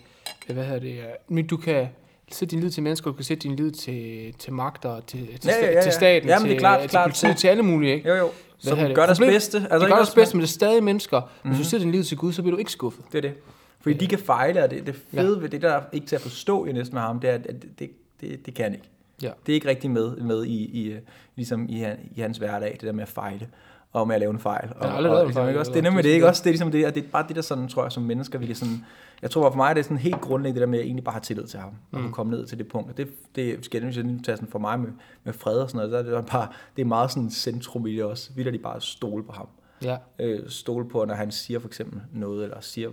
hvad 0.53 0.63
hedder 0.65 0.79
det, 0.79 0.91
øh, 0.91 1.03
men 1.29 1.47
du 1.47 1.57
kan 1.57 1.87
sætte 2.31 2.55
din 2.55 2.63
lid 2.63 2.69
til 2.71 2.83
mennesker, 2.83 3.09
du 3.11 3.15
kan 3.15 3.25
sætte 3.25 3.43
din 3.43 3.55
lid 3.55 3.71
til, 3.71 4.33
til 4.39 4.53
magter, 4.53 4.99
til, 5.07 5.19
til, 5.27 5.39
Ja, 5.45 5.51
ja, 5.59 5.65
ja, 5.65 5.71
ja. 5.71 5.81
til 5.81 5.91
staten, 5.91 6.29
Jamen, 6.29 6.43
det 6.45 6.51
er 6.51 6.55
til, 6.55 6.59
klart, 6.59 6.79
til 6.81 6.89
klart. 6.89 7.05
politiet, 7.09 7.37
til 7.37 7.47
alle 7.47 7.63
mulige, 7.63 7.93
ikke? 7.93 8.09
Jo, 8.09 8.15
jo. 8.15 8.29
Hvad 8.63 8.69
Som 8.69 8.77
det? 8.79 8.95
gør 8.95 9.05
deres 9.05 9.17
Problem- 9.17 9.33
bedste. 9.33 9.57
Altså, 9.57 9.69
Altså, 9.73 9.85
det 9.85 9.91
gør 9.91 9.95
deres 9.95 10.15
man- 10.15 10.21
bedste, 10.21 10.35
men 10.37 10.41
det 10.41 10.47
er 10.47 10.51
stadig 10.51 10.83
mennesker. 10.83 11.19
Mm-hmm. 11.19 11.55
Hvis 11.55 11.65
du 11.65 11.69
sætter 11.69 11.85
din 11.85 11.91
lid 11.91 12.03
til 12.03 12.17
Gud, 12.17 12.33
så 12.33 12.41
bliver 12.41 12.55
du 12.55 12.59
ikke 12.59 12.71
skuffet. 12.71 13.03
Det 13.11 13.17
er 13.17 13.21
det. 13.21 13.33
Fordi 13.81 13.95
de 13.97 14.07
kan 14.07 14.19
fejle, 14.19 14.63
og 14.63 14.71
det, 14.71 14.87
det 14.87 14.95
Ja. 15.13 15.21
fede 15.21 15.41
ved 15.41 15.49
det, 15.49 15.61
der 15.61 15.69
er 15.71 15.81
ikke 15.91 16.07
til 16.07 16.15
at 16.15 16.21
forstå 16.21 16.65
i 16.65 16.71
næsten 16.71 16.95
med 16.95 17.01
ham, 17.01 17.19
det 17.19 17.29
er, 17.29 17.33
at 17.33 17.45
det, 17.47 17.79
det, 17.79 17.91
det, 18.21 18.45
det 18.45 18.53
kan 18.53 18.73
ikke. 18.73 18.89
Ja. 19.21 19.31
Det 19.45 19.51
er 19.51 19.55
ikke 19.55 19.67
rigtig 19.67 19.91
med, 19.91 20.15
med 20.15 20.43
i, 20.45 20.65
i, 20.81 20.91
øh, 20.91 20.99
ligesom 21.35 21.65
i, 21.69 21.85
i 22.15 22.21
hans 22.21 22.37
hverdag, 22.37 22.71
det 22.71 22.81
der 22.81 22.91
med 22.91 23.01
at 23.03 23.09
fejle 23.09 23.47
og 23.93 24.07
med 24.07 24.15
at 24.15 24.19
lave 24.19 24.31
en 24.31 24.39
fejl. 24.39 24.69
Og, 24.79 24.89
har 24.89 24.95
aldrig 24.97 25.11
og, 25.11 25.15
lavet 25.17 25.27
en 25.27 25.33
fejl, 25.33 25.47
ikke 25.47 25.59
også? 25.59 25.71
Det 25.71 25.77
er 25.77 25.83
nemlig 25.83 26.03
det, 26.03 26.09
ikke 26.09 26.27
også? 26.27 26.41
Det 26.43 26.49
er 26.49 26.51
ligesom 26.51 26.71
det, 26.71 26.85
og 26.85 26.95
det 26.95 27.03
er 27.03 27.07
bare 27.07 27.25
det, 27.27 27.35
der 27.35 27.41
sådan, 27.41 27.67
tror 27.67 27.83
jeg, 27.83 27.91
som 27.91 28.03
mennesker, 28.03 28.39
vi 28.39 28.45
kan 28.45 28.55
sådan, 28.55 28.85
jeg 29.21 29.31
tror 29.31 29.49
for 29.49 29.57
mig, 29.57 29.75
det 29.75 29.79
er 29.79 29.83
sådan 29.83 29.97
helt 29.97 30.21
grundlæggende 30.21 30.59
det 30.59 30.67
der 30.67 30.71
med 30.71 30.79
at 30.79 30.85
egentlig 30.85 31.03
bare 31.03 31.13
have 31.13 31.21
tillid 31.21 31.43
til 31.47 31.59
ham, 31.59 31.69
og 31.91 31.97
Mm. 31.97 32.03
kunne 32.03 32.13
komme 32.13 32.31
ned 32.31 32.45
til 32.45 32.57
det 32.57 32.67
punkt. 32.67 32.89
Og 32.91 32.97
det, 32.97 33.07
det 33.35 33.65
skal 33.65 33.83
jeg 33.83 34.03
nu 34.03 34.19
tage 34.23 34.35
sådan 34.37 34.47
for 34.51 34.59
mig 34.59 34.79
med, 34.79 34.89
med 35.23 35.33
fred 35.33 35.57
og 35.57 35.69
sådan 35.69 35.89
noget, 35.89 36.05
der 36.05 36.13
er 36.13 36.21
det, 36.21 36.29
bare, 36.31 36.47
det 36.75 36.81
er 36.81 36.85
meget 36.85 37.11
sådan 37.11 37.29
centrum 37.29 37.87
i 37.87 37.95
det 37.95 38.03
også. 38.03 38.29
Vi 38.35 38.43
der 38.43 38.51
de 38.51 38.57
bare 38.57 38.81
stole 38.81 39.23
på 39.23 39.31
ham 39.31 39.47
Ja. 39.83 39.97
øh, 40.19 40.39
stole 40.49 40.89
på, 40.89 41.05
når 41.05 41.13
han 41.15 41.31
siger 41.31 41.59
for 41.59 41.67
eksempel 41.67 42.01
noget, 42.13 42.43
eller 42.43 42.57
siger, 42.61 42.89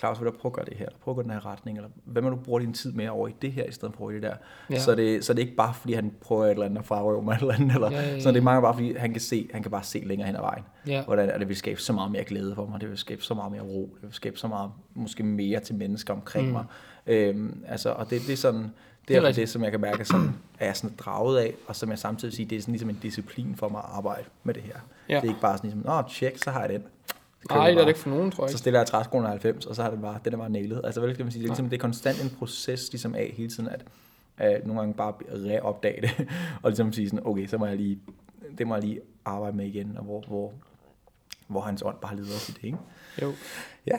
Claus, 0.00 0.20
vil 0.20 0.26
du 0.26 0.32
prøve 0.32 0.50
at 0.50 0.52
gøre 0.56 0.64
det 0.64 0.76
her, 0.76 0.86
prøve 1.04 1.12
at 1.12 1.16
gå 1.16 1.22
den 1.22 1.30
her 1.30 1.46
retning, 1.46 1.78
eller 1.78 1.90
hvad 2.04 2.22
med 2.22 2.30
du 2.30 2.36
bruger 2.36 2.58
din 2.58 2.72
tid 2.72 2.92
mere 2.92 3.10
over 3.10 3.28
i 3.28 3.34
det 3.42 3.52
her, 3.52 3.64
i 3.64 3.72
stedet 3.72 3.94
for 3.94 4.02
over 4.02 4.10
i 4.10 4.14
det 4.14 4.22
der. 4.22 4.34
Ja. 4.70 4.78
Så, 4.78 4.94
det, 4.94 5.24
så 5.24 5.32
det 5.32 5.42
er 5.42 5.44
ikke 5.46 5.56
bare, 5.56 5.74
fordi 5.74 5.92
han 5.92 6.12
prøver 6.20 6.44
et 6.44 6.50
eller 6.50 6.64
andet 6.66 6.78
at 6.78 6.84
frarøve 6.84 7.22
mig 7.22 7.32
et 7.34 7.40
eller 7.40 7.54
andet, 7.54 7.74
eller, 7.74 7.90
Ja, 7.90 8.00
ja, 8.00 8.10
ja. 8.14 8.20
så 8.20 8.28
det 8.30 8.36
er 8.38 8.42
mange 8.42 8.62
bare, 8.62 8.74
fordi 8.74 8.94
han 8.96 9.12
kan, 9.12 9.20
se, 9.20 9.48
han 9.52 9.62
kan 9.62 9.70
bare 9.70 9.82
se 9.82 9.98
længere 10.06 10.26
hen 10.26 10.36
ad 10.36 10.40
vejen, 10.40 10.62
Ja. 10.86 11.04
hvordan 11.04 11.30
og 11.32 11.40
det 11.40 11.48
vil 11.48 11.56
skabe 11.56 11.80
så 11.80 11.92
meget 11.92 12.12
mere 12.12 12.24
glæde 12.24 12.54
for 12.54 12.66
mig, 12.66 12.80
det 12.80 12.88
vil 12.90 12.98
skabe 12.98 13.22
så 13.22 13.34
meget 13.34 13.52
mere 13.52 13.62
ro, 13.62 13.90
det 13.94 14.02
vil 14.02 14.12
skabe 14.14 14.36
så 14.38 14.48
meget, 14.48 14.70
måske 14.94 15.22
mere 15.22 15.60
til 15.60 15.74
mennesker 15.74 16.14
omkring 16.14 16.46
Mm. 16.46 16.52
mig. 16.52 16.64
Øhm, 17.06 17.64
altså, 17.68 17.90
og 17.90 18.10
det, 18.10 18.20
det 18.26 18.32
er 18.32 18.36
sådan, 18.36 18.70
det 19.08 19.16
er 19.16 19.20
er, 19.20 19.26
det, 19.26 19.36
det, 19.36 19.48
som 19.48 19.62
jeg 19.64 19.70
kan 19.70 19.80
mærke, 19.80 20.04
sådan, 20.04 20.34
er 20.58 20.66
jeg 20.66 20.76
sådan 20.76 20.96
draget 20.98 21.38
af, 21.38 21.54
og 21.66 21.76
som 21.76 21.90
jeg 21.90 21.98
samtidig 21.98 22.34
siger, 22.34 22.48
det 22.48 22.56
er 22.58 22.60
sådan 22.62 22.72
ligesom 22.72 22.90
en 22.90 22.98
disciplin 23.02 23.56
for 23.56 23.68
mig 23.68 23.78
at 23.78 23.90
arbejde 23.92 24.24
med 24.44 24.54
det 24.54 24.62
her. 24.62 24.74
Ja. 25.08 25.14
Det 25.14 25.24
er 25.24 25.28
ikke 25.28 25.40
bare 25.40 25.56
sådan 25.56 25.70
ligesom, 25.70 25.92
nå, 25.92 26.02
tjek, 26.08 26.38
så 26.38 26.50
har 26.50 26.60
jeg 26.60 26.68
den. 26.68 26.82
Nej, 27.48 27.70
det 27.70 27.76
er 27.76 27.80
det 27.80 27.88
ikke 27.88 28.00
for 28.00 28.10
nogen, 28.10 28.30
tror 28.30 28.44
jeg 28.44 28.50
Så 28.50 28.58
stiller 28.58 28.80
jeg 28.80 28.86
træskoene 28.86 29.28
90, 29.28 29.66
og 29.66 29.74
så 29.76 29.82
har 29.82 29.90
den 29.90 30.00
bare, 30.00 30.18
den 30.24 30.32
er 30.32 30.36
bare 30.36 30.50
nailet. 30.50 30.80
Altså, 30.84 31.00
hvad 31.00 31.14
skal 31.14 31.24
man 31.24 31.32
sige? 31.32 31.42
Det 31.42 31.46
er, 31.46 31.50
ligesom, 31.50 31.68
det 31.68 31.76
er 31.76 31.80
konstant 31.80 32.22
en 32.22 32.30
proces 32.38 32.92
ligesom 32.92 33.14
af 33.14 33.34
hele 33.36 33.50
tiden, 33.50 33.68
at, 33.68 33.84
at 34.38 34.66
nogle 34.66 34.80
gange 34.80 34.94
bare 34.94 35.12
reopdage 35.30 36.00
det, 36.02 36.10
og 36.62 36.70
ligesom 36.70 36.92
sige 36.92 37.08
sådan, 37.08 37.26
okay, 37.26 37.46
så 37.46 37.58
må 37.58 37.66
jeg 37.66 37.76
lige, 37.76 37.98
det 38.58 38.66
må 38.66 38.74
jeg 38.74 38.84
lige 38.84 39.00
arbejde 39.24 39.56
med 39.56 39.66
igen, 39.66 39.94
og 39.98 40.04
hvor, 40.04 40.24
hvor, 40.28 40.52
hvor 41.48 41.60
hans 41.60 41.82
ånd 41.82 41.96
bare 42.02 42.16
leder 42.16 42.34
os 42.36 42.48
i 42.48 42.52
det, 42.52 42.64
ikke? 42.64 42.78
Jo. 43.22 43.32
Ja. 43.86 43.98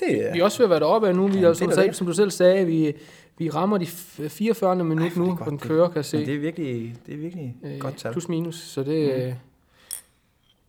Det 0.00 0.28
er, 0.28 0.32
Vi 0.32 0.40
er 0.40 0.44
også 0.44 0.58
ved 0.58 0.64
at 0.66 0.70
være 0.70 0.80
deroppe 0.80 1.08
af 1.08 1.14
nu. 1.16 1.26
Vi 1.26 1.38
er, 1.38 1.48
det 1.48 1.56
som, 1.56 1.66
du 1.66 1.70
da 1.70 1.74
sagde, 1.74 1.88
det. 1.88 1.96
som 1.96 2.06
du 2.06 2.12
selv 2.12 2.30
sagde, 2.30 2.66
vi, 2.66 2.94
vi 3.38 3.50
rammer 3.50 3.78
de 3.78 3.84
f- 3.84 4.28
44. 4.28 4.76
minut 4.84 5.02
Ej, 5.02 5.10
nu, 5.16 5.30
det 5.30 5.44
den 5.44 5.52
det. 5.52 5.60
kører, 5.60 5.88
kan 5.88 5.96
jeg 5.96 6.04
se. 6.04 6.16
men 6.16 6.26
det 6.26 6.34
er 6.34 6.38
virkelig, 6.38 6.94
det 7.06 7.14
er 7.14 7.18
virkelig 7.18 7.56
Øh, 7.62 7.78
godt 7.78 7.96
tal. 7.96 8.12
Plus 8.12 8.28
minus, 8.28 8.54
så 8.60 8.82
det... 8.82 9.12
Øh, 9.26 9.34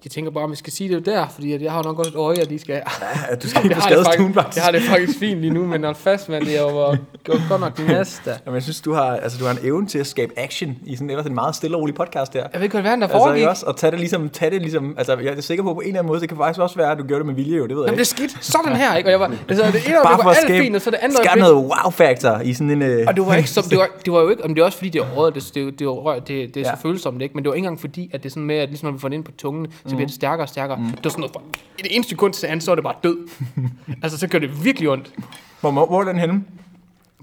jeg 0.06 0.12
tænker 0.12 0.32
bare, 0.32 0.44
om 0.44 0.52
vi 0.52 0.56
skal 0.56 0.74
sige 0.74 0.96
det 0.96 1.06
der, 1.06 1.28
fordi 1.28 1.64
jeg 1.64 1.72
har 1.72 1.84
nok 1.84 1.96
godt 1.96 2.08
et 2.08 2.16
øje, 2.16 2.38
at 2.38 2.50
de 2.50 2.60
skal... 2.60 2.74
Ja, 3.30 3.36
du 3.36 3.48
skal 3.50 3.64
ikke 3.64 3.76
på 3.76 3.82
det 3.82 3.84
skadestuen, 3.84 4.34
faktisk, 4.34 4.56
jeg 4.58 4.64
har 4.66 4.72
det 4.72 4.82
faktisk 4.82 5.20
fint 5.20 5.40
lige 5.42 5.54
nu, 5.54 5.66
men 5.66 5.84
hold 5.84 5.96
fast, 5.96 6.30
mand, 6.30 6.46
det 6.46 6.60
er 6.60 6.98
gjort 7.24 7.42
godt 7.50 7.62
nok 7.62 7.78
det 7.78 7.88
næste. 7.88 8.30
Jamen, 8.46 8.56
jeg 8.56 8.64
synes, 8.64 8.82
du 8.82 8.94
har, 8.94 9.04
altså, 9.16 9.38
du 9.40 9.46
har 9.46 9.52
en 9.52 9.58
evne 9.64 9.88
til 9.88 10.00
at 10.00 10.08
skabe 10.08 10.34
action 10.38 10.78
i 10.86 10.96
sådan 10.96 11.10
ellers 11.10 11.26
en 11.26 11.36
meget 11.36 11.56
stille 11.56 11.78
og 11.78 11.82
rolig 11.82 11.96
podcast 11.96 12.34
der. 12.34 12.40
Jeg 12.40 12.50
ved 12.54 12.62
ikke, 12.64 12.74
hvad 12.74 12.82
verden 12.84 13.02
der 13.02 13.08
Altså, 13.08 13.18
foregik. 13.20 13.38
ikke 13.40 13.50
også? 13.50 13.66
Og 13.66 13.76
tage 13.78 13.92
det 13.92 14.00
ligesom, 14.00 14.30
tage 14.30 14.52
det 14.52 14.62
ligesom, 14.62 14.96
altså, 14.98 15.18
jeg 15.18 15.34
er 15.38 15.42
sikker 15.42 15.64
på, 15.64 15.74
på 15.74 15.80
en 15.80 15.88
eller 15.88 16.00
anden 16.00 16.08
måde, 16.08 16.20
det 16.22 16.30
kan 16.30 16.38
faktisk 16.38 16.60
også 16.60 16.76
være, 16.76 16.92
at 16.92 16.98
du 16.98 17.04
gjorde 17.04 17.20
det 17.20 17.26
med 17.26 17.36
vilje, 17.36 17.58
jo, 17.58 17.68
det 17.68 17.76
ved 17.76 17.84
jeg 17.84 17.88
Jamen, 17.88 18.00
det 18.00 18.14
ikke. 18.22 18.24
er 18.24 18.30
skidt. 18.30 18.46
Sådan 18.46 18.76
her, 18.76 18.96
ikke? 18.96 19.08
Og 19.08 19.12
jeg 19.12 19.20
var, 19.20 19.32
altså, 19.50 19.66
det 19.72 19.88
ene 19.88 19.96
Bare 20.04 20.18
for 20.18 20.24
var 20.24 20.30
alt 20.30 20.40
skabe, 20.42 20.64
fint, 20.64 20.76
og 20.76 20.82
så 20.82 20.92
det 20.92 21.00
andet 21.02 21.18
skabe 21.24 21.40
noget 21.40 21.56
wow-factor 21.72 22.40
i 22.44 22.54
sådan 22.54 22.70
en... 22.72 22.82
Øh, 22.82 23.06
Og 23.08 23.16
det 23.16 23.26
var 23.26 23.36
ikke 23.36 23.50
som, 23.50 23.64
det 23.64 23.78
var, 23.78 23.90
det 24.06 24.14
var 24.14 24.20
jo 24.22 24.30
ikke, 24.30 24.44
om 24.46 24.56
det 24.56 24.62
er 24.62 24.66
også 24.66 24.78
fordi, 24.78 24.90
det 24.90 25.02
er 25.02 25.06
røret, 25.16 25.36
det, 25.36 25.52
det, 25.56 25.80
det, 25.80 25.86
er 25.86 25.90
rørt, 25.90 26.28
det, 26.28 26.56
det 26.56 26.62
er 26.62 26.64
så 26.66 26.70
Ja. 26.84 26.90
følsomt, 26.90 27.22
ikke? 27.22 27.36
Men 27.36 27.44
det 27.44 27.50
var 27.50 27.56
ikke 27.56 27.66
engang 27.66 27.80
fordi, 27.80 28.10
at 28.14 28.24
det 28.24 28.30
er 28.30 28.32
sådan 28.34 28.44
med, 28.44 28.56
at 28.56 28.70
ligesom 28.70 28.88
når 28.88 28.94
vi 28.94 29.00
får 29.00 29.08
det 29.10 29.16
ind 29.16 29.24
på 29.24 29.32
tungen, 29.38 29.68
så 29.90 29.96
bliver 29.96 30.08
det 30.08 30.16
stærkere 30.16 30.46
og 30.46 30.50
stærkere. 30.50 30.78
Det 30.78 31.04
var 31.04 31.10
sådan 31.10 31.22
noget, 31.22 31.36
i 31.80 31.82
det 31.82 31.96
eneste 31.96 32.10
sekund 32.10 32.34
til 32.34 32.48
anden, 32.48 32.62
så 32.62 32.72
er 32.72 32.76
det 32.76 32.84
bare 32.84 32.96
død. 33.04 33.18
altså, 34.04 34.18
så 34.18 34.28
gør 34.28 34.40
det 34.40 34.66
virkelig 34.66 34.90
ondt. 34.90 35.14
hvor, 35.62 35.72
hvor, 35.72 35.86
hvor 35.86 36.00
er 36.02 36.06
den 36.06 36.18
henne? 36.20 36.44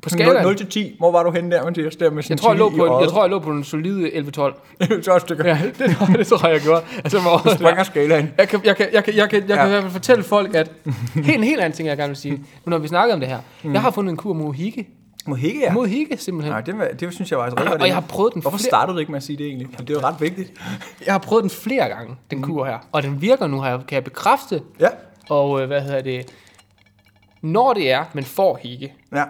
På 0.02 0.08
skalaen? 0.08 0.42
0 0.42 0.56
til 0.56 0.66
10, 0.66 0.96
hvor 0.98 1.12
var 1.12 1.22
du 1.22 1.30
henne 1.30 1.50
der, 1.50 1.64
Mathias? 1.64 1.96
Der 1.96 2.10
med 2.10 2.22
Jeg 2.28 2.38
tror, 2.38 2.50
jeg 2.50 2.58
lå 2.58 2.70
på, 2.70 2.86
en, 2.86 3.00
jeg 3.02 3.08
tror, 3.10 3.22
jeg 3.22 3.30
lå 3.30 3.38
på 3.38 3.50
en 3.50 3.64
solide 3.64 4.08
11-12. 4.08 5.02
12 5.02 5.20
stykker. 5.20 5.46
Ja, 5.46 5.58
det, 5.78 5.96
det 6.18 6.26
tror 6.26 6.46
jeg, 6.46 6.54
jeg 6.54 6.62
gjorde. 6.62 6.82
Altså, 6.96 7.20
hvor, 7.20 7.54
Springer 7.54 7.82
skalaen. 7.82 8.30
Jeg 8.38 8.48
kan, 8.48 8.60
jeg 8.64 8.76
kan, 8.76 8.86
jeg 8.92 9.04
kan, 9.04 9.14
jeg 9.14 9.30
kan, 9.30 9.48
jeg 9.48 9.48
kan 9.48 9.56
Ja. 9.58 9.66
i 9.66 9.68
hvert 9.68 9.82
fald 9.82 9.92
fortælle 9.92 10.24
folk, 10.24 10.54
at 10.54 10.70
helt, 11.14 11.28
en 11.38 11.44
helt 11.44 11.60
anden 11.60 11.76
ting, 11.76 11.88
jeg 11.88 11.96
gerne 11.96 12.08
vil 12.10 12.16
sige, 12.16 12.32
nu 12.64 12.70
når 12.70 12.78
vi 12.78 12.88
snakker 12.88 13.14
om 13.14 13.20
det 13.20 13.28
her. 13.28 13.38
Mm. 13.62 13.72
Jeg 13.72 13.80
har 13.82 13.90
fundet 13.90 14.10
en 14.10 14.16
kur 14.16 14.32
mod 14.32 14.54
higge. 15.34 15.50
Mohigge, 15.50 15.60
ja. 15.60 15.72
Mod 15.72 15.86
higge, 15.88 16.16
simpelthen. 16.16 16.52
Nej, 16.52 16.60
det, 16.60 17.00
det 17.00 17.14
synes 17.14 17.30
jeg 17.30 17.38
var 17.38 17.44
altså 17.44 17.60
rigtig 17.60 17.80
Og 17.80 17.86
jeg 17.86 17.94
har 17.94 18.00
prøvet 18.08 18.34
den 18.34 18.42
Hvorfor 18.42 18.58
flere- 18.58 18.68
startede 18.70 18.94
du 18.94 18.98
ikke 19.00 19.12
med 19.12 19.16
at 19.16 19.22
sige 19.22 19.36
det 19.36 19.46
egentlig? 19.46 19.78
Det 19.78 19.90
er 19.90 19.94
jo 19.94 20.00
ret 20.00 20.20
vigtigt. 20.20 20.52
Jeg 21.06 21.14
har 21.14 21.18
prøvet 21.18 21.42
den 21.42 21.50
flere 21.50 21.88
gange, 21.88 22.16
den 22.30 22.42
kur 22.42 22.64
her. 22.64 22.78
Og 22.92 23.02
den 23.02 23.20
virker 23.22 23.46
nu, 23.46 23.60
kan 23.60 23.84
jeg 23.90 24.04
bekræfte. 24.04 24.62
Ja. 24.80 24.88
Og 25.28 25.60
øh, 25.60 25.66
hvad 25.66 25.80
hedder 25.82 26.02
det? 26.02 26.32
Når 27.42 27.74
det 27.74 27.90
er, 27.90 28.04
man 28.12 28.24
får 28.24 28.58
higge, 28.62 28.92
Ja. 29.14 29.24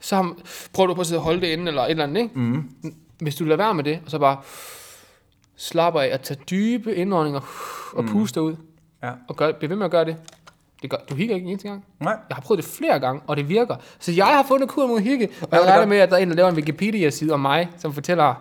så 0.00 0.16
har- 0.16 0.34
prøver 0.72 0.86
du 0.86 0.94
på 0.94 1.00
at 1.00 1.06
sidde 1.06 1.18
og 1.18 1.24
holde 1.24 1.40
det 1.40 1.46
inde, 1.46 1.68
eller 1.68 1.82
et 1.82 1.90
eller 1.90 2.04
andet, 2.04 2.22
ikke? 2.22 2.38
Mm. 2.38 2.70
Hvis 3.20 3.34
du 3.34 3.44
lader 3.44 3.56
være 3.56 3.74
med 3.74 3.84
det, 3.84 4.00
og 4.04 4.10
så 4.10 4.18
bare 4.18 4.36
slapper 5.56 6.00
af 6.00 6.06
at 6.06 6.20
tage 6.20 6.40
dybe 6.50 6.94
indåndinger 6.94 7.40
og 7.96 8.04
puste 8.04 8.42
ud, 8.42 8.56
Ja. 9.02 9.10
og 9.28 9.36
gør, 9.36 9.52
bliver 9.52 9.68
ved 9.68 9.76
med 9.76 9.84
at 9.84 9.90
gøre 9.90 10.04
det. 10.04 10.16
Det 10.82 10.90
gør, 10.90 10.96
du 11.10 11.14
hikker 11.14 11.34
ikke 11.34 11.44
en 11.44 11.50
eneste 11.50 11.68
gang. 11.68 11.84
Nej. 12.00 12.16
Jeg 12.28 12.34
har 12.34 12.42
prøvet 12.42 12.64
det 12.64 12.70
flere 12.72 12.98
gange, 12.98 13.20
og 13.26 13.36
det 13.36 13.48
virker. 13.48 13.76
Så 13.98 14.12
jeg 14.12 14.26
har 14.26 14.44
fundet 14.48 14.68
kur 14.68 14.86
mod 14.86 15.00
hikke, 15.00 15.28
og 15.42 15.48
Ja, 15.52 15.56
jeg 15.58 15.66
regner 15.72 15.86
med, 15.86 15.98
at 15.98 16.10
der 16.10 16.16
er 16.16 16.20
en, 16.20 16.28
der 16.30 16.34
laver 16.36 16.48
en 16.48 16.54
Wikipedia-side 16.56 17.32
om 17.32 17.40
mig, 17.40 17.68
som 17.78 17.92
fortæller, 17.92 18.34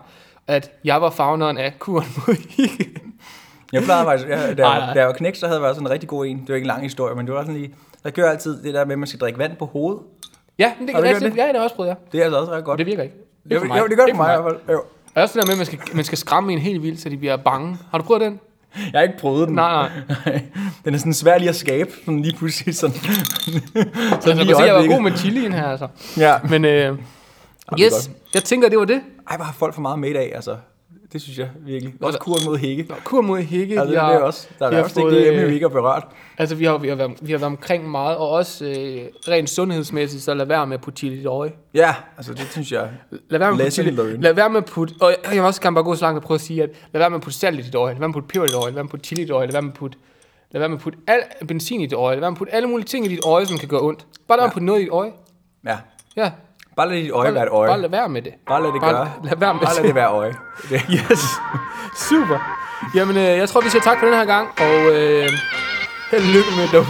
at 0.48 0.72
jeg 0.84 1.02
var 1.02 1.10
fagneren 1.10 1.58
af 1.58 1.74
kuren 1.80 2.08
mod 2.28 2.36
hikke. 2.50 2.90
Jeg 3.74 3.84
plejede 3.84 4.06
faktisk, 4.06 4.30
ja, 4.30 4.54
da, 4.54 4.62
nej. 4.62 4.94
da 4.94 5.00
jeg 5.00 5.08
var 5.08 5.14
knæk, 5.14 5.36
så 5.36 5.46
havde 5.46 5.58
jeg 5.58 5.64
været 5.64 5.76
sådan 5.76 5.88
en 5.88 5.92
rigtig 5.92 6.10
god 6.10 6.26
en. 6.26 6.40
Det 6.40 6.50
var 6.50 6.56
ikke 6.56 6.64
en 6.64 6.68
lang 6.68 6.82
historie, 6.82 7.16
men 7.16 7.26
det 7.26 7.36
var 7.36 7.42
sådan 7.42 7.56
lige, 7.56 7.74
der 8.04 8.10
gør 8.10 8.30
altid 8.30 8.64
det 8.64 8.74
der 8.74 8.86
med, 8.86 8.92
at 8.92 9.00
man 9.00 9.08
skal 9.08 9.20
drikke 9.20 9.40
vand 9.40 9.56
på 9.56 9.66
hovedet. 9.66 10.02
Ja, 10.60 10.74
men 10.80 10.88
det, 10.88 10.96
det, 10.96 11.04
det, 11.04 11.16
det? 11.16 11.22
ja, 11.22 11.28
det 11.30 11.40
har 11.42 11.48
jeg 11.54 11.62
også 11.62 11.76
prøvet, 11.76 11.90
ja. 11.90 11.96
Det 12.12 12.20
er 12.20 12.24
altså 12.24 12.40
også 12.40 12.52
ret 12.52 12.58
Og 12.58 12.64
godt. 12.64 12.78
det 12.78 12.86
virker 12.86 13.04
ikke. 13.04 13.16
Det, 13.50 13.68
mig. 13.68 13.80
jo, 13.80 13.88
det 13.88 13.98
gør 13.98 14.06
det 14.06 14.16
for 14.16 14.24
mig 14.24 14.38
i 14.38 14.42
hvert 14.42 14.54
fald. 14.54 14.76
Jo. 14.76 14.84
Og 15.16 15.22
også 15.22 15.40
det 15.40 15.42
der 15.42 15.48
med, 15.48 15.54
at 15.54 15.58
man 15.58 15.66
skal, 15.66 15.96
man 15.96 16.06
skal 16.06 16.18
skræmme 16.18 16.54
en 16.54 16.60
helt 16.60 16.84
vildt, 16.84 17.00
så 17.02 17.10
de 17.10 17.18
bliver 17.18 17.38
bange. 17.38 17.78
Har 17.92 17.98
du 17.98 18.04
prøvet 18.04 18.22
den? 18.22 18.40
Jeg 18.94 19.00
har 19.00 19.02
ikke 19.02 19.18
prøvet 19.18 19.48
den. 19.48 19.56
Nej, 19.56 19.90
nej. 20.26 20.44
Den 20.86 20.94
er 20.94 20.98
sådan 20.98 21.14
svær 21.14 21.38
lige 21.38 21.50
at 21.50 21.56
skabe, 21.56 21.92
sådan 22.06 22.22
lige 22.22 22.38
pludselig 22.38 22.76
sådan. 22.76 22.96
sådan 23.02 23.88
Altså, 24.12 24.34
lige 24.34 24.56
se, 24.56 24.62
jeg 24.62 24.76
var 24.76 24.88
god 24.88 25.02
med 25.02 25.18
chilien 25.18 25.54
her, 25.54 25.68
altså. 25.68 25.88
Ja. 26.18 26.36
Men 26.50 26.66
øh, 26.66 26.98
yes, 27.80 28.10
jeg 28.34 28.44
tænker, 28.44 28.70
det 28.70 28.80
var 28.80 28.86
det. 28.86 29.02
Ej, 29.30 29.36
hvor 29.36 29.46
har 29.46 29.54
folk 29.54 29.74
for 29.74 29.82
meget 29.82 30.00
med 30.00 30.10
i 30.10 30.14
dag, 30.14 30.36
altså. 30.36 30.56
Det 31.16 31.24
synes 31.24 31.40
jeg 31.40 31.50
virkelig. 31.60 31.94
Også 31.94 32.06
Altså- 32.08 32.20
kuren 32.20 32.42
mod 32.46 32.58
hække. 32.58 32.86
Nå, 32.90 32.96
kur 33.04 33.22
mod 33.22 33.40
hikke. 33.40 33.74
Altså, 33.80 33.86
vi 33.86 33.92
det 33.94 34.02
har, 34.02 34.12
er 34.14 34.20
også, 34.20 34.48
der 34.60 34.70
vi 34.70 34.76
er 34.76 34.78
har 34.78 34.84
også 34.84 35.00
ikke 35.00 35.12
det 35.12 35.42
øh, 35.42 35.48
vi 35.50 35.54
ikke 35.54 35.64
har 35.64 35.70
berørt. 35.74 36.08
Altså, 36.38 36.56
vi 36.56 36.66
har, 36.66 36.78
vi, 36.78 36.88
har 36.88 36.96
været, 36.96 37.12
vi 37.22 37.32
har 37.32 37.38
været 37.40 37.52
omkring 37.52 37.90
meget, 37.92 38.18
og 38.18 38.30
også 38.30 38.66
øh, 38.66 38.74
rent 39.28 39.50
sundhedsmæssigt, 39.50 40.24
så 40.24 40.34
lad 40.34 40.46
være 40.46 40.68
med 40.68 40.74
at 40.78 40.82
putte 40.82 40.98
chili 40.98 41.14
i 41.16 41.18
dit 41.18 41.26
øje. 41.26 41.52
Ja, 41.74 41.96
altså 42.18 42.34
det 42.34 42.48
synes 42.52 42.72
jeg. 42.72 42.90
Lad 43.30 43.40
være 43.40 43.52
med 43.52 43.60
at 43.60 43.66
putte 43.66 43.72
chili. 43.72 44.22
Lad 44.22 44.34
være 44.34 44.50
med 44.50 44.58
at 44.58 44.66
putte, 44.66 44.94
og 45.02 45.12
jeg 45.24 45.32
vil 45.32 45.42
også 45.42 45.62
gerne 45.62 45.74
bare 45.74 45.84
gå 45.84 45.96
så 45.96 46.06
langt 46.06 46.18
og 46.18 46.24
prøve 46.24 46.36
at 46.36 46.42
sige, 46.42 46.64
at 46.64 46.70
lad 46.94 47.00
være 47.00 47.10
med 47.10 47.18
at 47.18 47.22
putte 47.24 47.40
salt 47.40 47.60
i 47.60 47.62
dit 47.62 47.76
øje, 47.76 47.94
lad 47.94 48.00
være 48.00 48.08
med 48.10 48.16
at 48.16 48.22
putte 48.22 48.28
peber 48.34 48.46
i 48.46 48.48
dit 48.48 48.56
øje, 48.56 48.66
lad 48.66 48.74
være 48.74 48.84
med 48.84 48.90
at 48.90 48.92
putte 48.92 49.06
chili 49.06 49.22
i 49.22 49.26
dit 49.26 49.32
øje, 49.32 49.46
lad 49.48 49.54
være 49.54 49.62
med 49.62 49.72
at 49.72 49.78
putte, 49.78 49.98
lad 50.52 50.60
være 50.60 50.70
med 50.70 50.78
at 50.78 50.82
putte 50.84 51.00
al 51.08 51.20
benzin 51.48 51.82
i 51.82 51.86
dit 51.86 51.94
øje, 51.94 52.16
lad 52.16 52.20
være 52.22 52.32
med 52.32 52.36
at 52.36 52.40
putte 52.40 52.54
alle 52.54 52.68
mulige 52.68 52.86
ting 52.86 53.06
i 53.06 53.10
dit 53.10 53.20
øje, 53.26 53.46
som 53.46 53.58
kan 53.58 53.68
gøre 53.70 53.82
ondt. 53.82 54.06
Bare 54.28 54.38
lad 54.38 54.44
være 54.44 54.48
med 54.48 54.50
at 54.50 54.54
putte 54.54 54.66
noget 54.66 54.80
i 54.80 54.84
dit 54.84 54.92
øje. 54.92 55.12
Ja. 55.66 55.78
Ja. 56.18 56.32
Bare 56.78 56.90
lad 56.90 56.98
dit 56.98 57.12
øje 57.12 57.26
Bare, 57.28 57.34
være 57.34 57.44
et 57.44 57.50
øje. 57.52 57.68
bare 57.70 57.82
lad 57.82 57.90
være 57.90 58.10
med 58.10 58.22
det. 58.22 58.34
Bare 58.48 58.64
lad 58.64 58.72
det 58.72 58.82
Bare 58.82 58.92
gøre. 58.94 59.12
lad 59.24 59.38
være 59.38 59.54
med 59.54 59.62
Bare 59.62 59.76
lad 59.76 59.84
det 59.84 59.96
være 59.96 60.10
øje. 60.12 60.34
Det. 60.70 60.82
Yes. 61.12 61.24
Super. 62.10 62.40
Jamen, 62.96 63.18
øh, 63.18 63.24
jeg 63.24 63.50
tror, 63.50 63.62
vi 63.62 63.70
siger 63.70 63.82
tak 63.82 64.00
for 64.00 64.06
den 64.06 64.16
her 64.16 64.26
gang, 64.26 64.48
og 64.60 64.76
øh, 64.96 65.30
held 66.12 66.22
og 66.24 66.30
lykke 66.36 66.52
med 66.58 66.68
det. 66.74 66.86